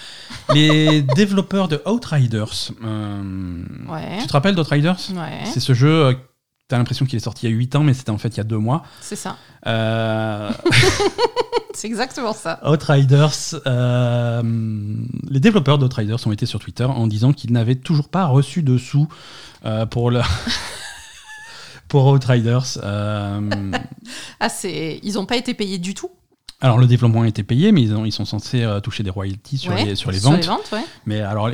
[0.54, 2.72] Les développeurs de Outriders.
[2.84, 4.18] euh, Ouais.
[4.22, 4.98] Tu te rappelles d'Outriders?
[5.16, 5.42] Ouais.
[5.46, 6.14] C'est ce jeu, euh,
[6.70, 8.38] t'as l'impression qu'il est sorti il y a 8 ans, mais c'était en fait il
[8.38, 8.84] y a 2 mois.
[9.02, 9.36] C'est ça.
[9.68, 10.50] Euh,
[11.74, 12.60] C'est exactement ça.
[12.68, 13.32] Outriders,
[13.68, 14.42] euh,
[15.30, 18.78] les développeurs d'Outriders ont été sur Twitter en disant qu'ils n'avaient toujours pas reçu de
[18.78, 19.08] sous
[19.66, 20.22] euh, pour le...
[21.88, 22.78] pour Outriders.
[22.84, 23.50] Euh,
[24.40, 26.10] Ah, c'est, ils ont pas été payés du tout?
[26.62, 29.10] alors le développement a été payé, mais ils, ont- ils sont censés euh, toucher des
[29.10, 30.50] royalties sur, Ouais, les, sur les ventes.
[30.74, 30.84] ouais.
[31.06, 31.50] Mais alors,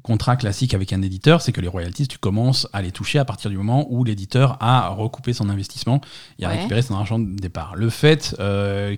[0.00, 3.18] les contrats classiques avec un éditeur, c'est que les royalties, tu commences à les toucher
[3.18, 6.00] à partir du moment où l'éditeur a recoupé son investissement
[6.38, 6.56] et a Ouais.
[6.56, 7.76] récupéré son argent de départ.
[7.76, 8.96] Le fait euh,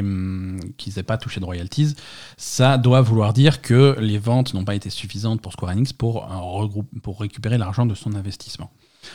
[0.00, 1.94] hum, qu'ils n'aient pas touché de royalties,
[2.36, 6.24] ça doit vouloir dire que les ventes n'ont pas été suffisantes pour Square Enix pour,
[6.24, 8.70] euh, regroupe- pour récupérer l'argent de son investissement.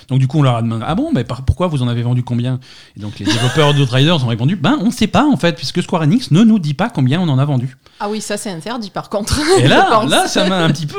[0.10, 2.02] Donc du coup, on leur a demandé, ah bon, mais par- pourquoi vous en avez
[2.02, 2.60] vendu combien?
[2.96, 5.82] Et donc les développeurs d'Outriders ont répondu, ben on ne sait pas en fait, puisque
[5.82, 7.78] Square Enix ne nous dit pas combien on en a vendu.
[8.04, 9.40] Ah oui, ça c'est interdit par contre.
[9.60, 10.98] Et là, là, ça m'a un petit peu.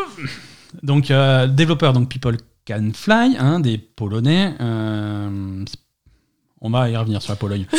[0.85, 2.37] Donc, euh, développeur, donc People
[2.67, 4.55] Can Fly, hein, des Polonais.
[4.61, 5.65] euh,
[6.61, 7.67] on va y revenir sur la Pologne.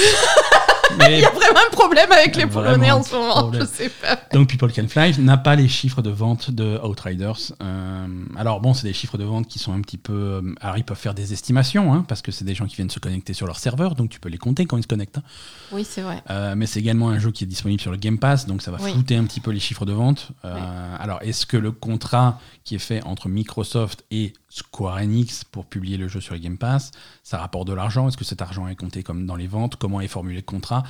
[0.97, 3.33] Mais- Il y a vraiment un problème avec les Polonais en ce moment.
[3.41, 3.61] problème.
[3.61, 4.19] Je sais pas.
[4.33, 7.53] donc, People Can Fly n'a pas les chiffres de vente de Outriders.
[7.61, 10.13] Euh, alors, bon, c'est des chiffres de vente qui sont un petit peu.
[10.13, 12.89] euh, Alors, ils peuvent faire des estimations, hein, parce que c'est des gens qui viennent
[12.89, 15.17] se connecter sur leur serveur, donc tu peux les compter quand ils se connectent.
[15.17, 15.23] hein.
[15.71, 16.21] Oui, c'est vrai.
[16.29, 18.71] Euh, mais c'est également un jeu qui est disponible sur le Game Pass, donc ça
[18.71, 18.91] va Oui.
[18.91, 20.29] flouter un petit peu les chiffres de vente.
[20.45, 20.55] Euh,
[20.99, 25.97] Alors, est-ce que le contrat qui est fait entre Microsoft et Square Enix pour publier
[25.97, 26.91] le jeu sur Game Pass,
[27.23, 29.77] ça rapporte de l'argent Est-ce que cet argent est compté comme dans les ventes?
[29.77, 30.83] Comment est formulé le contrat?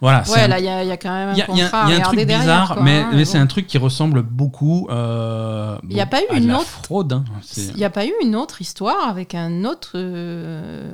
[0.00, 0.22] Voilà.
[0.30, 1.46] Ouais, là, il y, a il y a quand même un il y a,
[1.90, 4.88] y un truc derrière, bizarre, quoi, mais, hein, mais c'est un truc qui ressemble beaucoup.
[4.90, 7.12] euh, Il y a bon, pas eu une la autre- fraude.
[7.12, 7.24] hein.
[7.58, 10.90] Il n'y a pas eu une autre histoire avec un autre euh,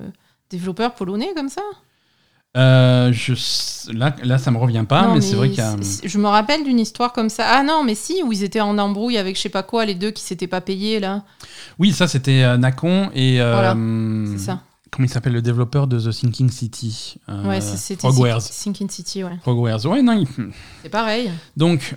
[0.50, 1.62] développeur polonais comme ça?
[2.56, 3.34] Euh, je,
[3.92, 5.76] là, là, ça me revient pas, Non, mais, c'est vrai qu'il y a.
[6.02, 7.44] Je me rappelle d'une histoire comme ça.
[7.46, 9.94] Ah non, mais si, où ils étaient en embrouille avec je sais pas quoi, les
[9.94, 11.24] deux qui s'étaient pas payés là.
[11.78, 13.40] Oui, ça c'était euh, Nacon et.
[13.40, 14.60] euh, Voilà, hum, C'est ça.
[14.90, 18.40] Comment il s'appelle le développeur de The Thinking City ouais, c'était Frogwares.
[18.40, 19.36] Sinking City, ouais.
[19.42, 19.84] Frogwares.
[19.84, 20.14] Ouais, non.
[20.14, 20.26] il-
[20.82, 21.30] C'est pareil.
[21.58, 21.94] Donc,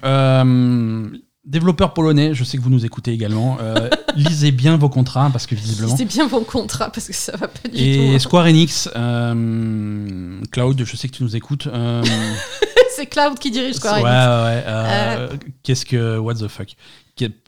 [1.46, 3.58] euh, développeur polonais, je sais que vous nous écoutez également.
[3.62, 5.96] euh, lisez bien vos contrats parce que visiblement.
[5.96, 8.04] C'était bien bon contrat parce que ça va pas du Et tout.
[8.16, 8.20] hein.
[8.20, 11.68] Square Enix, euh, Cloud, je sais que tu nous écoutes.
[11.68, 12.04] euh,
[12.96, 14.68] c'est Cloud qui dirige Square ouais, Enix.
[14.68, 16.18] ouais, ouais, Qu'est-ce que.
[16.18, 16.70] What the fuck?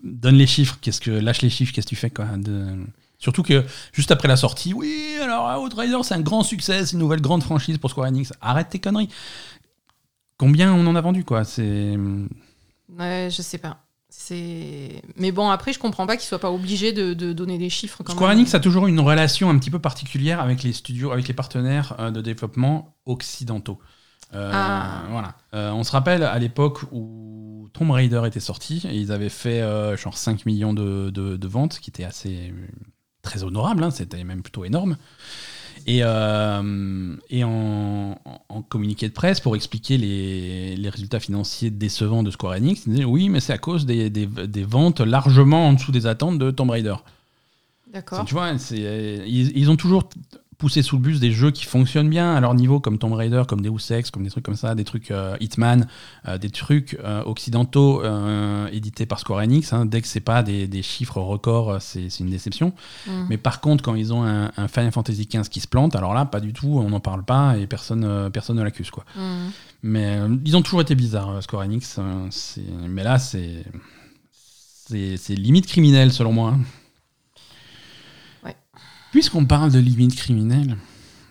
[0.04, 1.10] Donne les chiffres, qu'est-ce que.
[1.12, 2.76] Lâche les chiffres, qu'est-ce que tu fais, quoi de-
[3.18, 3.64] Surtout que
[3.94, 7.42] juste après la sortie, oui, alors Outriders, c'est un grand succès, c'est une nouvelle grande
[7.42, 8.34] franchise pour Square Enix.
[8.42, 9.08] Arrête tes conneries.
[10.38, 11.44] Combien on en a vendu, quoi?
[11.46, 11.96] C'est.
[12.98, 13.80] Ouais, je sais pas.
[14.10, 15.02] C'est.
[15.18, 18.04] Mais bon, après, je comprends pas qu'ils soient pas obligés de, de donner des chiffres
[18.04, 18.38] quand Square même.
[18.40, 21.96] Enix a toujours une relation un petit peu particulière avec les studios, avec les partenaires
[22.00, 23.80] euh, de développement occidentaux.
[24.36, 25.04] Euh, Ah.
[25.10, 25.36] Voilà.
[25.56, 29.62] Euh, on se rappelle à l'époque où Tomb Raider était sorti et ils avaient fait
[29.62, 32.54] euh, genre 5 millions de, de- de ventes, ce qui était assez
[33.24, 34.98] très honorable, hein, c'était même plutôt énorme.
[35.86, 38.18] Et, euh, et en,
[38.50, 42.92] en communiqué de presse, pour expliquer les, les résultats financiers décevants de Square Enix, ils
[42.94, 46.40] disaient oui, mais c'est à cause des, des- des ventes largement en dessous des attentes
[46.40, 46.96] de Tomb Raider.
[47.92, 48.26] D'accord.
[48.26, 50.08] Tu vois, ils, ils ont toujours
[50.64, 53.44] poussé sous le bus des jeux qui fonctionnent bien à leur niveau, comme Tomb Raider,
[53.50, 55.88] comme Deus Ex, comme des trucs comme ça, des trucs euh, Hitman,
[56.26, 58.02] euh, des trucs euh, occidentaux
[58.72, 59.74] édités par Square Enix.
[59.74, 59.86] hein.
[59.86, 62.72] Dès que c'est pas des, des chiffres records, c'est, une déception.
[63.06, 63.26] Mm.
[63.30, 66.14] Mais par contre, quand ils ont un, un Final Fantasy XV qui se plante, alors
[66.14, 68.90] là, pas du tout, on n'en parle pas et personne, personne ne l'accuse.
[68.90, 69.04] Quoi.
[69.18, 69.50] Mm.
[69.84, 72.00] Mais ils ont toujours été bizarres, Square Enix.
[72.88, 73.66] mais là, c'est
[75.28, 76.52] limite criminel, selon moi.
[76.52, 76.62] hein.
[79.14, 80.76] Puisqu'on parle de limite criminelle,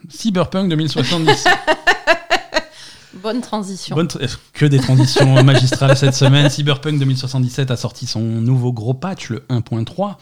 [0.09, 1.53] Cyberpunk 2077.
[3.23, 3.95] Bonne transition.
[3.97, 6.49] Bonne tra- que des transitions magistrales cette semaine.
[6.49, 10.15] Cyberpunk 2077 a sorti son nouveau gros patch, le 1.3,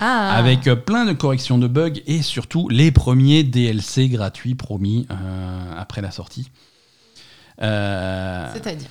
[0.00, 0.32] Ah.
[0.36, 5.72] avec euh, plein de corrections de bugs et surtout les premiers DLC gratuits promis euh,
[5.78, 6.50] après la sortie.
[7.62, 8.90] Euh, C'est-à-dire?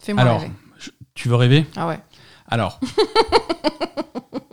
[0.00, 0.50] Fais-moi rêver.
[0.78, 1.64] je- tu veux rêver?
[1.76, 2.00] Ah ouais.
[2.48, 2.80] Alors,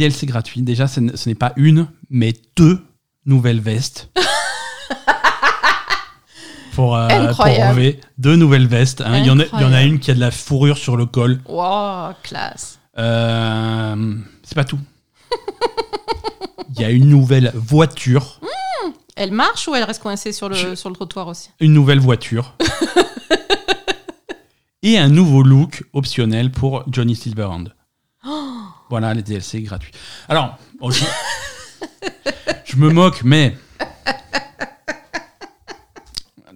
[0.00, 0.62] DLC gratuit.
[0.62, 2.80] Déjà, ce n'est pas une, mais deux
[3.26, 4.08] nouvelles vestes.
[6.74, 9.02] pour, euh, pour enlever deux nouvelles vestes.
[9.02, 9.18] hein.
[9.18, 9.92] Il y, en a, il y en a Incroyable.
[9.92, 11.40] une qui a de la fourrure sur le col.
[11.46, 12.78] Wow, classe.
[12.98, 14.78] Euh, c'est pas tout.
[16.74, 18.40] Il y a une nouvelle voiture.
[19.16, 21.50] Elle marche ou elle reste coincée sur le, sur le trottoir aussi?
[21.60, 22.54] Une nouvelle voiture.
[24.82, 27.64] et un nouveau look optionnel pour Johnny Silverhand.
[28.90, 29.92] Voilà les DLC gratuits.
[30.28, 30.58] Alors,
[32.64, 33.56] je me moque, mais.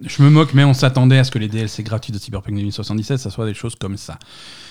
[0.02, 3.18] Je me moque, mais on s'attendait à ce que les DLC gratuits de Cyberpunk 2077,
[3.18, 4.18] ça soit des choses comme ça.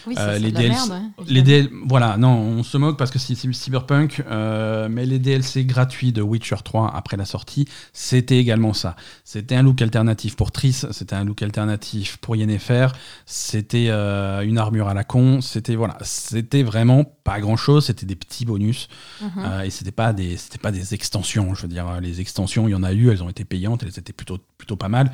[0.08, 0.92] Oui, Euh, les de la DLC merde.
[0.92, 1.70] hein, Les évidemment.
[1.70, 6.12] DL voilà, non, on se moque parce que c'est Cyberpunk, euh, mais les DLC gratuits
[6.12, 8.96] de Witcher 3 après la sortie, c'était également ça.
[9.24, 12.88] C'était un look alternatif pour Triss, c'était un look alternatif pour Yennefer,
[13.26, 18.06] c'était euh, une armure à la con, c'était voilà, c'était vraiment pas grand chose, c'était
[18.06, 18.88] des petits bonus
[19.22, 19.62] Mhm.
[19.66, 21.54] et c'était pas des c'était pas des extensions.
[21.56, 23.98] Je veux dire, les extensions, il y en a eu, elles ont été payantes, elles
[23.98, 25.12] étaient plutôt plutôt pas mal.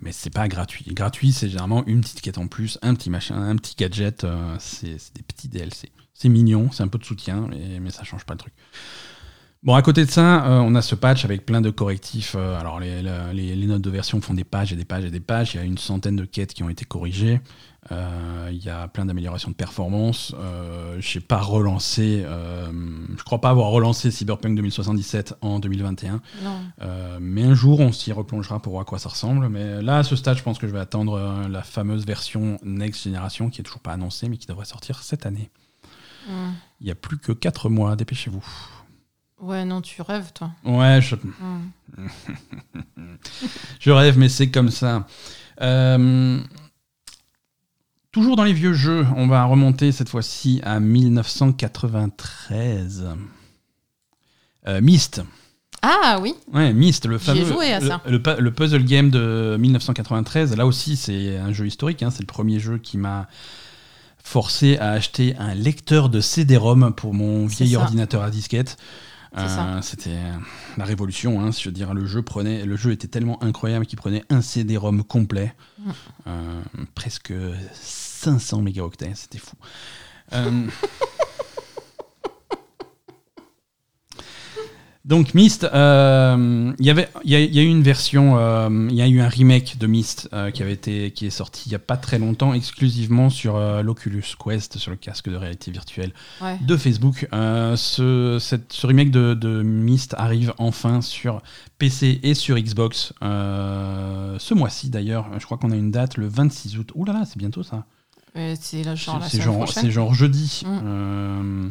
[0.00, 0.84] Mais c'est pas gratuit.
[0.92, 4.24] Gratuit, c'est généralement une petite quête en plus, un petit machin, un petit gadget.
[4.24, 5.90] euh, c'est des petits DLC.
[6.14, 8.54] C'est mignon, c'est un peu de soutien, mais, mais ça change pas le truc.
[9.64, 12.36] Bon, à côté de ça, euh, on a ce patch avec plein de correctifs.
[12.38, 15.54] euh, alors, les notes de version font des pages et des pages et des pages.
[15.54, 17.40] Il y a une centaine de quêtes qui ont été corrigées.
[17.90, 20.34] Euh, il y a plein d'améliorations de performance.
[20.38, 22.70] Euh, je n'ai pas relancé, euh,
[23.16, 26.20] je crois pas avoir relancé Cyberpunk 2077 en 2021.
[26.42, 26.60] Non.
[26.82, 29.48] Euh, mais un jour, on s'y replongera pour voir à quoi ça ressemble.
[29.48, 33.04] Mais là, à ce stade, je pense que je vais attendre la fameuse version Next
[33.04, 35.50] Generation qui est toujours pas annoncée, mais qui devrait sortir cette année.
[36.28, 36.50] Mm.
[36.82, 38.44] Il y a plus que 4 mois, dépêchez-vous.
[39.40, 40.50] Ouais, non, tu rêves, toi.
[40.64, 41.70] Ouais, je, Mm.
[43.80, 45.06] je rêve, mais c'est comme ça.
[45.60, 46.40] Euh,
[48.18, 53.06] toujours dans les vieux jeux, on va remonter cette fois-ci à 1993.
[54.66, 55.22] Euh, Myst.
[55.82, 57.44] Ah oui, Ouais, Myst, le fameux.
[57.44, 58.00] joué à ça.
[58.04, 60.56] Le, le pu- le puzzle game de 1993.
[60.56, 62.02] Là aussi, c'est un jeu historique.
[62.02, 63.28] hein, c'est le premier jeu qui m'a
[64.22, 67.78] forcé à acheter un lecteur de CD-ROM pour mon vieil ça.
[67.80, 68.76] ordinateur à disquette.
[69.36, 69.82] Euh.
[69.82, 70.16] C'était
[70.76, 71.40] la révolution.
[71.40, 74.40] Hein, je veux dire, le jeu prenait, le jeu était tellement incroyable qu'il prenait un
[74.40, 75.90] CD-ROM complet, Mm.
[76.26, 76.62] Euh,
[76.94, 77.32] presque
[77.72, 79.12] 500 mégaoctets.
[79.14, 79.54] C'était fou.
[85.08, 88.36] Donc Myst, euh, il y avait, il y, a- il y a eu une version,
[88.38, 91.30] euh, il y a eu un remake de Myst euh, qui avait été, qui est
[91.30, 95.36] sorti il y a pas très longtemps, exclusivement sur l'Oculus Quest, sur le casque de
[95.36, 96.58] réalité virtuelle ouais.
[96.60, 97.26] de Facebook.
[97.32, 101.40] Ce, cette- ce remake de, de Myst arrive enfin sur
[101.78, 105.26] PC et sur Xbox ce mois-ci d'ailleurs.
[105.38, 106.90] Je crois qu'on a une date le 26 août.
[106.94, 107.86] Ouh là là, c'est bientôt ça.
[109.30, 110.62] C'est genre genre, genre jeudi.
[110.66, 111.70] Mm.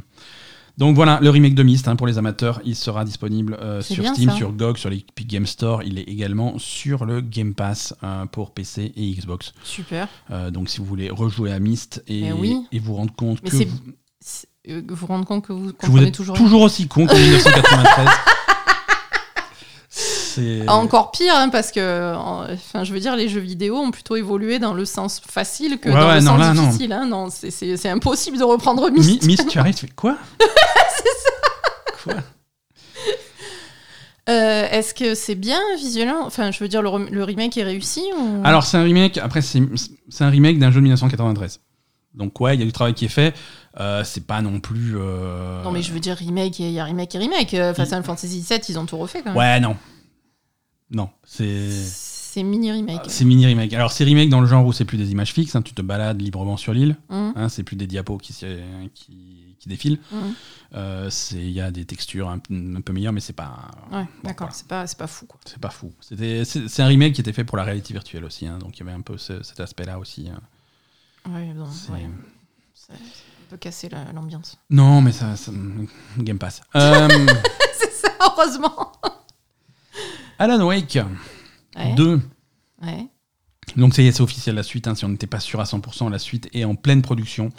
[0.77, 4.03] Donc voilà, le remake de Myst, hein, pour les amateurs, il sera disponible euh, sur
[4.03, 4.35] bien, Steam, ça.
[4.35, 5.81] sur GOG, sur l'Epic Game Store.
[5.83, 9.53] Il est également sur le Game Pass euh, pour PC et Xbox.
[9.63, 10.07] Super.
[10.29, 12.57] Euh, donc si vous voulez rejouer à Myst et, Mais oui.
[12.71, 16.35] et vous rendre compte Mais que vous, rendez compte que vous que vous êtes toujours.
[16.35, 18.09] toujours, aussi con qu'en 1993.
[20.37, 20.69] C'est...
[20.69, 24.15] Encore pire, hein, parce que, en- enfin, je veux dire, les jeux vidéo ont plutôt
[24.15, 26.63] évolué dans le sens facile que Ouais, dans ouais, le non, sens là, non.
[26.67, 26.93] difficile.
[26.93, 27.05] hein.
[27.07, 29.23] Non, c'est- c'est c'est impossible de reprendre Mi- Myst.
[29.25, 30.17] Myst, tu arrives, tu fais quoi
[32.03, 32.13] Quoi
[34.29, 36.25] Euh, Est-ce que c'est bien visuellement?
[36.25, 38.41] Enfin, je veux dire, le, rem- le remake est réussi ou...
[38.43, 39.17] Alors, c'est un remake.
[39.19, 39.61] Après, c'est,
[40.09, 41.61] c'est un remake d'un jeu de 1993.
[42.13, 43.33] Donc, ouais, il y a du travail qui est fait.
[43.79, 44.95] Euh, c'est pas non plus.
[44.97, 47.53] euh, Non, mais je veux dire, remake, il y a remake et remake.
[47.57, 49.37] Enfin, Final Fantasy VII, ils ont tout refait quand même.
[49.37, 49.77] Ouais, non.
[50.91, 51.69] Non, c'est.
[51.71, 53.01] C'est mini remake.
[53.07, 53.73] C'est mini remake.
[53.73, 55.55] Alors, c'est remake dans le genre où c'est plus des images fixes.
[55.55, 56.95] hein, tu te balades librement sur l'île.
[57.09, 57.33] Hum.
[57.35, 58.31] hein, c'est plus des diapos qui,
[58.93, 59.99] qui, qui défilent.
[60.11, 60.33] Mhm.
[60.75, 63.71] Euh, c'est- Il y a des textures un, un peu meilleures, mais c'est pas.
[63.91, 64.53] Ouais, bon, d'accord, voilà.
[64.53, 65.25] c'est pas, c'est pas fou.
[65.25, 65.39] Quoi.
[65.45, 65.91] C'est pas fou.
[65.99, 68.79] C'était- C'est un remake qui était fait pour la réalité virtuelle aussi, hein, donc il
[68.79, 70.29] y avait un peu ce- cet aspect-là aussi.
[71.27, 72.07] Ouais, bon, C'est- ouais.
[72.75, 72.93] Ça,
[73.49, 74.57] peut casser la- l'ambiance.
[74.69, 75.51] Non, mais ça, ça-
[76.19, 76.61] Game Pass.
[76.75, 77.07] Euh,
[77.79, 78.91] c'est ça, heureusement.
[80.39, 80.99] Alan Wake
[81.75, 81.93] Ouais.
[81.95, 82.19] 2.
[82.81, 83.07] Ouais.
[83.75, 84.87] Donc ça y est, c'est officiel la suite.
[84.87, 87.49] hein, si on n'était pas sûr à 100%, la suite est en pleine production.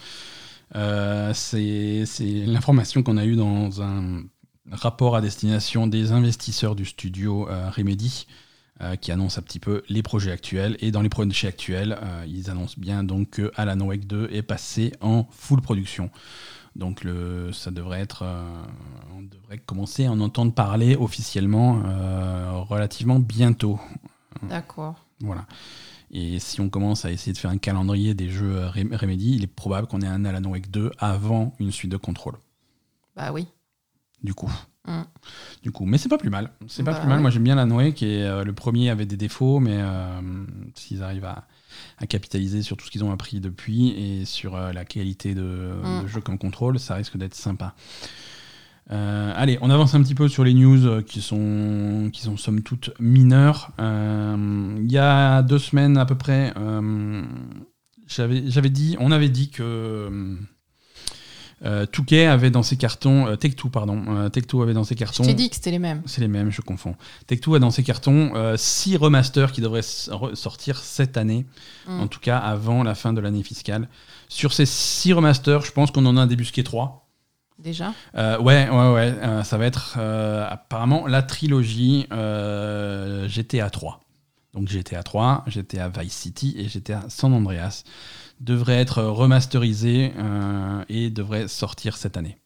[0.74, 2.04] Euh, c'est
[2.46, 4.22] l'information qu'on a eue dans un
[4.70, 8.26] rapport à destination des investisseurs du studio euh, Remedy,
[8.80, 10.76] euh, qui annonce un petit peu les projets actuels.
[10.80, 14.92] Et dans les projets actuels, ils annoncent bien donc que Alan Wake 2 est passé
[15.00, 16.10] en full production.
[16.78, 18.62] Donc le, ça devrait être, euh,
[19.16, 23.80] on devrait commencer à en entendre parler officiellement euh, relativement bientôt.
[24.48, 25.04] D'accord.
[25.20, 25.44] Voilà.
[26.12, 29.34] Et si on commence à essayer de faire un calendrier des jeux euh, Rem- Remedy,
[29.34, 32.36] il est probable qu'on ait un Alan Wake 2 avant une suite de contrôle.
[33.16, 33.48] Bah oui.
[34.22, 34.50] Du coup.
[34.86, 35.02] Mm.
[35.64, 36.52] Du coup, mais c'est pas plus mal.
[36.68, 37.16] C'est pas Bah plus mal.
[37.16, 37.22] ouais.
[37.22, 39.78] Moi, j'aime bien Alan Wake et euh, le premier avait des défauts, mais
[40.74, 41.48] s'ils arrivent à,
[41.98, 45.72] à capitaliser sur tout ce qu'ils ont appris depuis et sur euh, la qualité de,
[45.82, 46.02] Mm.
[46.02, 47.74] de jeu comme contrôle, ça risque d'être sympa.
[48.90, 52.36] Euh, allez, on avance un petit peu sur les news euh, qui sont, qui sont
[52.36, 53.72] somme toute mineures.
[53.78, 56.54] Il y a deux semaines à peu près,
[58.06, 60.38] j'avais j'avais dit, on avait dit que
[61.64, 64.98] euh, Touquet avait dans ses cartons, euh, Tech2 pardon, euh, Tech2 avait dans ses Je
[65.00, 65.24] cartons.
[65.24, 66.02] t'ai dit que c'était les mêmes.
[66.06, 66.94] C'est les mêmes, je confonds.
[67.28, 71.46] Tech2 a dans ses cartons 6 remasters qui devraient sortir cette année,
[71.88, 72.00] Mm.
[72.00, 73.88] en tout cas avant la fin de l'année fiscale.
[74.28, 77.04] Sur ces 6 remasters, je pense qu'on en a débusqué 3.
[77.58, 77.92] Déjà.
[78.14, 79.14] Euh, ouais, ouais, ouais.
[79.20, 84.00] euh, ça va être euh, apparemment la trilogie euh, GTA 3.
[84.54, 87.82] Donc GTA 3, GTA Vice City et GTA San Andreas
[88.40, 92.38] devraient être remasterisés euh, et devraient sortir cette année.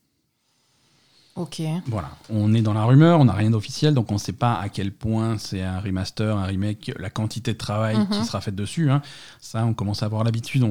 [1.34, 1.62] Ok.
[1.86, 4.54] Voilà, on est dans la rumeur, on n'a rien d'officiel, donc on ne sait pas
[4.60, 8.06] à quel point c'est un remaster, un remake, la quantité de travail Mhm.
[8.08, 8.90] qui sera faite dessus.
[8.90, 9.00] hein.
[9.40, 10.62] Ça, on commence à avoir l'habitude,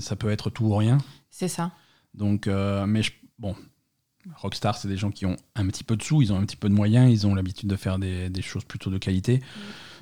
[0.00, 0.98] ça peut être tout ou rien.
[1.30, 1.70] C'est ça.
[2.12, 3.54] Donc, euh, mais je- bon,
[4.36, 6.56] Rockstar, c'est des gens qui ont un petit peu de sous, ils ont un petit
[6.56, 9.40] peu de moyens, ils ont l'habitude de faire des, des choses plutôt de qualité.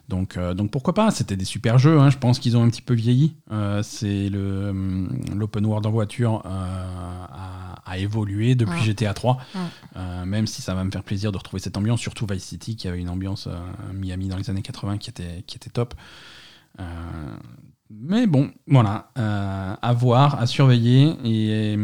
[0.08, 1.98] Donc, euh, donc pourquoi pas C'était des super jeux.
[2.00, 3.36] hein, Je pense qu'ils ont un petit peu vieilli.
[3.52, 8.84] Euh, c'est le hum, l'open world en voiture euh, a, a évolué depuis Ouais.
[8.86, 9.36] GTA 3.
[9.54, 9.60] Ouais.
[9.96, 12.74] Euh, même si ça va me faire plaisir de retrouver cette ambiance, surtout Vice City
[12.76, 15.94] qui avait une ambiance euh, Miami dans les années 80 qui était qui était top.
[16.80, 16.84] Euh,
[17.90, 21.14] mais bon, voilà, euh, à voir, à surveiller.
[21.24, 21.76] Et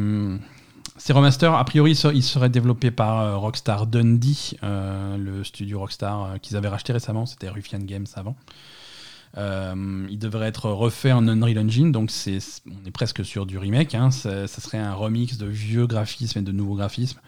[1.05, 6.25] ces remasters, a priori, ils seraient développés par euh, Rockstar Dundee, euh, le studio Rockstar
[6.25, 8.37] euh, qu'ils avaient racheté récemment, c'était Ruffian Games avant.
[9.37, 13.95] Euh, il devrait être refait en Unreal Engine, donc on est presque sur du remake.
[13.95, 17.21] Hein, ça, serait un remix de vieux graphismes et de nouveaux graphismes.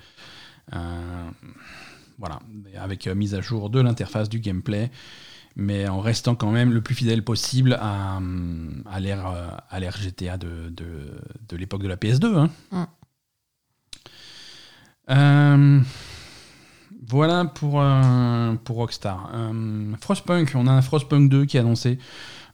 [0.73, 2.39] Voilà,
[2.81, 4.91] avec mise à jour de l'interface, du gameplay,
[5.55, 8.23] mais en restant quand même le plus fidèle possible à,
[8.91, 12.39] à l'ère, GTA de, de, de l'époque de la PS2.
[12.39, 12.51] hein.
[12.73, 12.85] Mm.
[15.11, 15.81] Euh,
[17.09, 19.31] voilà pour, euh, pour Rockstar.
[19.35, 21.99] Euh, Frostpunk, on a un Frostpunk 2 qui est annoncé.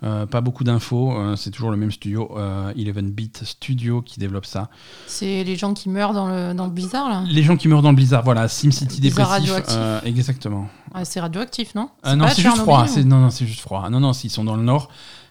[0.04, 4.68] Euh, pas beaucoup d'infos, c'est toujours le même studio, euh, 11-bit Studio qui développe ça.
[5.06, 7.22] C'est les gens qui meurent dans le, dans le blizzard, là?
[7.28, 9.30] Les gens qui meurent dans le blizzard, voilà, SimCity dépressif.
[9.30, 9.76] radioactif.
[10.04, 10.68] exactement.
[10.92, 11.88] Ouais, C'est radioactif, non?
[12.02, 12.84] Ah non, pas c'est juste froid.
[12.84, 13.88] ou- Non, non, c'est juste froid.
[13.90, 14.88] Non, non, s'ils sont dans le nord,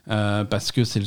[0.08, 1.06] parce que c'est le.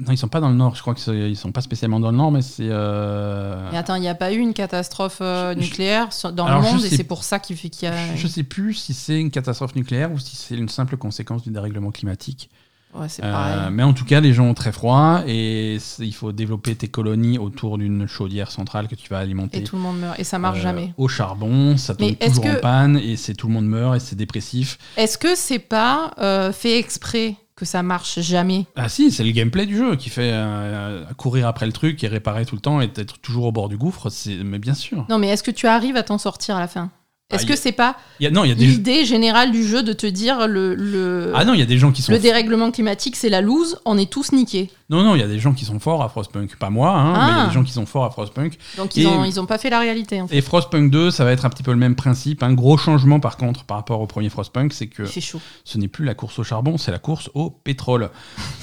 [0.00, 0.74] Non, ils sont pas dans le nord.
[0.76, 2.68] Je crois qu'ils sont pas spécialement dans le nord, mais c'est.
[2.68, 6.46] euh, Mais attends, il n'y a pas eu une catastrophe euh, Je- je- nucléaire dans
[6.46, 8.14] Alors, le monde et c'est pour ça qu'il fait qu'il y a.
[8.16, 11.50] Je sais plus si c'est une catastrophe nucléaire ou si c'est une simple conséquence du
[11.50, 12.50] dérèglement climatique.
[12.94, 16.32] Ouais, c'est Euh, mais en tout cas, les gens ont très froid et il faut
[16.32, 19.58] développer tes colonies autour d'une chaudière centrale que tu vas alimenter.
[19.58, 20.18] Et tout le monde meurt.
[20.18, 20.94] Et ça marche euh, jamais.
[20.96, 24.16] Au charbon, ça tombe toujours en panne et c'est tout le monde meurt et c'est
[24.16, 24.78] dépressif.
[24.96, 29.32] Est-ce que c'est pas euh, fait exprès que ça marche jamais Ah si, c'est le
[29.32, 32.80] gameplay du jeu qui fait euh, courir après le truc et réparer tout le temps
[32.80, 34.10] et être toujours au bord du gouffre.
[34.10, 35.04] C'est mais bien sûr.
[35.08, 36.92] Non, mais est-ce que tu arrives à t'en sortir à la fin?
[37.30, 41.30] Est-ce Ah, que y- c'est pas l'idée générale du jeu de te dire le, le,
[41.34, 43.78] ah non, il y a des gens qui sont le dérèglement climatique, c'est la loose,
[43.84, 44.70] on est tous niqués.
[44.88, 47.12] non non, il y a des gens qui sont forts à Frostpunk, pas moi, hein,
[47.12, 47.46] mais il y a Ah.
[47.48, 48.56] des gens qui sont forts à Frostpunk.
[48.78, 50.22] Donc ils ont, ils ont pas fait la réalité.
[50.22, 50.38] En fait.
[50.38, 52.42] Et Frostpunk 2, ça va être un petit peu le même principe.
[52.42, 55.38] Un gros changement par contre par rapport au premier Frostpunk, c'est que chaud.
[55.64, 58.08] ce n'est plus la course au charbon, c'est la course au pétrole,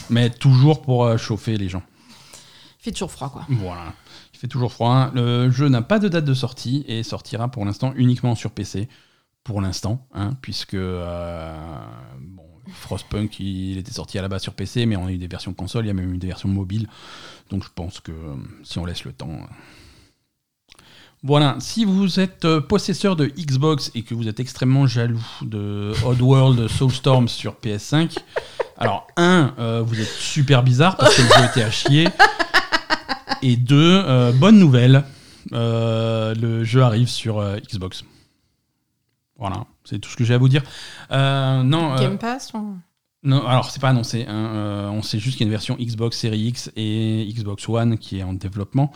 [0.09, 1.83] mais toujours pour euh, chauffer les gens.
[2.81, 3.45] Il fait toujours froid, quoi.
[3.49, 3.93] Voilà.
[4.35, 5.11] Il fait toujours froid.
[5.13, 8.89] Le jeu n'a pas de date de sortie et sortira pour l'instant uniquement sur PC.
[9.45, 11.55] Pour l'instant, hein, puisque euh,
[12.67, 15.53] Frostpunk il était sorti à la base sur PC, mais on a eu des versions
[15.53, 16.89] console, il y a même eu des versions mobiles.
[17.49, 20.81] Donc je pense que euh, si on laisse le temps, euh,
[21.23, 26.67] Voilà, si vous êtes possesseur de Xbox et que vous êtes extrêmement jaloux de Oddworld
[26.67, 28.17] Soulstorm sur PS5,
[28.77, 29.53] alors un,
[29.85, 32.07] vous êtes super bizarre parce que le jeu était à chier.
[33.41, 35.03] Et deux, euh, bonne nouvelle,
[35.53, 38.03] euh, le jeu arrive sur euh, Xbox.
[39.37, 40.63] Voilà, c'est tout ce que j'ai à vous dire.
[41.11, 42.77] Non, Game Pass ou-
[43.23, 44.25] non, alors c'est pas annoncé.
[44.27, 47.97] hein, on sait juste qu'il y a une version Xbox Series X et Xbox One
[47.97, 48.91] qui est en développement.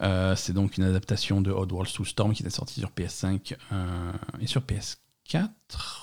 [0.00, 4.62] C'est donc une adaptation de Oddworld Soulstorm qui était sortie sur PS5 euh, et sur
[4.62, 5.48] PS4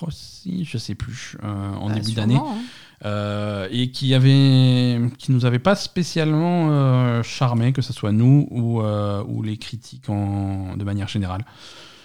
[0.02, 2.36] aussi, je sais plus, en Bah, début d'année.
[2.38, 2.56] hein.
[3.04, 8.48] Euh, et qui avait, qui nous avait pas spécialement euh, charmé, que ce soit nous
[8.52, 11.46] ou, euh, ou les critiques en, de manière générale.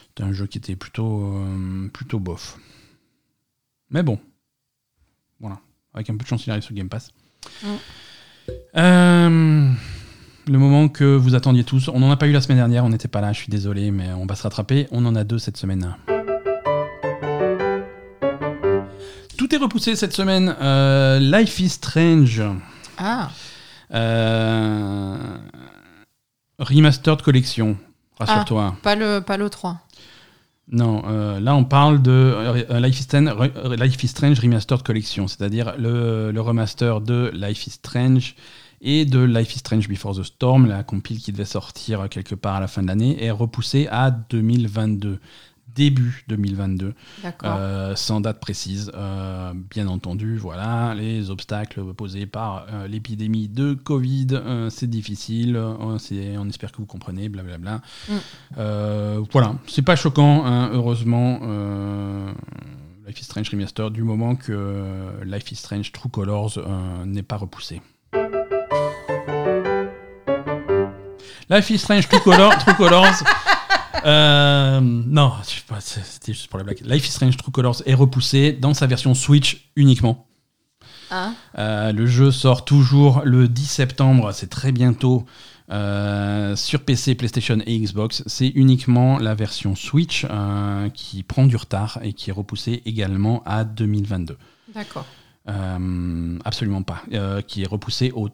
[0.09, 2.59] C'était un jeu qui était plutôt, euh, plutôt bof.
[3.91, 4.19] Mais bon,
[5.39, 5.61] voilà,
[5.95, 7.13] avec un peu de chance, il arrive sur Game Pass.
[7.63, 9.75] Mm.
[10.47, 12.89] Le moment que vous attendiez tous, on n'en a pas eu la semaine dernière, on
[12.89, 14.89] n'était pas là, je suis désolé, mais on va se rattraper.
[14.91, 15.95] On en a deux cette semaine.
[19.51, 20.55] Tout est repoussé cette semaine.
[20.61, 22.41] Euh, Life is Strange.
[22.97, 23.31] Ah,
[23.93, 25.17] Euh,
[26.61, 27.77] remastered collection.
[28.21, 28.77] Rassure-toi.
[28.85, 29.79] pas le, pas le 3.
[30.71, 33.35] Non, euh, là on parle de Life, is Strange,
[33.77, 38.37] Life is Strange Remastered Collection, c'est-à-dire le, le remaster de Life is Strange
[38.83, 42.55] et de Life is Strange Before the Storm, la compile qui devait sortir quelque part
[42.55, 45.19] à la fin de l'année, est repoussée à 2022,
[45.75, 46.95] début 2022.
[47.23, 47.57] D'accord.
[47.57, 50.37] Euh, sans date précise, euh, bien entendu.
[50.37, 55.57] Voilà, les obstacles posés par euh, l'épidémie de Covid, euh, c'est difficile.
[55.57, 55.97] on
[56.49, 57.81] espère que vous comprenez, blablabla.
[58.09, 59.25] Mm.
[59.33, 61.41] Voilà, c'est pas choquant, hein, heureusement.
[63.07, 66.59] Life is Strange Remaster, du moment que Life is Strange True Colors
[67.07, 67.83] n'est pas repoussé.
[71.49, 72.55] Life is Strange True Colors.
[74.05, 75.33] Euh, non,
[75.81, 76.81] c'était juste pour la blague.
[76.85, 80.27] Life is Strange True Colors est repoussé dans sa version Switch uniquement.
[81.11, 85.25] Ah, Euh, le jeu sort toujours le 10 septembre, c'est très bientôt.
[85.73, 91.55] euh, sur PC, PlayStation et Xbox, c'est uniquement la version Switch euh, qui prend du
[91.57, 94.37] retard et qui est repoussée également à 2022.
[94.75, 95.07] d'accord.
[95.49, 97.03] Euh, absolument pas.
[97.47, 98.29] Qui est repoussé au.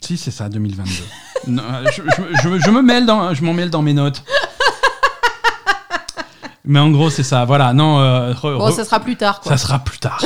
[0.00, 0.90] Si, c'est ça, 2022.
[1.46, 2.00] Non, euh, je,
[2.42, 4.22] je- je me- mêle dans, je m'en mêle dans mes notes.
[6.64, 7.44] Mais en gros, c'est ça.
[7.44, 7.98] Voilà, non.
[8.00, 9.52] euh, re- Bon, re- ça sera plus tard, quoi.
[9.52, 10.24] ça sera plus tard.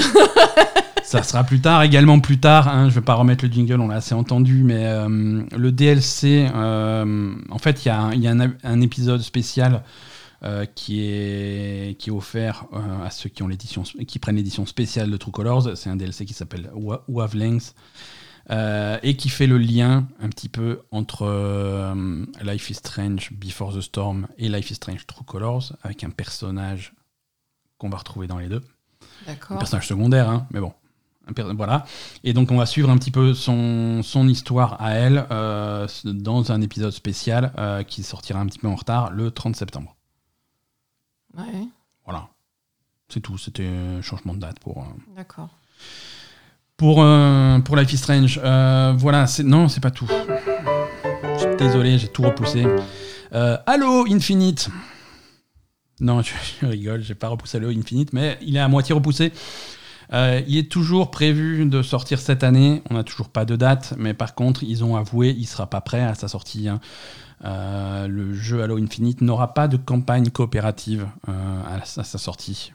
[1.02, 2.68] ça sera plus tard, également plus tard.
[2.68, 6.48] Hein, je vais pas remettre le jingle, on l'a assez entendu, mais euh, le DLC,
[6.54, 9.82] euh, en fait, il y a, un- il y a un, un épisode spécial
[10.76, 12.66] qui, est, qui est offert
[13.04, 15.70] à ceux qui, ont l'édition, qui prennent l'édition spéciale de True Colors.
[15.76, 17.74] C'est un DLC qui s'appelle Wa- Wavelengths.
[18.50, 23.74] Euh, et qui fait le lien un petit peu entre euh, Life is Strange Before
[23.74, 26.94] the Storm et Life is Strange True Colors, avec un personnage
[27.76, 28.62] qu'on va retrouver dans les deux
[29.26, 30.72] un personnage secondaire, hein, mais bon.
[31.56, 31.84] Voilà.
[32.24, 36.52] Et donc, on va suivre un petit peu son, son histoire à elle euh, dans
[36.52, 37.52] un épisode spécial
[37.86, 39.94] qui sortira un petit peu en retard le 30 septembre.
[41.36, 41.68] Ouais,
[42.04, 42.28] Voilà.
[43.10, 43.36] C'est tout.
[43.36, 45.50] C'était un changement de date pour, d'accord.
[46.78, 47.04] Pour,
[47.76, 48.38] Life is Strange.
[48.38, 49.26] Voilà.
[49.44, 50.08] Non, c'est pas tout.
[51.58, 52.66] Désolé, j'ai tout repoussé.
[53.34, 54.70] Euh, Halo Infinite.
[56.00, 56.22] Non,
[56.60, 59.32] je, rigole, j'ai pas repoussé Halo Infinite, mais il est à moitié repoussé.
[60.12, 62.82] Euh, il est toujours prévu de sortir cette année.
[62.90, 65.80] On n'a toujours pas de date, mais par contre, ils ont avoué, il sera pas
[65.80, 66.68] prêt à sa sortie.
[66.68, 66.80] hein.
[67.44, 72.72] Euh, le jeu Halo Infinite n'aura pas de campagne coopérative à, sa- sortie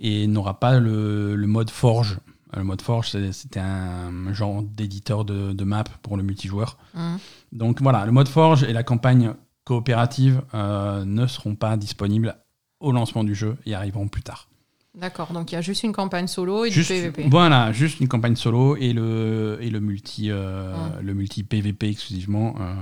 [0.00, 2.18] et n'aura pas le mode Forge.
[2.56, 6.78] Le mode Forge, c'était un genre d'éditeur de, de map pour le multijoueur.
[6.94, 7.18] Hum.
[7.52, 9.34] Donc voilà, le mode Forge et la campagne
[9.64, 12.36] coopérative euh, ne seront pas disponibles
[12.80, 14.48] au lancement du jeu et arriveront plus tard.
[14.94, 17.28] D'accord, donc il y a juste une campagne solo et Juste, du PVP.
[17.30, 21.00] Voilà, juste une campagne solo et le, et le, multi, euh, Mm.
[21.02, 22.74] le multi PVP exclusivement euh,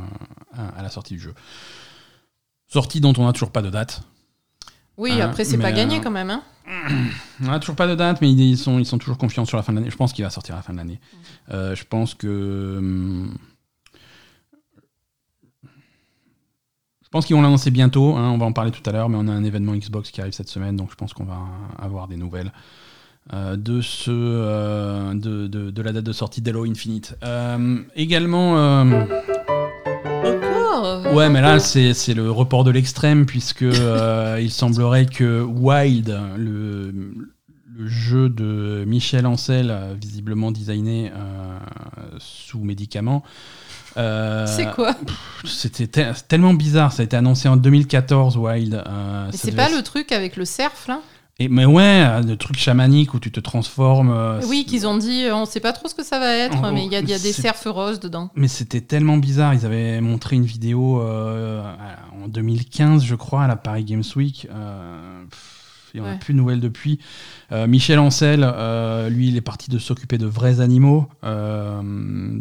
[0.56, 1.34] à, à la sortie du jeu.
[2.68, 4.02] Sortie dont on n'a toujours pas de date.
[4.96, 6.30] Oui, Hein, après, c'est pas gagné quand même.
[6.30, 6.42] Hein
[7.42, 9.62] On n'a toujours pas de date, mais ils sont, ils sont toujours confiants sur la
[9.62, 9.90] fin de l'année.
[9.90, 11.00] Je pense qu'il va sortir à la fin de l'année.
[11.50, 12.76] Euh, je pense que.
[12.78, 13.34] hum,
[17.02, 18.16] Je pense qu'ils vont l'annoncer bientôt.
[18.16, 20.20] hein, on va en parler tout à l'heure, mais on a un événement Xbox qui
[20.20, 21.38] arrive cette semaine, donc je pense qu'on va
[21.78, 22.52] avoir des nouvelles
[23.32, 27.16] euh, de, ce, euh, de, de- de la date de sortie d'Halo Infinite.
[27.94, 28.82] Également.
[31.04, 36.18] Euh, Ouais, mais là, c'est le report de l'extrême, puisque euh, il semblerait que Wild,
[36.36, 36.90] le,
[37.76, 41.58] le jeu de Michel Ancel, visiblement designé euh,
[42.18, 43.22] sous médicaments,
[43.94, 44.94] C'est quoi?
[45.44, 46.92] C'était te- tellement bizarre.
[46.92, 48.82] Ça a été annoncé en 2014, Wild.
[48.86, 51.00] Mais c'est pas le truc avec le cerf là?
[51.38, 54.10] Et, mais ouais, le truc chamanique où tu te transformes.
[54.10, 56.72] euh, Oui, qu'ils ont dit, euh, on sait pas trop ce que ça va être,
[56.72, 58.30] mais il y a, il y a des cerfs roses dedans.
[58.34, 59.52] Mais c'était tellement bizarre.
[59.52, 61.62] Ils avaient montré une vidéo euh,
[62.24, 64.48] en 2015, je crois, à la Paris Games Week.
[64.50, 66.18] Euh, pff, il n'y en a Ouais.
[66.18, 67.00] plus de nouvelles depuis.
[67.52, 71.82] Euh, Michel Ancel, euh, lui, il est parti de s'occuper de vrais animaux euh,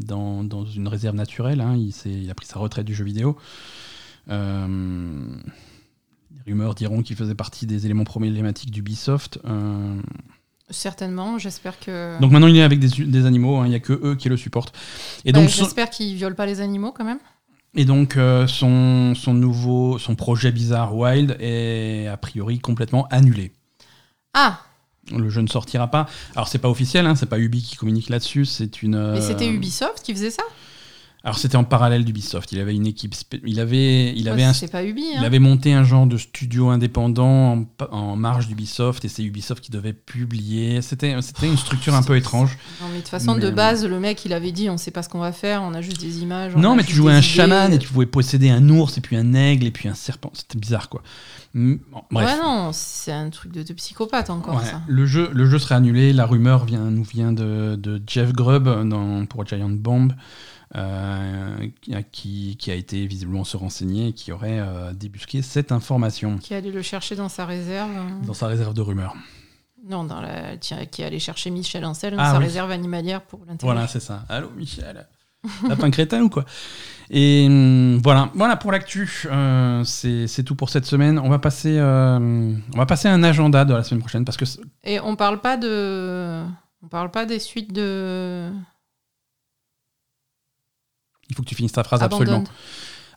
[0.05, 1.59] dans, dans une réserve naturelle.
[1.59, 1.75] hein.
[1.75, 1.93] Il,
[2.23, 3.35] il a pris sa retraite du jeu vidéo.
[6.47, 9.39] Euh, rumeurs diront qu'il faisait partie des éléments problématiques d'Ubisoft.
[9.45, 9.99] Euh,
[10.69, 12.19] Certainement, j'espère que.
[12.19, 13.57] donc maintenant, il est avec des, des animaux.
[13.57, 13.65] hein.
[13.67, 14.73] Il n'y a que eux qui le supportent.
[15.23, 17.19] Et Bah, donc, son- J'espère qu'ils violent pas les animaux quand même.
[17.77, 23.51] Et donc euh, son, son nouveau son projet bizarre Wild est a priori complètement annulé.
[24.33, 24.61] Ah,
[25.11, 26.07] Le jeu ne sortira pas.
[26.37, 28.91] Alors c'est pas officiel, hein, c'est pas Ubi qui communique là-dessus, c'est une.
[28.91, 30.43] mais euh, c'était Ubisoft qui faisait ça?
[31.25, 32.51] Alors c'était en parallèle d'Ubisoft.
[32.51, 33.15] Il avait une équipe,
[33.45, 35.01] il avait il avait Ouais, un- pas Ubi.
[35.13, 35.23] il Hein.
[35.23, 39.91] avait monté un genre de studio indépendant en, marge d'Ubisoft et c'est Ubisoft qui devait
[39.93, 40.83] publier.
[40.83, 42.57] C'était c'était une structure un peu étrange.
[42.79, 44.91] Non, mais de toute façon, de Mais- base, le mec, il avait dit, on sait
[44.91, 46.53] pas ce qu'on va faire, on a juste des images.
[46.55, 47.25] on Non, mais tu jouais un idées.
[47.27, 50.29] chaman et tu pouvais posséder un ours et puis un aigle et puis un serpent.
[50.33, 51.01] C'était bizarre quoi.
[51.55, 51.79] Bon,
[52.11, 52.29] bref.
[52.37, 54.81] Ouais, non, c'est un truc de, de psychopathe encore, Ouais, ça.
[54.87, 56.13] Le jeu, le jeu serait annulé.
[56.13, 60.11] La rumeur vient, nous vient de, de Jeff Grubb dans, pour Giant Bomb,
[60.75, 65.41] euh, qui, a- qui, qui a été visiblement se renseigner et qui aurait euh, débusqué
[65.41, 67.89] cette information Qui allait le chercher dans sa réserve.
[68.25, 69.15] dans sa réserve de rumeurs.
[69.87, 70.57] Non, dans la...
[70.57, 72.45] qui allait chercher Michel Ancel dans Ah sa oui.
[72.45, 73.73] réserve animalière pour l'interroger.
[73.73, 74.25] Voilà, c'est ça.
[74.29, 75.05] Allô, Michel
[75.69, 76.43] Lapin crétin ou quoi?
[77.11, 79.27] Et hum, voilà, voilà pour l'actu.
[79.27, 81.19] Euh, c'est tout pour cette semaine.
[81.19, 82.17] On va passer, euh,
[82.73, 84.45] on va passer à un agenda de la semaine prochaine parce que
[84.83, 86.41] Et on parle pas de.
[86.81, 88.49] On parle pas des suites de.
[91.29, 92.23] Il faut que tu finisses ta phrase Abandon.
[92.23, 92.43] absolument.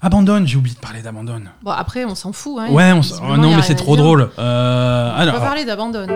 [0.01, 1.51] Abandonne, j'ai oublié de parler d'abandonne.
[1.63, 2.59] Bon, après, on s'en fout.
[2.61, 4.31] Hein, Ouais, on s- oh non, mais c'est trop drôle.
[4.39, 6.07] Euh, On va parler d'Abandon.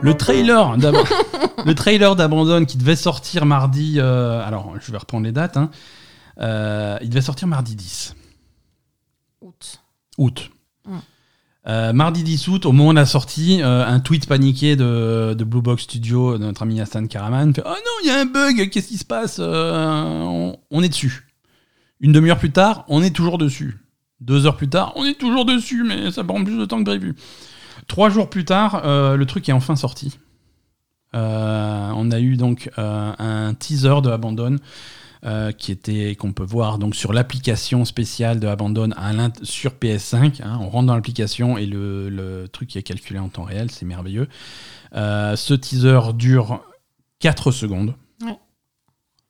[0.00, 0.96] le trailer d'Ab-
[1.64, 3.96] le trailer d'Abandon qui devait sortir mardi.
[3.98, 5.56] euh, alors, je vais reprendre les dates.
[5.56, 5.70] hein.
[6.40, 8.14] Euh, il devait sortir mardi 10
[9.42, 9.80] Août.
[10.18, 10.50] août.
[11.68, 15.44] Euh, mardi 10 août, au moment de la sortie, euh, un tweet paniqué de, de
[15.44, 18.24] Blue Box Studio, de notre ami Hassan Karaman, fait Oh non, il y a un
[18.26, 21.28] bug, qu'est-ce qui se passe Euh, on, on est dessus.
[22.00, 23.78] Une demi-heure plus tard, on est toujours dessus.
[24.20, 26.84] Deux heures plus tard, on est toujours dessus, mais ça prend plus de temps que
[26.84, 27.14] prévu.
[27.86, 30.18] Trois jours plus tard, le truc est enfin sorti.
[31.12, 34.58] On a eu donc un teaser de Abandon
[35.24, 39.12] euh, qui était qu'on peut voir donc sur l'application spéciale de Abandon à
[39.42, 40.42] sur PS5.
[40.42, 40.58] hein.
[40.60, 44.28] on rentre dans l'application et le, le truc est calculé en temps réel, c'est merveilleux.
[44.94, 46.62] Euh, ce teaser dure
[47.20, 47.94] 4 secondes,
[48.24, 48.36] Ouais.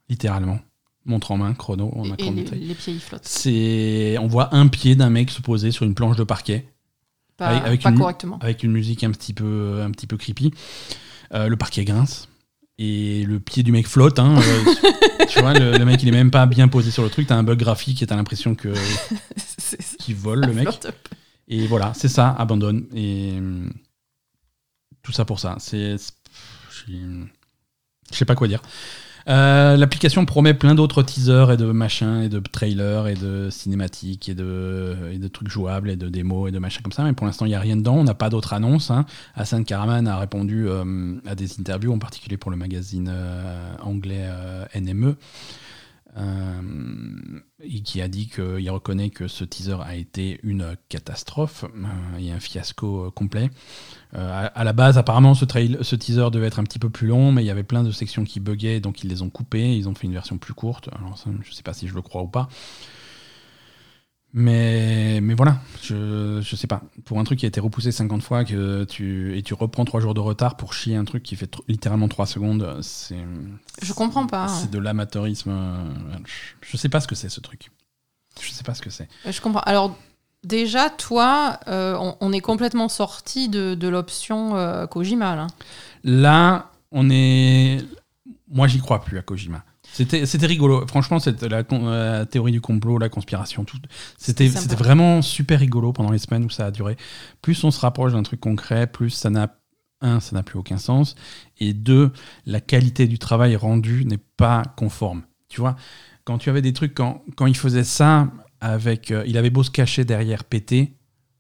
[0.08, 0.58] littéralement.
[1.04, 2.56] Montre en main, chrono, on a et les, chronométré.
[2.56, 3.24] les pieds, ils flottent.
[3.26, 6.66] C'est, on voit un pied d'un mec se poser sur une planche de parquet
[7.36, 8.38] Pas, Avec- avec pas une- correctement.
[8.40, 10.52] avec une musique un petit peu, un petit peu creepy.
[11.34, 12.28] Euh, le parquet grince
[12.78, 14.18] et le pied du mec flotte.
[14.18, 17.10] hein, euh, tu vois, le, le mec il est même pas bien posé sur le
[17.10, 17.26] truc.
[17.26, 18.72] T'as un bug graphique et t'as l'impression que
[19.98, 20.68] qu'il vole le mec.
[21.48, 22.86] Et voilà, c'est ça, abandonne.
[22.94, 23.72] Et hum,
[25.02, 25.56] tout ça pour ça.
[25.58, 25.96] C'est,
[26.86, 28.62] je sais pas quoi dire.
[29.28, 34.28] Euh, L'application promet plein d'autres teasers et de machins et de trailers et de cinématiques
[34.28, 37.04] et de, trucs jouables et de démos et de machins comme ça.
[37.04, 37.96] Mais pour l'instant, il n'y a rien dedans.
[37.96, 38.90] On n'a pas d'autres annonces.
[38.90, 39.06] Hein.
[39.34, 44.28] Hassan Karaman a répondu euh, à des interviews, en particulier pour le magazine euh, anglais
[44.74, 45.16] NME.
[46.16, 52.18] Euh, et qui a dit qu'il reconnaît que ce teaser a été une catastrophe euh,
[52.18, 53.50] et un fiasco euh, complet.
[54.14, 57.42] Euh, à, la base, apparemment, ce, teaser devait être un petit peu plus long, mais
[57.42, 59.76] il y avait plein de sections qui buguaient, donc ils les ont coupées.
[59.76, 60.88] Ils ont fait une version plus courte.
[60.98, 62.48] Alors, je ne sais pas si je le crois ou pas.
[64.34, 66.80] Mais, mais voilà, je, je sais pas.
[67.04, 70.00] Pour un truc qui a été repoussé 50 fois que tu, et tu reprends 3
[70.00, 73.22] jours de retard pour chier un truc qui fait littéralement 3 secondes, c'est.
[73.82, 74.48] Je comprends pas.
[74.48, 75.50] C'est de l'amateurisme.
[75.50, 75.84] euh,
[76.24, 77.70] Je, je sais pas ce que c'est ce truc.
[78.40, 79.08] Je sais pas ce que c'est.
[79.28, 79.60] Je comprends.
[79.60, 79.94] Alors,
[80.44, 85.46] déjà, toi, euh, on, on est complètement sorti de, de l'option euh, Kojima, là.
[86.04, 87.84] Là, on est.
[88.50, 89.62] Moi, j'y crois plus à Kojima.
[89.92, 90.86] C'était, c'était rigolo.
[90.86, 93.78] Franchement, c'était la, la théorie du complot, la conspiration, tout.
[94.16, 96.96] C'était, c'était vraiment super rigolo pendant les semaines où ça a duré.
[97.42, 99.54] Plus on se rapproche d'un truc concret, plus ça n'a
[100.02, 101.14] un, ça n'a plus aucun sens,
[101.58, 102.10] et deux,
[102.44, 105.22] la qualité du travail rendu n'est pas conforme.
[105.48, 105.76] Tu vois,
[106.24, 109.62] quand tu avais des trucs, quand, quand il faisait ça avec, euh, il avait beau
[109.62, 110.92] se cacher derrière PT,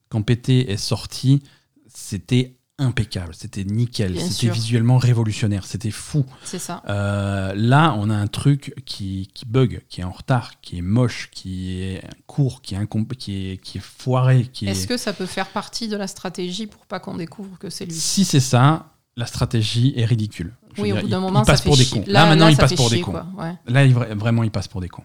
[0.08, 1.42] quand PT est sorti,
[1.86, 6.24] c'était impeccable, c'était nickel, c'était visuellement révolutionnaire, c'était fou.
[6.42, 6.82] C'est ça.
[6.88, 10.82] Euh, là, on a un truc qui, qui bug, qui est en retard, qui est
[10.82, 12.86] moche, qui est court, qui est,
[13.18, 14.44] qui est, qui est foiré.
[14.52, 14.86] Qui Est-ce est...
[14.88, 17.94] que ça peut faire partie de la stratégie pour pas qu'on découvre que c'est lui?
[17.94, 18.86] Si c'est ça,
[19.16, 20.52] la stratégie est ridicule.
[20.74, 22.04] Je Oui, au dire, bout il- d'un il moment, ça passe fait pour des cons.
[22.06, 23.12] Là, maintenant, il passe pour des cons.
[23.12, 23.26] quoi.
[23.38, 23.52] Ouais.
[23.66, 25.04] Là, il- vra- vraiment, il passe pour des cons.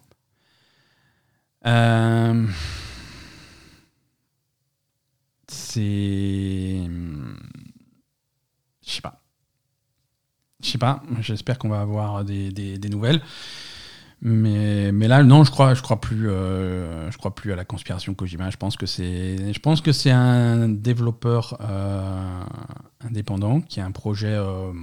[1.65, 2.48] Euh,
[5.47, 6.81] C'est.
[8.85, 9.21] Je sais pas.
[10.61, 11.03] Je sais pas.
[11.19, 13.21] J'espère qu'on va avoir des, nouvelles.
[14.21, 18.15] Mais, mais là, non, je crois, je crois plus, euh, crois plus à la conspiration
[18.15, 18.49] Kojima.
[18.49, 22.43] Je pense que c'est, un développeur euh,
[23.01, 24.73] indépendant qui a un projet euh,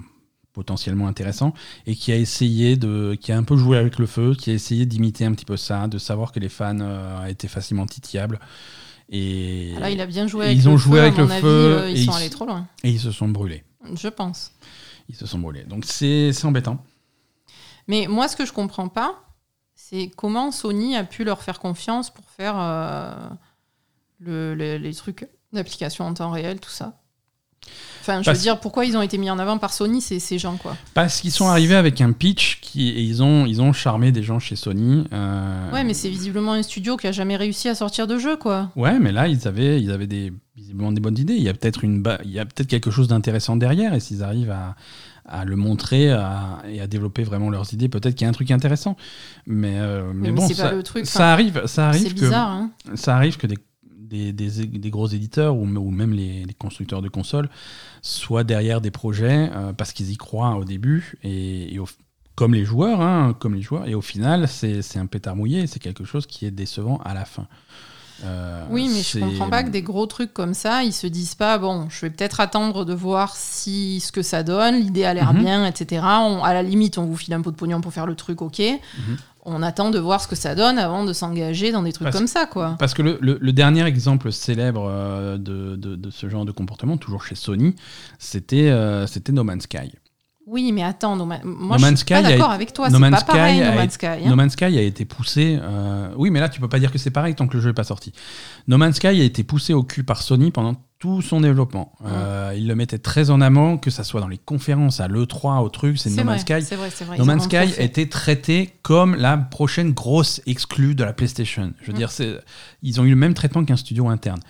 [0.52, 1.52] potentiellement intéressant
[1.86, 4.54] et qui a essayé de, qui a un peu joué avec le feu, qui a
[4.54, 8.38] essayé d'imiter un petit peu ça, de savoir que les fans étaient facilement titiables.
[9.10, 11.47] Et, Là, il a bien joué avec ils le ont joué avec le avis, feu
[11.78, 12.66] euh, et ils sont ils- allés trop loin.
[12.82, 13.62] et ils se sont brûlés.
[13.94, 14.52] Je pense.
[15.09, 15.64] Ils se sont brûlés.
[15.64, 16.78] Donc c'est c'est embêtant.
[17.86, 19.22] Mais moi, ce que je comprends pas,
[19.74, 23.14] c'est comment Sony a pu leur faire confiance pour faire euh,
[24.20, 26.98] le- le- les trucs d'application en temps réel, tout ça.
[28.00, 30.18] Enfin, je Parce- veux dire, pourquoi ils ont été mis en avant par Sony, c'est
[30.18, 30.76] ces gens, quoi.
[30.92, 34.22] Parce qu'ils sont arrivés avec un pitch qui, et ils ont, ils ont charmé des
[34.22, 35.04] gens chez Sony.
[35.12, 38.36] euh, Ouais, mais c'est visiblement un studio qui a jamais réussi à sortir de jeu,
[38.36, 38.70] quoi.
[38.76, 41.32] Ouais, mais là, ils avaient, ils avaient des, visiblement des bonnes idées.
[41.34, 44.00] Il y a peut-être une, ba- il y a peut-être quelque chose d'intéressant derrière, et
[44.00, 44.76] s'ils arrivent à,
[45.26, 48.32] à le montrer à- et à développer vraiment leurs idées, peut-être qu'il y a un
[48.34, 48.98] truc intéressant.
[49.46, 52.20] Mais, euh, mais, mais bon, c'est ça, pas le truc, ça arrive, ça arrive que,
[52.20, 52.70] bizarre, hein.
[52.96, 53.56] ça arrive que des,
[54.14, 57.48] des, des- des gros éditeurs ou, ou même les, les constructeurs de consoles
[58.02, 61.88] soient derrière des projets euh, parce qu'ils y croient au début et, et au-
[62.36, 65.78] comme les joueurs, hein, comme les joueurs, et au final, c'est un pétard mouillé, c'est
[65.78, 67.46] quelque chose qui est décevant à la fin.
[68.24, 71.34] Euh, Oui, mais je comprends pas que des gros trucs comme ça, ils se disent
[71.34, 75.14] pas, bon, je vais peut-être attendre de voir si ce que ça donne, l'idée a
[75.14, 75.40] l'air Mhm.
[75.42, 76.02] bien, etc.
[76.04, 78.40] On- à la limite, on vous file un pot de pognon pour faire le truc,
[78.42, 78.60] ok.
[78.60, 79.16] Mhm.
[79.46, 82.16] On attend de voir ce que ça donne avant de s'engager dans des trucs Parce-
[82.16, 82.76] comme ça, quoi.
[82.78, 86.52] Parce que le, le- le dernier exemple célèbre euh, de, de- de ce genre de
[86.52, 87.74] comportement, toujours chez Sony,
[88.18, 89.92] c'était euh, No Man's Sky.
[90.46, 92.94] Oui, mais attends, No Man- moi No je suis pas Sky d'accord avec toi, No
[92.94, 94.06] c'est Man's pas pareil Sky No a Man's été- Sky.
[94.06, 94.28] hein.
[94.30, 95.58] No Man's Sky a été poussé.
[95.62, 97.68] euh, Oui, mais là, tu peux pas dire que c'est pareil tant que le jeu
[97.70, 98.12] n'est pas sorti.
[98.68, 101.92] No Man's Sky a été poussé au cul par Sony pendant tout son développement.
[102.06, 105.62] Euh, il le mettait très en amont, que ça soit dans les conférences, à l'E3,
[105.62, 106.60] au truc, c'est No Man's Sky.
[106.74, 107.18] vrai, vrai.
[107.18, 111.74] No Man's Sky était traité comme la prochaine grosse exclue de la PlayStation.
[111.82, 111.96] Je veux Mm.
[111.96, 112.10] dire,
[112.82, 114.40] ils ont eu le même traitement qu'un studio interne.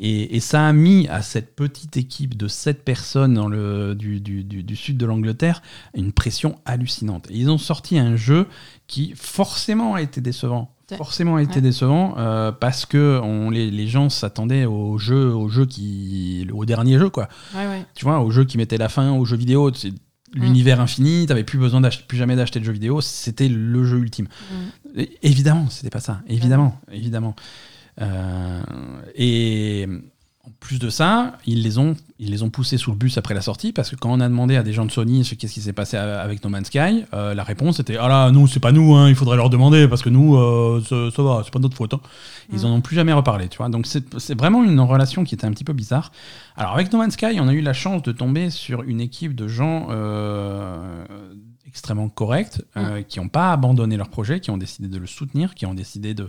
[0.00, 4.20] Et, et ça a mis à cette petite équipe de 7 personnes dans le, du,
[4.20, 5.62] du- du- du sud de l'Angleterre
[5.94, 7.30] une pression hallucinante.
[7.30, 8.48] Et ils ont sorti un jeu
[8.88, 10.71] qui forcément a été décevant.
[10.96, 11.60] Forcément été Ouais.
[11.62, 16.64] décevant euh, parce que on, les, les gens s'attendaient au jeu, au jeu qui, au
[16.64, 17.86] dernier jeu quoi Ouais, ouais.
[17.94, 19.92] tu vois, au jeu qui mettait la fin au jeu vidéo, c'est
[20.34, 24.26] l'univers infini, t'avais plus besoin plus jamais d'acheter de jeux vidéo, c'était le jeu ultime.
[24.50, 25.00] Mm.
[25.00, 27.34] Et- évidemment, c'était pas ça, évidemment, évidemment.
[28.00, 28.62] Euh,
[29.14, 29.86] et
[30.44, 33.32] en plus de ça, ils les ont, ils les ont poussés sous le bus après
[33.32, 35.54] la sortie parce que quand on a demandé à des gens de Sony ce qu'est-ce
[35.54, 38.58] qui s'est passé avec No Man's Sky, euh, la réponse était ah là nous c'est
[38.58, 41.52] pas nous, hein, il faudrait leur demander parce que nous euh, ça, ça va, c'est
[41.52, 41.94] pas notre faute.
[41.94, 42.00] hein.
[42.52, 42.64] Ils Mm.
[42.64, 43.68] en ont plus jamais reparlé, tu vois.
[43.68, 46.10] Donc c'est vraiment une relation qui était un petit peu bizarre.
[46.56, 49.36] Alors avec No Man's Sky, on a eu la chance de tomber sur une équipe
[49.36, 51.04] de gens euh,
[51.66, 55.54] extrêmement corrects, euh, qui n'ont pas abandonné leur projet, qui ont décidé de le soutenir,
[55.54, 56.28] qui ont décidé de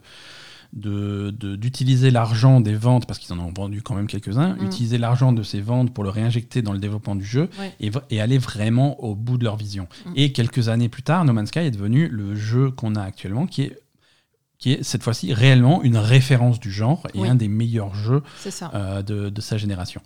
[0.75, 4.65] de- de- d'utiliser l'argent des ventes, parce qu'ils en ont vendu quand même quelques-uns, Mm.
[4.65, 7.73] utiliser l'argent de ces ventes pour le réinjecter dans le développement du jeu Ouais.
[7.79, 9.87] et, et aller vraiment au bout de leur vision.
[10.07, 10.11] Mm.
[10.15, 13.45] Et quelques années plus tard, No Man's Sky est devenu le jeu qu'on a actuellement,
[13.45, 13.79] qui est,
[14.57, 17.27] qui est cette fois-ci réellement une référence du genre et Oui.
[17.29, 18.23] un des meilleurs jeux
[18.73, 20.01] euh, de, de sa génération.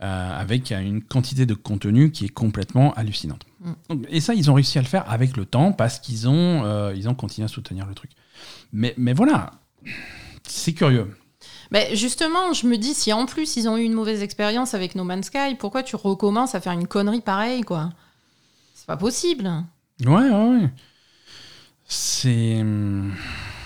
[0.00, 3.44] Euh, avec une quantité de contenu qui est complètement hallucinante.
[3.90, 3.94] Mm.
[4.10, 6.94] Et ça, ils ont réussi à le faire avec le temps parce qu'ils ont, euh,
[6.96, 8.12] ils ont continué à soutenir le truc.
[8.72, 9.50] Mais, mais voilà,
[10.44, 11.14] c'est curieux.
[11.70, 14.94] Ben, justement, je me dis, si en plus ils ont eu une mauvaise expérience avec
[14.94, 17.90] No Man's Sky, pourquoi tu recommences à faire une connerie pareille, quoi?
[18.74, 19.50] C'est pas possible.
[20.04, 20.70] Ouais, ouais, ouais.
[21.86, 23.14] C'est, hum,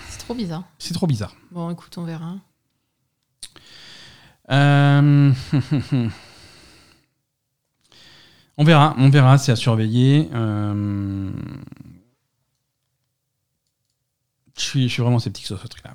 [0.09, 0.63] C'est trop bizarre.
[0.79, 1.35] c'est trop bizarre.
[1.51, 2.35] Bon, écoute, on verra.
[4.51, 5.31] Euh,
[8.57, 10.29] on verra, on verra, c'est à surveiller.
[10.33, 11.31] Euh,
[14.55, 15.91] Je suis, je suis vraiment sceptique sur ce truc-là.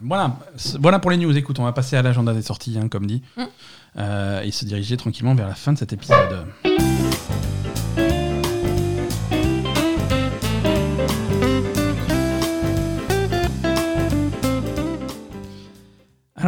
[0.80, 1.36] Voilà pour les news.
[1.36, 3.43] Écoute, on va passer à l'agenda des sorties, hein, comme dit, Mm.
[3.97, 6.47] Euh, et se diriger tranquillement vers la fin de cet épisode.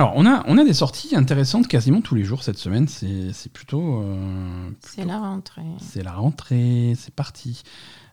[0.01, 2.89] Alors, on a, on a des sorties intéressantes quasiment tous les jours cette semaine.
[2.89, 4.01] C'est plutôt.
[4.03, 5.61] euh, C'est la rentrée.
[5.79, 7.63] C'est la rentrée, c'est parti.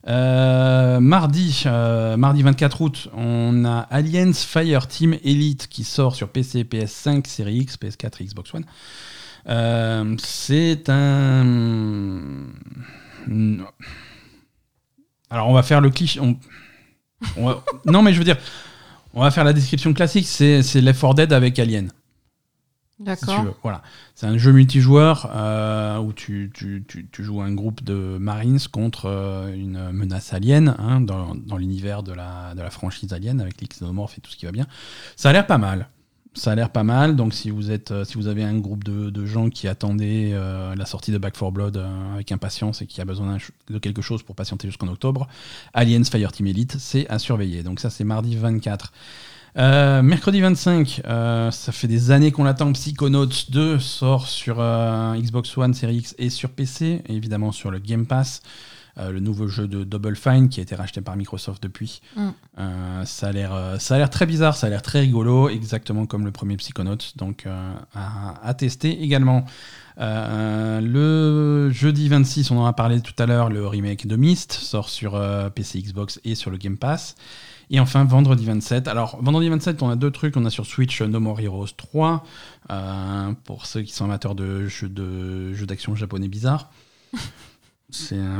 [0.09, 6.65] Euh, mardi, euh, mardi 24 août, on a Aliens Fireteam Elite qui sort sur PC,
[6.65, 8.65] PS5, Série X, PS4 et Xbox One.
[9.47, 12.47] Euh, c'est un.
[15.29, 16.19] Alors on va faire le cliché.
[16.19, 16.37] on-
[17.37, 18.37] on va- Non mais je veux dire,
[19.17, 20.27] on va faire la description classique.
[20.27, 21.91] C'est c'est Left 4 Dead avec Alien
[22.99, 23.45] D'accord.
[23.61, 23.83] Voilà.
[24.15, 28.59] C'est un jeu multijoueur euh, où tu, tu, tu, tu joues un groupe de Marines
[28.71, 33.39] contre euh, une menace alien hein, dans, dans l'univers de la, de la franchise Alien
[33.39, 34.65] avec les xénomorphes et tout ce qui va bien.
[35.15, 35.89] Ça a l'air pas mal.
[36.37, 37.15] Ça a l'air pas mal.
[37.15, 41.17] Donc si vous euh, avez un groupe de, gens qui attendaient euh, la sortie de
[41.17, 43.37] Back 4 Blood euh, avec impatience et qui a besoin
[43.69, 45.27] de quelque chose pour patienter jusqu'en octobre,
[45.73, 47.63] Aliens Fireteam Elite, c'est à surveiller.
[47.63, 48.93] Donc ça c'est mardi 24.
[49.57, 52.71] Euh, mercredi 25, euh, ça fait des années qu'on l'attend.
[52.73, 54.57] Psychonauts 2 sort sur
[55.17, 58.43] Xbox One, Series X et sur PC, évidemment sur le Game Pass.
[58.99, 62.01] Euh, le nouveau jeu de Double Fine qui a été racheté par Microsoft depuis.
[62.15, 62.29] Mm.
[62.59, 65.49] Euh, ça a l'air, euh, ça a l'air très bizarre, ça a l'air très rigolo,
[65.49, 67.13] exactement comme le premier Psychonauts.
[67.15, 69.45] Donc à, à tester également.
[69.99, 74.53] Euh, le jeudi 26, on en a parlé tout à l'heure, le remake de Myst
[74.53, 77.15] sort sur euh, PC, Xbox et sur le Game Pass.
[77.69, 78.87] Et enfin, vendredi 27.
[78.87, 80.37] Alors, vendredi 27, on a deux trucs.
[80.37, 82.23] On a sur Switch No More Heroes 3,
[82.69, 86.69] euh, pour ceux qui sont amateurs de jeux de jeux d'action japonais bizarres.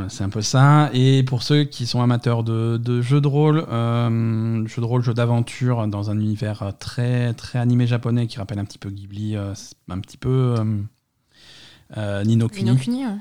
[0.10, 0.90] C'est un, peu ça.
[0.94, 5.02] Et pour ceux qui sont amateurs de, de jeux de rôle, euh, jeux de rôle,
[5.04, 9.36] jeux d'aventure dans un univers très, très animé japonais qui rappelle un petit peu Ghibli,
[9.36, 9.54] euh,
[9.90, 10.64] un petit peu euh,
[11.98, 12.72] euh, Nino Kuni.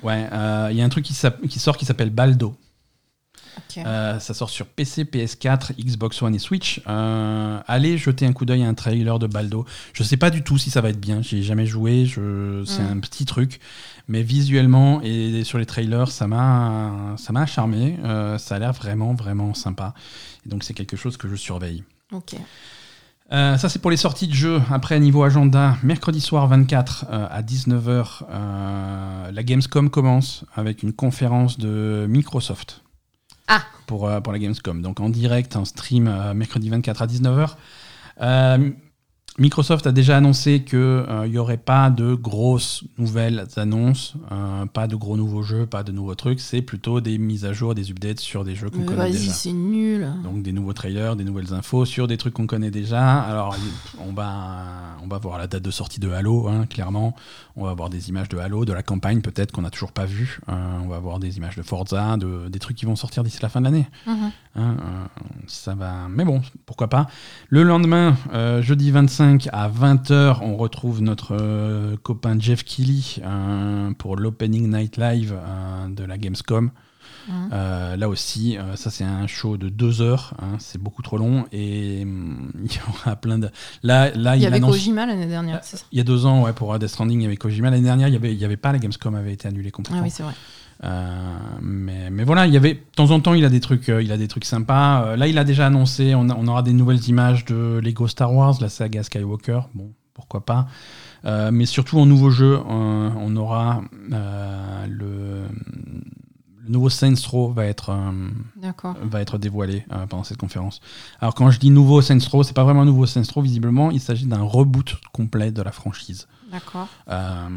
[0.02, 0.28] Ouais.
[0.70, 2.54] Il y a un truc qui, sort qui s'appelle Baldo.
[3.78, 6.80] Euh, ça sort sur PC, PS4, Xbox One et Switch.
[6.86, 9.64] Euh, allez jeter un coup d'œil à un trailer de Baldo.
[9.92, 11.22] Je sais pas du tout si ça va être bien.
[11.22, 12.06] J'ai jamais joué.
[12.06, 12.62] Je...
[12.66, 12.92] C'est Mm.
[12.92, 13.60] un petit truc,
[14.09, 17.99] mais visuellement et sur les trailers, ça m'a ça m'a charmé.
[18.05, 19.95] Euh, ça a l'air vraiment vraiment sympa.
[20.45, 21.85] Et donc c'est quelque chose que je surveille.
[22.12, 22.37] Ok.
[23.33, 24.62] Euh, ça, c'est pour les sorties de jeux.
[24.70, 30.93] Après, niveau agenda, mercredi soir 24 euh, à 19h, euh, la Gamescom commence avec une
[30.93, 32.83] conférence de Microsoft.
[33.49, 33.62] Ah.
[33.87, 34.83] Pour, pour la Gamescom.
[34.83, 38.77] Donc en direct, en stream, mercredi 24 à 19h.
[39.38, 44.86] Euh, Microsoft a déjà annoncé qu'il n'y aurait pas de grosses nouvelles annonces, euh, pas
[44.86, 46.40] de gros nouveaux jeux, pas de nouveaux trucs.
[46.40, 49.32] C'est plutôt des mises à jour, des updates sur des jeux qu'on connaît Vas-y, déjà.
[49.32, 50.08] c'est nul.
[50.24, 53.20] Donc des nouveaux trailers, des nouvelles infos sur des trucs qu'on connaît déjà.
[53.20, 53.56] Alors
[54.00, 54.64] on va,
[55.02, 57.14] on va voir la date de sortie de Halo, hein, clairement.
[57.56, 60.04] On va voir des images de Halo, de la campagne peut-être qu'on n'a toujours pas
[60.04, 60.40] vu.
[60.48, 63.38] Euh, on va voir des images de Forza, de, des trucs qui vont sortir d'ici
[63.42, 63.86] la fin de l'année.
[64.06, 64.30] Mhm.
[64.56, 65.04] Hein, euh,
[65.46, 66.06] ça va.
[66.08, 67.06] Mais bon, pourquoi pas.
[67.48, 73.90] Le lendemain, euh, jeudi 25 à 20h, on retrouve notre euh, copain Jeff Keighley euh,
[73.98, 76.70] pour l'Opening Night Live euh, de la Gamescom.
[77.53, 81.44] Euh, là aussi, ça c'est un show de deux heures, hein, c'est beaucoup trop long
[81.51, 83.48] et hum, il y aura plein de.
[83.82, 86.24] Là, là Il y avait annonce- Kojima l'année dernière, c'est ça Il y a deux
[86.24, 87.70] ans, ouais, pour Death Stranding, il y avait Kojima.
[87.70, 90.03] L'année dernière, il y avait, il y avait pas la Gamescom avait été annulée complètement.
[90.03, 90.35] Ah oui, c'est vrai.
[90.85, 93.89] Euh, mais, mais voilà, il y avait de temps en temps, il a des trucs,
[93.89, 95.03] euh, il a des trucs sympas.
[95.05, 98.07] Euh, là, il a déjà annoncé, on, a- on aura des nouvelles images de Lego
[98.09, 99.61] Star Wars, la saga Skywalker.
[99.74, 100.66] Bon, pourquoi pas.
[101.51, 103.82] Mais surtout en nouveau jeu, on aura
[104.89, 105.44] le,
[106.62, 108.28] le nouveau Saints Row va être euh,
[109.03, 110.81] va être dévoilé euh, pendant cette conférence.
[111.20, 113.90] Alors quand je dis nouveau Saints Row, c'est pas vraiment un nouveau Saints Row visiblement,
[113.90, 116.28] il s'agit d'un reboot complet de la franchise.
[116.53, 116.86] D'accord.
[117.09, 117.48] Euh,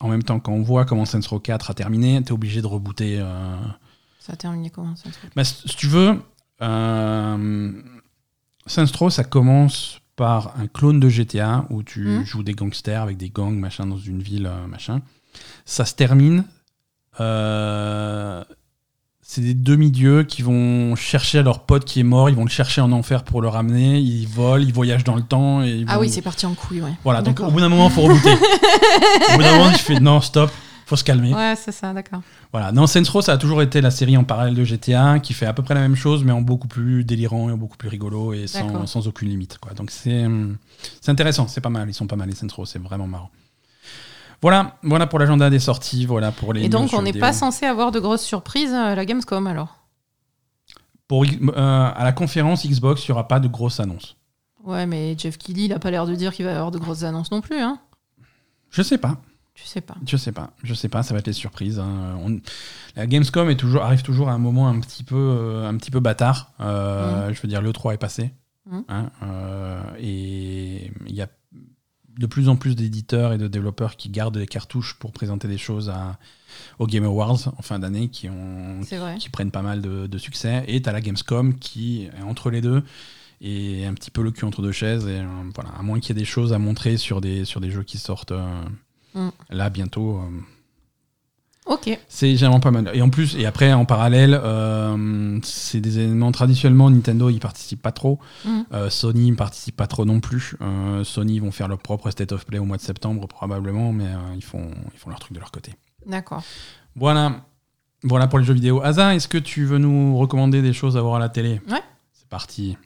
[0.00, 2.66] en même temps, quand on voit comment Saints Row 4 a terminé, t'es obligé de
[2.66, 3.18] rebooter.
[3.20, 3.56] euh.
[4.20, 6.20] Ça a terminé comment truc Bah, si si tu veux,
[6.62, 7.72] euh,
[8.66, 12.24] Saints Row, ça commence par un clone de GTA où tu Mhm.
[12.24, 15.00] joues des gangsters avec des gangs machin dans une ville euh, machin.
[15.64, 16.44] Ça se termine.
[17.20, 18.44] euh,
[19.28, 22.80] c'est des demi-dieux qui vont chercher leur pote qui est mort, ils vont le chercher
[22.80, 26.08] en enfer pour le ramener, ils volent, ils voyagent dans le temps et Ah oui,
[26.08, 26.92] c'est parti en couille, ouais.
[27.02, 28.30] voilà, donc au bout d'un moment, il faut rebooter.
[28.32, 30.52] au bout d'un moment, je fais non, stop,
[30.86, 31.34] faut se calmer.
[31.34, 32.20] Ouais, c'est ça, d'accord.
[32.52, 35.34] Voilà, non, Saints Row, ça a toujours été la série en parallèle de GTA qui
[35.34, 37.76] fait à peu près la même chose, mais en beaucoup plus délirant et en beaucoup
[37.76, 39.58] plus rigolo et sans, sans aucune limite.
[39.58, 39.72] Quoi.
[39.74, 40.56] Donc c'est hum,
[41.00, 43.30] c'est intéressant, c'est pas mal, ils sont pas mal les Saints Row, c'est vraiment marrant.
[44.42, 46.64] Voilà, voilà pour l'agenda des sorties, voilà pour les.
[46.64, 49.78] Et donc, on n'est pas censé avoir de grosses surprises à la Gamescom alors?
[51.08, 51.52] Pour, euh,
[51.94, 54.16] à la conférence Xbox, il n'y aura pas de grosses annonces.
[54.64, 56.78] Ouais, mais Jeff Keighley, il a pas l'air de dire qu'il va y avoir de
[56.78, 57.78] grosses annonces non plus, hein
[58.70, 59.16] Je sais pas.
[59.54, 59.94] Tu sais pas.
[60.06, 61.78] Je sais pas, je sais pas, ça va être les surprises.
[61.78, 62.18] hein.
[62.22, 62.40] On-
[62.96, 65.90] La Gamescom est toujours, arrive toujours à un moment un petit peu, euh, un petit
[65.90, 66.52] peu bâtard.
[66.60, 68.32] Euh, Je veux dire, le 3 est passé.
[68.68, 68.84] Mhm.
[68.88, 71.28] Hein, euh, et il y a
[72.18, 75.58] de plus en plus d'éditeurs et de développeurs qui gardent les cartouches pour présenter des
[75.58, 76.18] choses à,
[76.78, 78.80] aux Game Awards en fin d'année qui, ont,
[79.30, 80.64] prennent pas mal de, de succès.
[80.68, 82.82] Et tu as la Gamescom qui est entre les deux
[83.42, 85.06] et un petit peu le cul entre deux chaises.
[85.06, 87.60] Et euh, voilà, à moins qu'il y ait des choses à montrer sur des, sur
[87.60, 88.62] des jeux qui sortent euh,
[89.14, 89.30] Mm.
[89.48, 90.18] là bientôt.
[90.18, 90.28] euh,
[91.66, 91.98] Ok.
[92.08, 92.90] c'est généralement pas mal.
[92.94, 97.82] Et en plus, et après, en parallèle, euh, c'est des événements traditionnellement, Nintendo, ils participent
[97.82, 98.20] pas trop.
[98.44, 98.64] Mhm.
[98.72, 100.56] Euh, Sony ne participe pas trop non plus.
[100.60, 104.06] Euh, Sony vont faire leur propre State of Play au mois de septembre, probablement, mais
[104.36, 105.72] ils, font, ils font leur truc de leur côté.
[106.06, 106.42] D'accord.
[106.94, 107.44] Voilà.
[108.02, 108.80] Voilà pour les jeux vidéo.
[108.82, 111.60] Asa, est-ce que tu veux nous recommander des choses à voir à la télé?
[111.68, 111.82] Ouais.
[112.12, 112.76] C'est parti.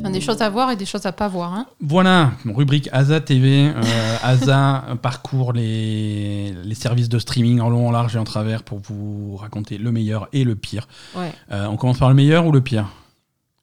[0.00, 1.52] Enfin, des choses à voir et des choses à pas voir.
[1.52, 1.66] Hein.
[1.80, 3.68] Voilà, rubrique Asa TV.
[3.68, 8.62] Euh, Asa parcourt les, les services de streaming en long, en large et en travers
[8.62, 10.88] pour vous raconter le meilleur et le pire.
[11.14, 11.32] Ouais.
[11.52, 12.88] Euh, on commence par le meilleur ou le pire?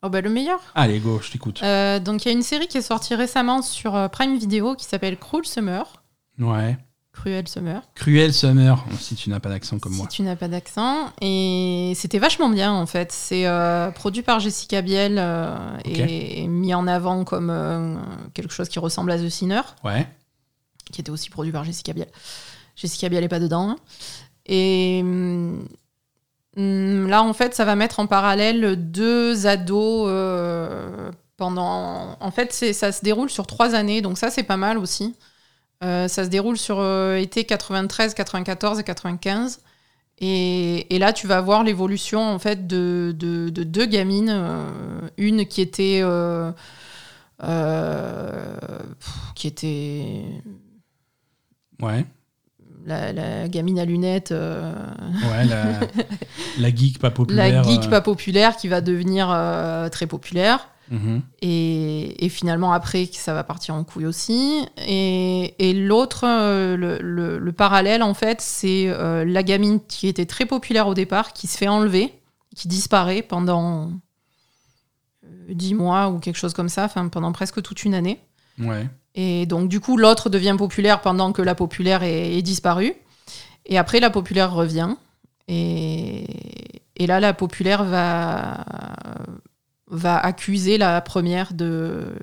[0.04, 0.60] Oh bah le meilleur.
[0.76, 1.60] Allez, go, je t'écoute.
[1.64, 4.76] Euh, donc il y a une série qui est sortie récemment sur euh, Prime Video
[4.76, 5.86] qui s'appelle Cruel Summer.
[6.40, 6.78] Ouais.
[7.20, 7.82] Cruel Summer.
[7.96, 10.08] Cruel Summer, si tu n'as pas d'accent comme si moi.
[10.08, 11.12] tu n'as pas d'accent.
[11.22, 13.12] Et c'était vachement bien en fait.
[13.12, 17.96] C'est euh, produit par Jessica Biel euh, et mis en avant comme euh,
[18.34, 20.08] quelque chose qui ressemble à The Sinner, Ouais.
[20.92, 22.08] qui était aussi produit par Jessica Biel.
[22.76, 23.70] Jessica Biel est pas dedans.
[23.72, 23.76] hein.
[24.46, 25.68] Et hum,
[26.56, 30.08] là en fait, ça va mettre en parallèle deux ados.
[31.38, 35.16] pendant, en fait, ça se déroule sur trois années, donc ça c'est pas mal aussi.
[35.84, 39.60] Euh, ça se déroule sur euh, été 93, 94 et 95.
[40.20, 44.32] Et, et là, tu vas voir l'évolution en fait de, de- de deux gamines.
[44.32, 44.64] euh,
[45.18, 46.52] une qui était, euh,
[47.44, 48.58] euh,
[49.36, 50.24] qui était
[51.82, 52.06] Ouais.
[52.88, 55.80] la, la gamine à lunettes, Ouais, la,
[56.60, 57.62] la geek pas populaire.
[57.64, 59.28] la geek pas populaire qui va devenir
[59.92, 60.70] très populaire.
[60.92, 61.22] Mhm.
[61.42, 64.66] Et, et finalement, après, ça va partir en couille aussi.
[64.86, 70.08] Et, et l'autre, euh, le, le- le parallèle, en fait, c'est euh, la gamine qui
[70.08, 72.14] était très populaire au départ, qui se fait enlever,
[72.56, 73.92] qui disparaît pendant
[75.24, 78.20] euh, 10 mois ou quelque chose comme ça, enfin, pendant presque toute une année.
[78.60, 78.88] Ouais.
[79.16, 82.94] Et donc, du coup, l'autre devient populaire pendant que la populaire est, est disparue.
[83.66, 84.96] Et après, la populaire revient.
[85.48, 86.26] Et,
[86.96, 88.64] et là, la populaire va,
[89.90, 92.14] va accuser la première de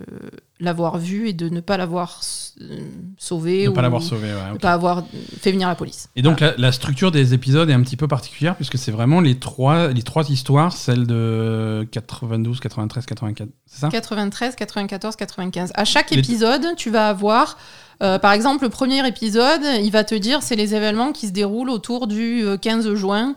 [0.60, 2.20] l'avoir vue et de ne pas l'avoir
[2.60, 2.78] euh,
[3.18, 3.64] sauvée.
[3.64, 4.50] Ne ou pas l'avoir sauvé, ouais.
[4.50, 4.60] ne ok.
[4.60, 5.02] pas avoir
[5.40, 6.08] fait venir la police.
[6.14, 9.20] Et donc la, la structure des épisodes est un petit peu particulière puisque c'est vraiment
[9.20, 13.88] les trois, les trois histoires, celle de 92, 93, 84, c'est ça?
[13.88, 15.72] 93, 94, 95.
[15.74, 17.58] À chaque Les- épisode, tu vas avoir,
[18.02, 21.32] euh, par exemple, le premier épisode, il va te dire c'est les événements qui se
[21.32, 23.34] déroulent autour du euh, 15 juin.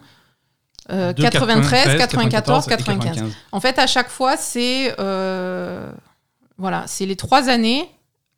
[0.92, 3.06] Euh, De 93, 94, 95.
[3.16, 3.34] 95.
[3.52, 5.90] En fait, à chaque fois, c'est euh,
[6.58, 7.90] voilà, c'est les trois années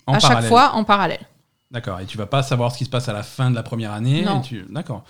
[0.08, 1.22] En à chaque fois en parallèle.
[1.72, 2.00] D'accord.
[2.00, 3.92] Et tu vas pas savoir ce qui se passe à la fin de la première
[3.94, 4.26] année.
[4.44, 5.04] Tu- D'accord.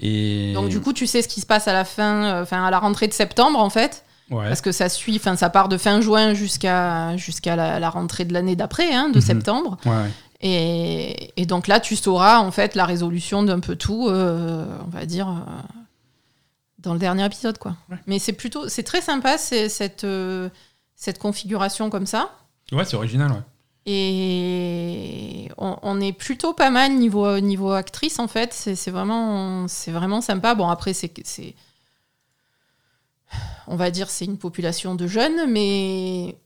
[0.00, 2.64] Et Donc du coup, tu sais ce qui se passe à la fin, euh, enfin
[2.64, 4.48] à la rentrée de septembre en fait, ouais.
[4.48, 8.24] parce que ça suit, enfin ça part de fin juin jusqu'à jusqu'à la, la rentrée
[8.24, 9.24] de l'année d'après, hein, de Mhm.
[9.24, 9.76] septembre.
[9.84, 10.10] Ouais, ouais.
[10.42, 14.90] Et, et donc là, tu sauras en fait la résolution d'un peu tout, euh, on
[14.90, 15.28] va dire,
[16.82, 17.76] dans le dernier épisode, quoi.
[17.90, 17.96] Ouais.
[18.06, 20.48] Mais c'est plutôt, c'est très sympa cette euh,
[20.96, 22.30] cette configuration comme ça.
[22.72, 23.30] Ouais, c'est original.
[23.30, 23.42] Ouais.
[23.86, 28.52] Et on, on est plutôt pas mal niveau niveau actrice en fait.
[28.52, 30.54] C'est vraiment c'est vraiment sympa.
[30.54, 31.54] Bon après c'est c'est
[33.66, 36.36] on va dire c'est une population de jeunes, mais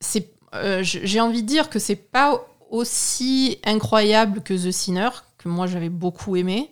[0.00, 5.48] c'est euh, j'ai envie de dire que c'est pas aussi incroyable que The Sinner que
[5.48, 6.70] moi j'avais beaucoup aimé.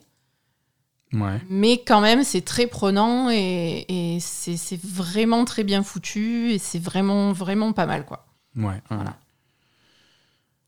[1.12, 1.40] Ouais.
[1.48, 6.58] Mais quand même, c'est très prenant et, et c'est c'est vraiment très bien foutu et
[6.58, 8.26] c'est vraiment, vraiment pas mal, quoi.
[8.56, 8.80] Ouais.
[8.90, 9.16] Voilà.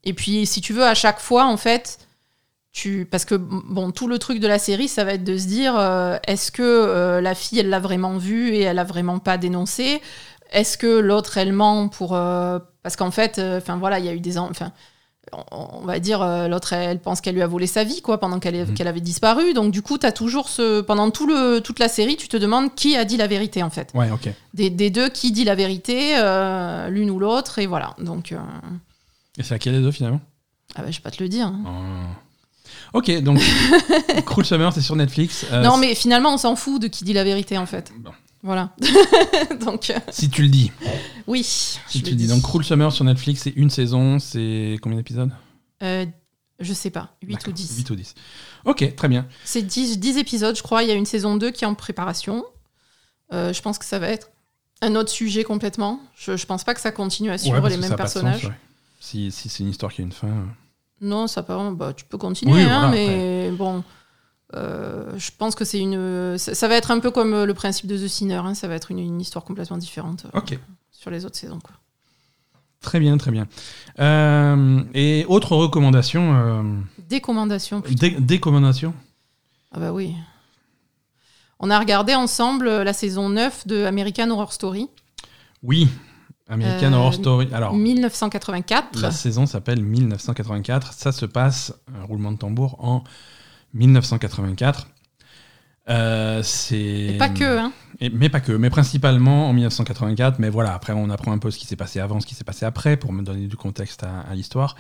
[0.05, 1.99] Et puis, si tu veux, à chaque fois, en fait,
[2.73, 3.07] tu...
[3.09, 5.77] parce que bon, tout le truc de la série, ça va être de se dire,
[5.77, 9.39] euh, est-ce que euh, la fille, elle l'a vraiment vu et elle a vraiment pas
[9.39, 10.03] dénoncé?
[10.51, 12.15] Est-ce que l'autre, elle ment pour...
[12.17, 14.39] euh, Parce qu'en fait, enfin voilà, il y a eu des...
[14.39, 14.73] en- Enfin,
[15.53, 18.39] on va dire, euh, l'autre, elle pense qu'elle lui a volé sa vie, quoi, pendant
[18.39, 18.87] qu'elle Mhm.
[18.87, 19.55] avait disparu.
[19.55, 20.81] Donc, du coup, tu as toujours ce...
[20.81, 23.71] Pendant tout le, toute la série, tu te demandes qui a dit la vérité, en
[23.71, 23.91] fait.
[23.95, 24.29] Ouais, ok.
[24.55, 27.95] Des, des deux, qui dit la vérité, euh, l'une ou l'autre, et voilà.
[27.99, 28.33] Donc...
[28.33, 28.37] euh,
[29.39, 30.21] Et c'est laquelle des deux finalement?
[30.75, 31.47] ah bah, je vais pas te le dire.
[31.47, 31.63] hein.
[31.67, 32.99] Oh.
[32.99, 33.39] Ok, donc
[34.27, 35.47] Cruel Summer, c'est sur Netflix.
[35.53, 37.93] Euh, non, mais finalement, on s'en fout de qui dit la vérité, en fait.
[37.99, 38.11] Bon.
[38.43, 38.75] Voilà.
[39.65, 40.73] Donc, euh, Si tu le dis.
[41.27, 41.43] oui.
[41.45, 42.25] Si je tu le dis.
[42.25, 42.29] dis.
[42.29, 45.31] Donc Cruel Summer sur Netflix, c'est une saison, c'est combien d'épisodes
[45.83, 46.07] Euh,
[46.59, 47.77] je sais pas, 8 ou D'accord, 10.
[47.79, 48.15] 8 ou 10.
[48.65, 49.27] Ok, très bien.
[49.45, 50.83] C'est 10, 10 épisodes, je crois.
[50.83, 52.45] Il y a une saison 2 qui est en préparation.
[53.33, 54.31] Euh, je pense que ça va être
[54.81, 56.01] un autre sujet complètement.
[56.17, 58.45] Je, je pense pas que ça continue à suivre Ouais, les mêmes sens, personnages.
[58.47, 58.53] ouais.
[59.01, 60.29] Si, si c'est une histoire qui a une fin.
[60.29, 60.45] euh.
[61.01, 61.71] Non, ça pas.
[61.71, 63.83] Bah, tu peux continuer, Oui, hein, mais bon.
[64.55, 66.37] Euh, je pense que c'est une.
[66.39, 68.37] Ça, ça va être un peu comme euh, le principe de The Sinner.
[68.37, 70.41] hein, ça va être une, une histoire complètement différente euh,
[70.91, 71.59] sur les autres saisons.
[71.61, 71.75] Quoi.
[72.81, 73.47] Très bien, très bien.
[74.01, 77.81] Euh, et autre recommandation, Décommandation.
[77.89, 78.93] dé- décommandation?
[79.73, 80.15] Ah bah oui.
[81.61, 84.89] On a regardé ensemble la saison 9 de American Horror Story,
[85.63, 85.89] Oui,
[86.49, 87.49] American Horror Story.
[87.53, 89.01] Alors, 1984.
[89.01, 90.93] la saison s'appelle 1984.
[90.93, 93.05] Ça se passe, un roulement de tambour, en
[93.75, 94.89] 1984.
[95.89, 97.73] Euh, c'est Et pas que, hein.
[98.01, 100.39] Et- mais pas que, mais principalement en 1984.
[100.39, 102.45] Mais voilà, après on apprend un peu ce qui s'est passé avant, ce qui s'est
[102.45, 104.77] passé après, pour me donner du contexte à, à l'histoire.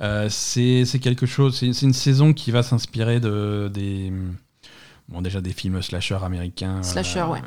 [0.00, 4.12] Euh, c'est c'est quelque chose, c'est c'est une saison qui va s'inspirer de des
[5.08, 7.40] bon déjà des films slasher américains Slasher, ouais.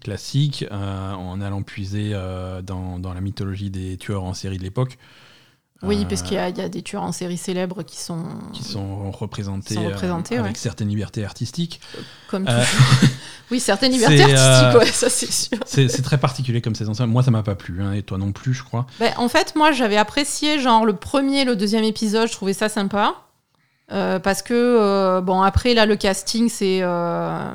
[0.00, 4.62] classiques, euh, en allant puiser euh, dans, dans la mythologie des tueurs en série de
[4.62, 4.98] l'époque.
[5.82, 7.98] Oui, Euh, parce qu'il y, a- il y a des tueurs en série célèbres qui
[7.98, 10.52] sont, qui sont représentés, Sont euh, avec ouais.
[10.54, 11.80] certaines libertés artistiques.
[12.30, 13.08] comme Euh, toujours.
[13.50, 15.58] oui, certaines libertés euh, artistiques, ouais, ça c'est sûr.
[15.66, 16.92] C'est très particulier comme saison.
[17.06, 18.86] Moi, ça m'a pas plu, hein, et toi non plus, je crois.
[19.00, 22.68] Ben, en fait, moi, j'avais apprécié genre le premier, le deuxième épisode, je trouvais ça
[22.70, 23.14] sympa.
[23.92, 27.52] Euh, parce que, euh, bon, après, là, le casting, c'est euh,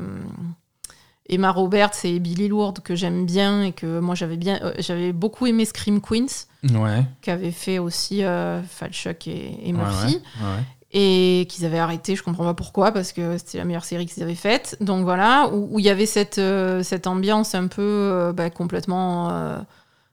[1.32, 5.14] Emma Roberts et Billy Lourdes que j'aime bien et que moi, j'avais bien, euh, j'avais
[5.14, 6.46] beaucoup aimé Scream Queens,
[6.76, 7.04] Ouais.
[7.22, 10.16] qui avait fait aussi euh, Falchuk et, et Murphy.
[10.16, 10.64] ouais, ouais.
[10.92, 14.22] et qu'ils avaient arrêté, je comprends pas pourquoi, parce que c'était la meilleure série qu'ils
[14.24, 14.78] avaient faite.
[14.82, 19.32] Donc voilà, où il y avait cette, euh, cette ambiance un peu euh, bah, complètement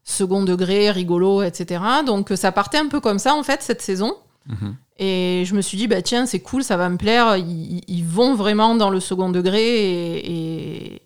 [0.04, 1.82] second degré, rigolo, etc.
[2.06, 4.14] Donc ça partait un peu comme ça, en fait, cette saison.
[4.46, 4.76] Mhm.
[5.00, 7.36] Et je me suis dit, bah tiens, c'est cool, ça va me plaire.
[7.36, 11.02] Ils, ils vont vraiment dans le second degré et, et,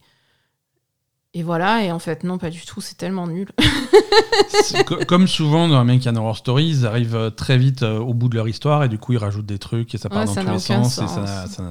[1.35, 1.83] et voilà.
[1.85, 3.49] Et en fait, non, pas du tout, c'est tellement nul.
[5.09, 8.37] Comme souvent dans American Horror Story, ils arrivent euh, très vite euh, au bout de
[8.37, 10.43] leur histoire et du coup ils rajoutent des trucs et ça part Ouais, dans ça
[10.45, 11.07] tous les sens, et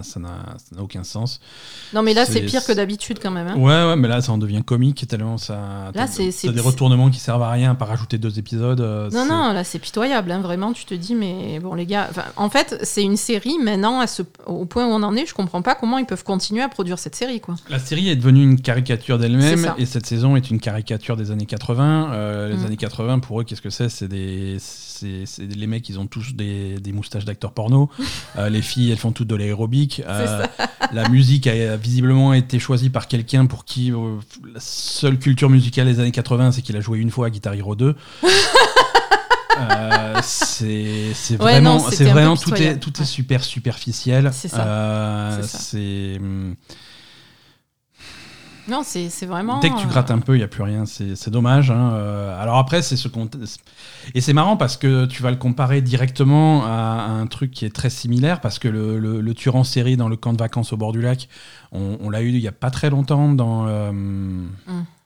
[0.04, 0.30] ça n'a-
[0.80, 1.40] aucun sens.
[1.94, 3.48] Non, mais là, C'est- pire que d'habitude quand même.
[3.48, 3.56] hein.
[3.58, 5.92] Ouais, ouais, mais là ça en devient comique tellement ça.
[5.94, 8.82] t'as- c'est- des retournements qui servent à rien, à part rajouter deux épisodes.
[8.82, 10.74] euh, Non, non, là c'est pitoyable, hein, vraiment.
[10.74, 14.24] Tu te dis, mais bon, les gars, en fait, c'est une série maintenant, à ce,
[14.46, 17.00] au point où on en est, je comprends pas comment ils peuvent continuer à produire
[17.00, 17.56] cette série, quoi.
[17.70, 21.46] La série est devenue une caricature d'elle-même et cette saison est une caricature des années
[21.46, 22.12] 80.
[22.14, 22.66] Euh, les Mm.
[22.66, 23.90] années 80, pour eux, qu'est-ce que c'est?
[23.90, 27.90] C'est des, c'est, c'est les mecs, ils ont tous des, des moustaches d'acteurs porno.
[28.38, 30.02] Euh, les filles, elles font toutes de l'aérobic.
[30.08, 30.46] Euh,
[30.94, 34.16] la musique a visiblement été choisie par quelqu'un pour qui euh,
[34.54, 37.54] la seule culture musicale des années 80, c'est qu'il a joué une fois à Guitar
[37.54, 37.96] Hero 2.
[39.60, 44.32] Euh, c'est c'est Ouais, vraiment, non, c'est vraiment tout est tout est super superficiel.
[44.34, 44.66] C'est ça.
[44.66, 45.58] Euh, C'est ça.
[45.60, 46.56] c'est hum,
[48.72, 49.60] Non, c'est vraiment.
[49.60, 50.86] Dès que tu euh, grattes un peu, il n'y a plus rien.
[50.86, 51.70] C'est dommage.
[51.70, 51.92] hein.
[51.94, 53.30] Euh, alors après, c'est ce qu'on.
[54.16, 57.76] Et c'est marrant parce que tu vas le comparer directement à, un truc qui est
[57.76, 60.72] très similaire parce que le, le- le tueur en série dans le camp de vacances
[60.74, 61.28] au bord du lac,
[61.74, 63.68] on, on l'a eu il n'y a pas très longtemps dans.
[63.68, 64.50] euh, Mm.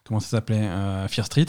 [0.07, 1.47] Comment ça s'appelait euh, Fear Street.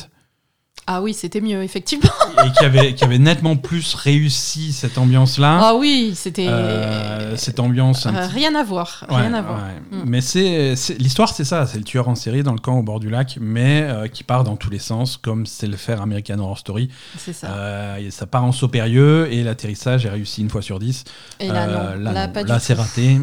[0.88, 2.10] Ah oui, c'était mieux, effectivement.
[2.46, 5.58] Et qui avait, qui avait nettement plus réussi cette ambiance-là.
[5.60, 6.46] Ah oui, c'était.
[6.48, 9.58] Euh, cette ambiance euh, rien à voir, Ouais, rien à voir.
[9.58, 9.98] ouais.
[9.98, 10.02] Mm.
[10.06, 11.66] Mais c'est l'histoire, c'est ça.
[11.66, 14.22] C'est le tueur en série dans le camp au bord du lac, mais euh, qui
[14.22, 16.88] part dans tous les sens, comme c'est le faire American Horror Story.
[17.18, 17.98] C'est ça.
[17.98, 21.02] Et ça part en saut périlleux et l'atterrissage est réussi une fois sur dix.
[21.40, 22.12] Et là, non.
[22.44, 23.18] là, c'est raté.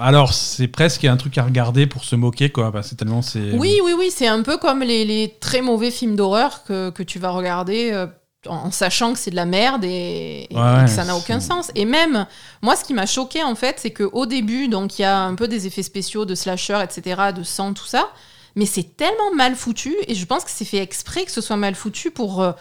[0.00, 2.72] Alors, c'est presque un truc à regarder pour se moquer, quoi.
[2.72, 3.52] Parce que tellement c'est.
[3.52, 7.02] Oui, oui, oui, c'est un peu comme les, les très mauvais films d'horreur que, que
[7.02, 8.06] tu vas regarder euh,
[8.48, 11.40] en, en sachant que c'est de la merde et, et Ouais, que ça n'a aucun
[11.40, 11.70] sens.
[11.74, 12.26] Et même,
[12.62, 15.34] moi, ce qui m'a choqué, en fait, c'est qu'au début, donc il y a un
[15.34, 18.08] peu des effets spéciaux de slasher, etc., de sang, tout ça,
[18.54, 21.56] mais c'est tellement mal foutu, et je pense que c'est fait exprès que ce soit
[21.56, 22.52] mal foutu pour, euh,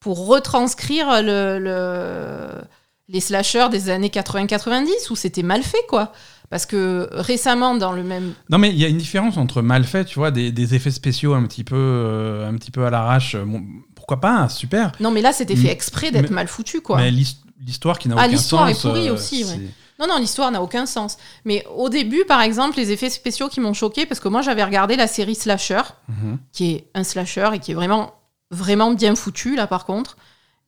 [0.00, 2.60] pour retranscrire le, le-
[3.08, 6.12] les slashers des années 80-90, où c'était mal fait, quoi.
[6.54, 9.82] Parce que récemment, dans le même Non, mais il y a une différence entre mal
[9.82, 12.90] fait, tu vois, des, des effets spéciaux un petit peu, euh, un petit peu à
[12.90, 13.34] l'arrache.
[13.34, 13.60] Bon,
[13.96, 14.92] pourquoi pas, hein, super.
[15.00, 16.98] Non, mais là, c'était fait exprès d'être mal foutu, quoi.
[16.98, 18.40] Mais l'his- l'histoire qui n'a Ah, aucun sens.
[18.40, 19.68] l'histoire est pourrie euh, aussi, ouais.
[19.98, 21.16] Non, non, l'histoire n'a aucun sens.
[21.44, 24.62] Mais au début, par exemple, les effets spéciaux qui m'ont choqué, parce que moi, j'avais
[24.62, 26.38] regardé la série Slasher, Mhm.
[26.52, 28.12] qui est un slasher et qui est vraiment,
[28.52, 30.16] vraiment bien foutu, là, par contre.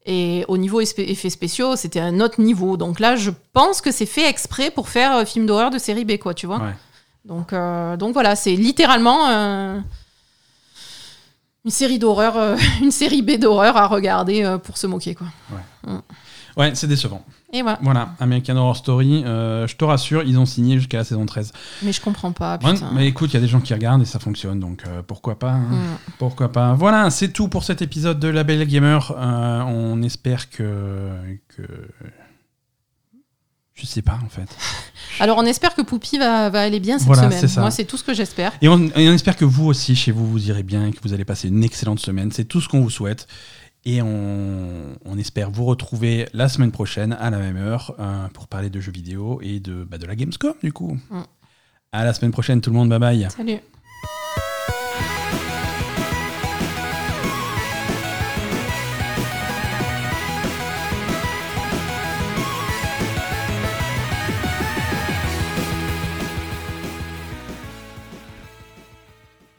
[0.09, 2.77] Et au niveau effets spéciaux, c'était un autre niveau.
[2.77, 6.05] Donc là, je pense que c'est fait exprès pour faire euh, film d'horreur de série
[6.05, 6.59] B, quoi, tu vois.
[6.59, 6.75] Ouais.
[7.27, 9.81] Donc, euh, donc voilà, c'est littéralement euh,
[11.65, 15.27] une série d'horreur, euh, une série B d'horreur à regarder pour se moquer, quoi.
[15.51, 15.93] Ouais,
[16.75, 17.25] c'est décevant.
[17.53, 17.79] Et voilà.
[17.83, 21.53] Voilà, American Horror Story, euh, je te rassure, ils ont signé jusqu'à la saison 13.
[21.83, 22.59] Mais je comprends pas.
[22.63, 25.03] Ouais, mais écoute, il y a des gens qui regardent et ça fonctionne, donc euh,
[25.07, 25.69] pourquoi pas hein.
[25.71, 25.99] Mm.
[26.19, 29.13] Pourquoi pas Voilà, c'est tout pour cet épisode de La Belle Gamer.
[29.17, 31.11] Euh, on espère que,
[31.49, 31.63] que...
[33.75, 34.49] Je sais pas, en fait.
[35.21, 37.47] Alors, on espère que Poupie va, va aller bien cette Voilà, semaine.
[37.47, 37.61] ça.
[37.61, 38.53] Moi, c'est tout ce que j'espère.
[38.63, 41.01] Et on, et on espère que vous aussi, chez vous, vous irez bien et que
[41.03, 42.33] vous allez passer une excellente semaine.
[42.33, 43.27] C'est tout ce qu'on vous souhaite.
[43.87, 48.49] Et on, on espère vous retrouver la semaine prochaine à la même heure euh, pour
[48.49, 50.99] parler de jeux vidéo et de, bah, de la Gamescom, du coup.
[51.09, 51.23] Mm.
[51.93, 52.89] À la semaine prochaine, tout le monde.
[52.89, 53.29] Bye bye.
[53.31, 53.61] Salut.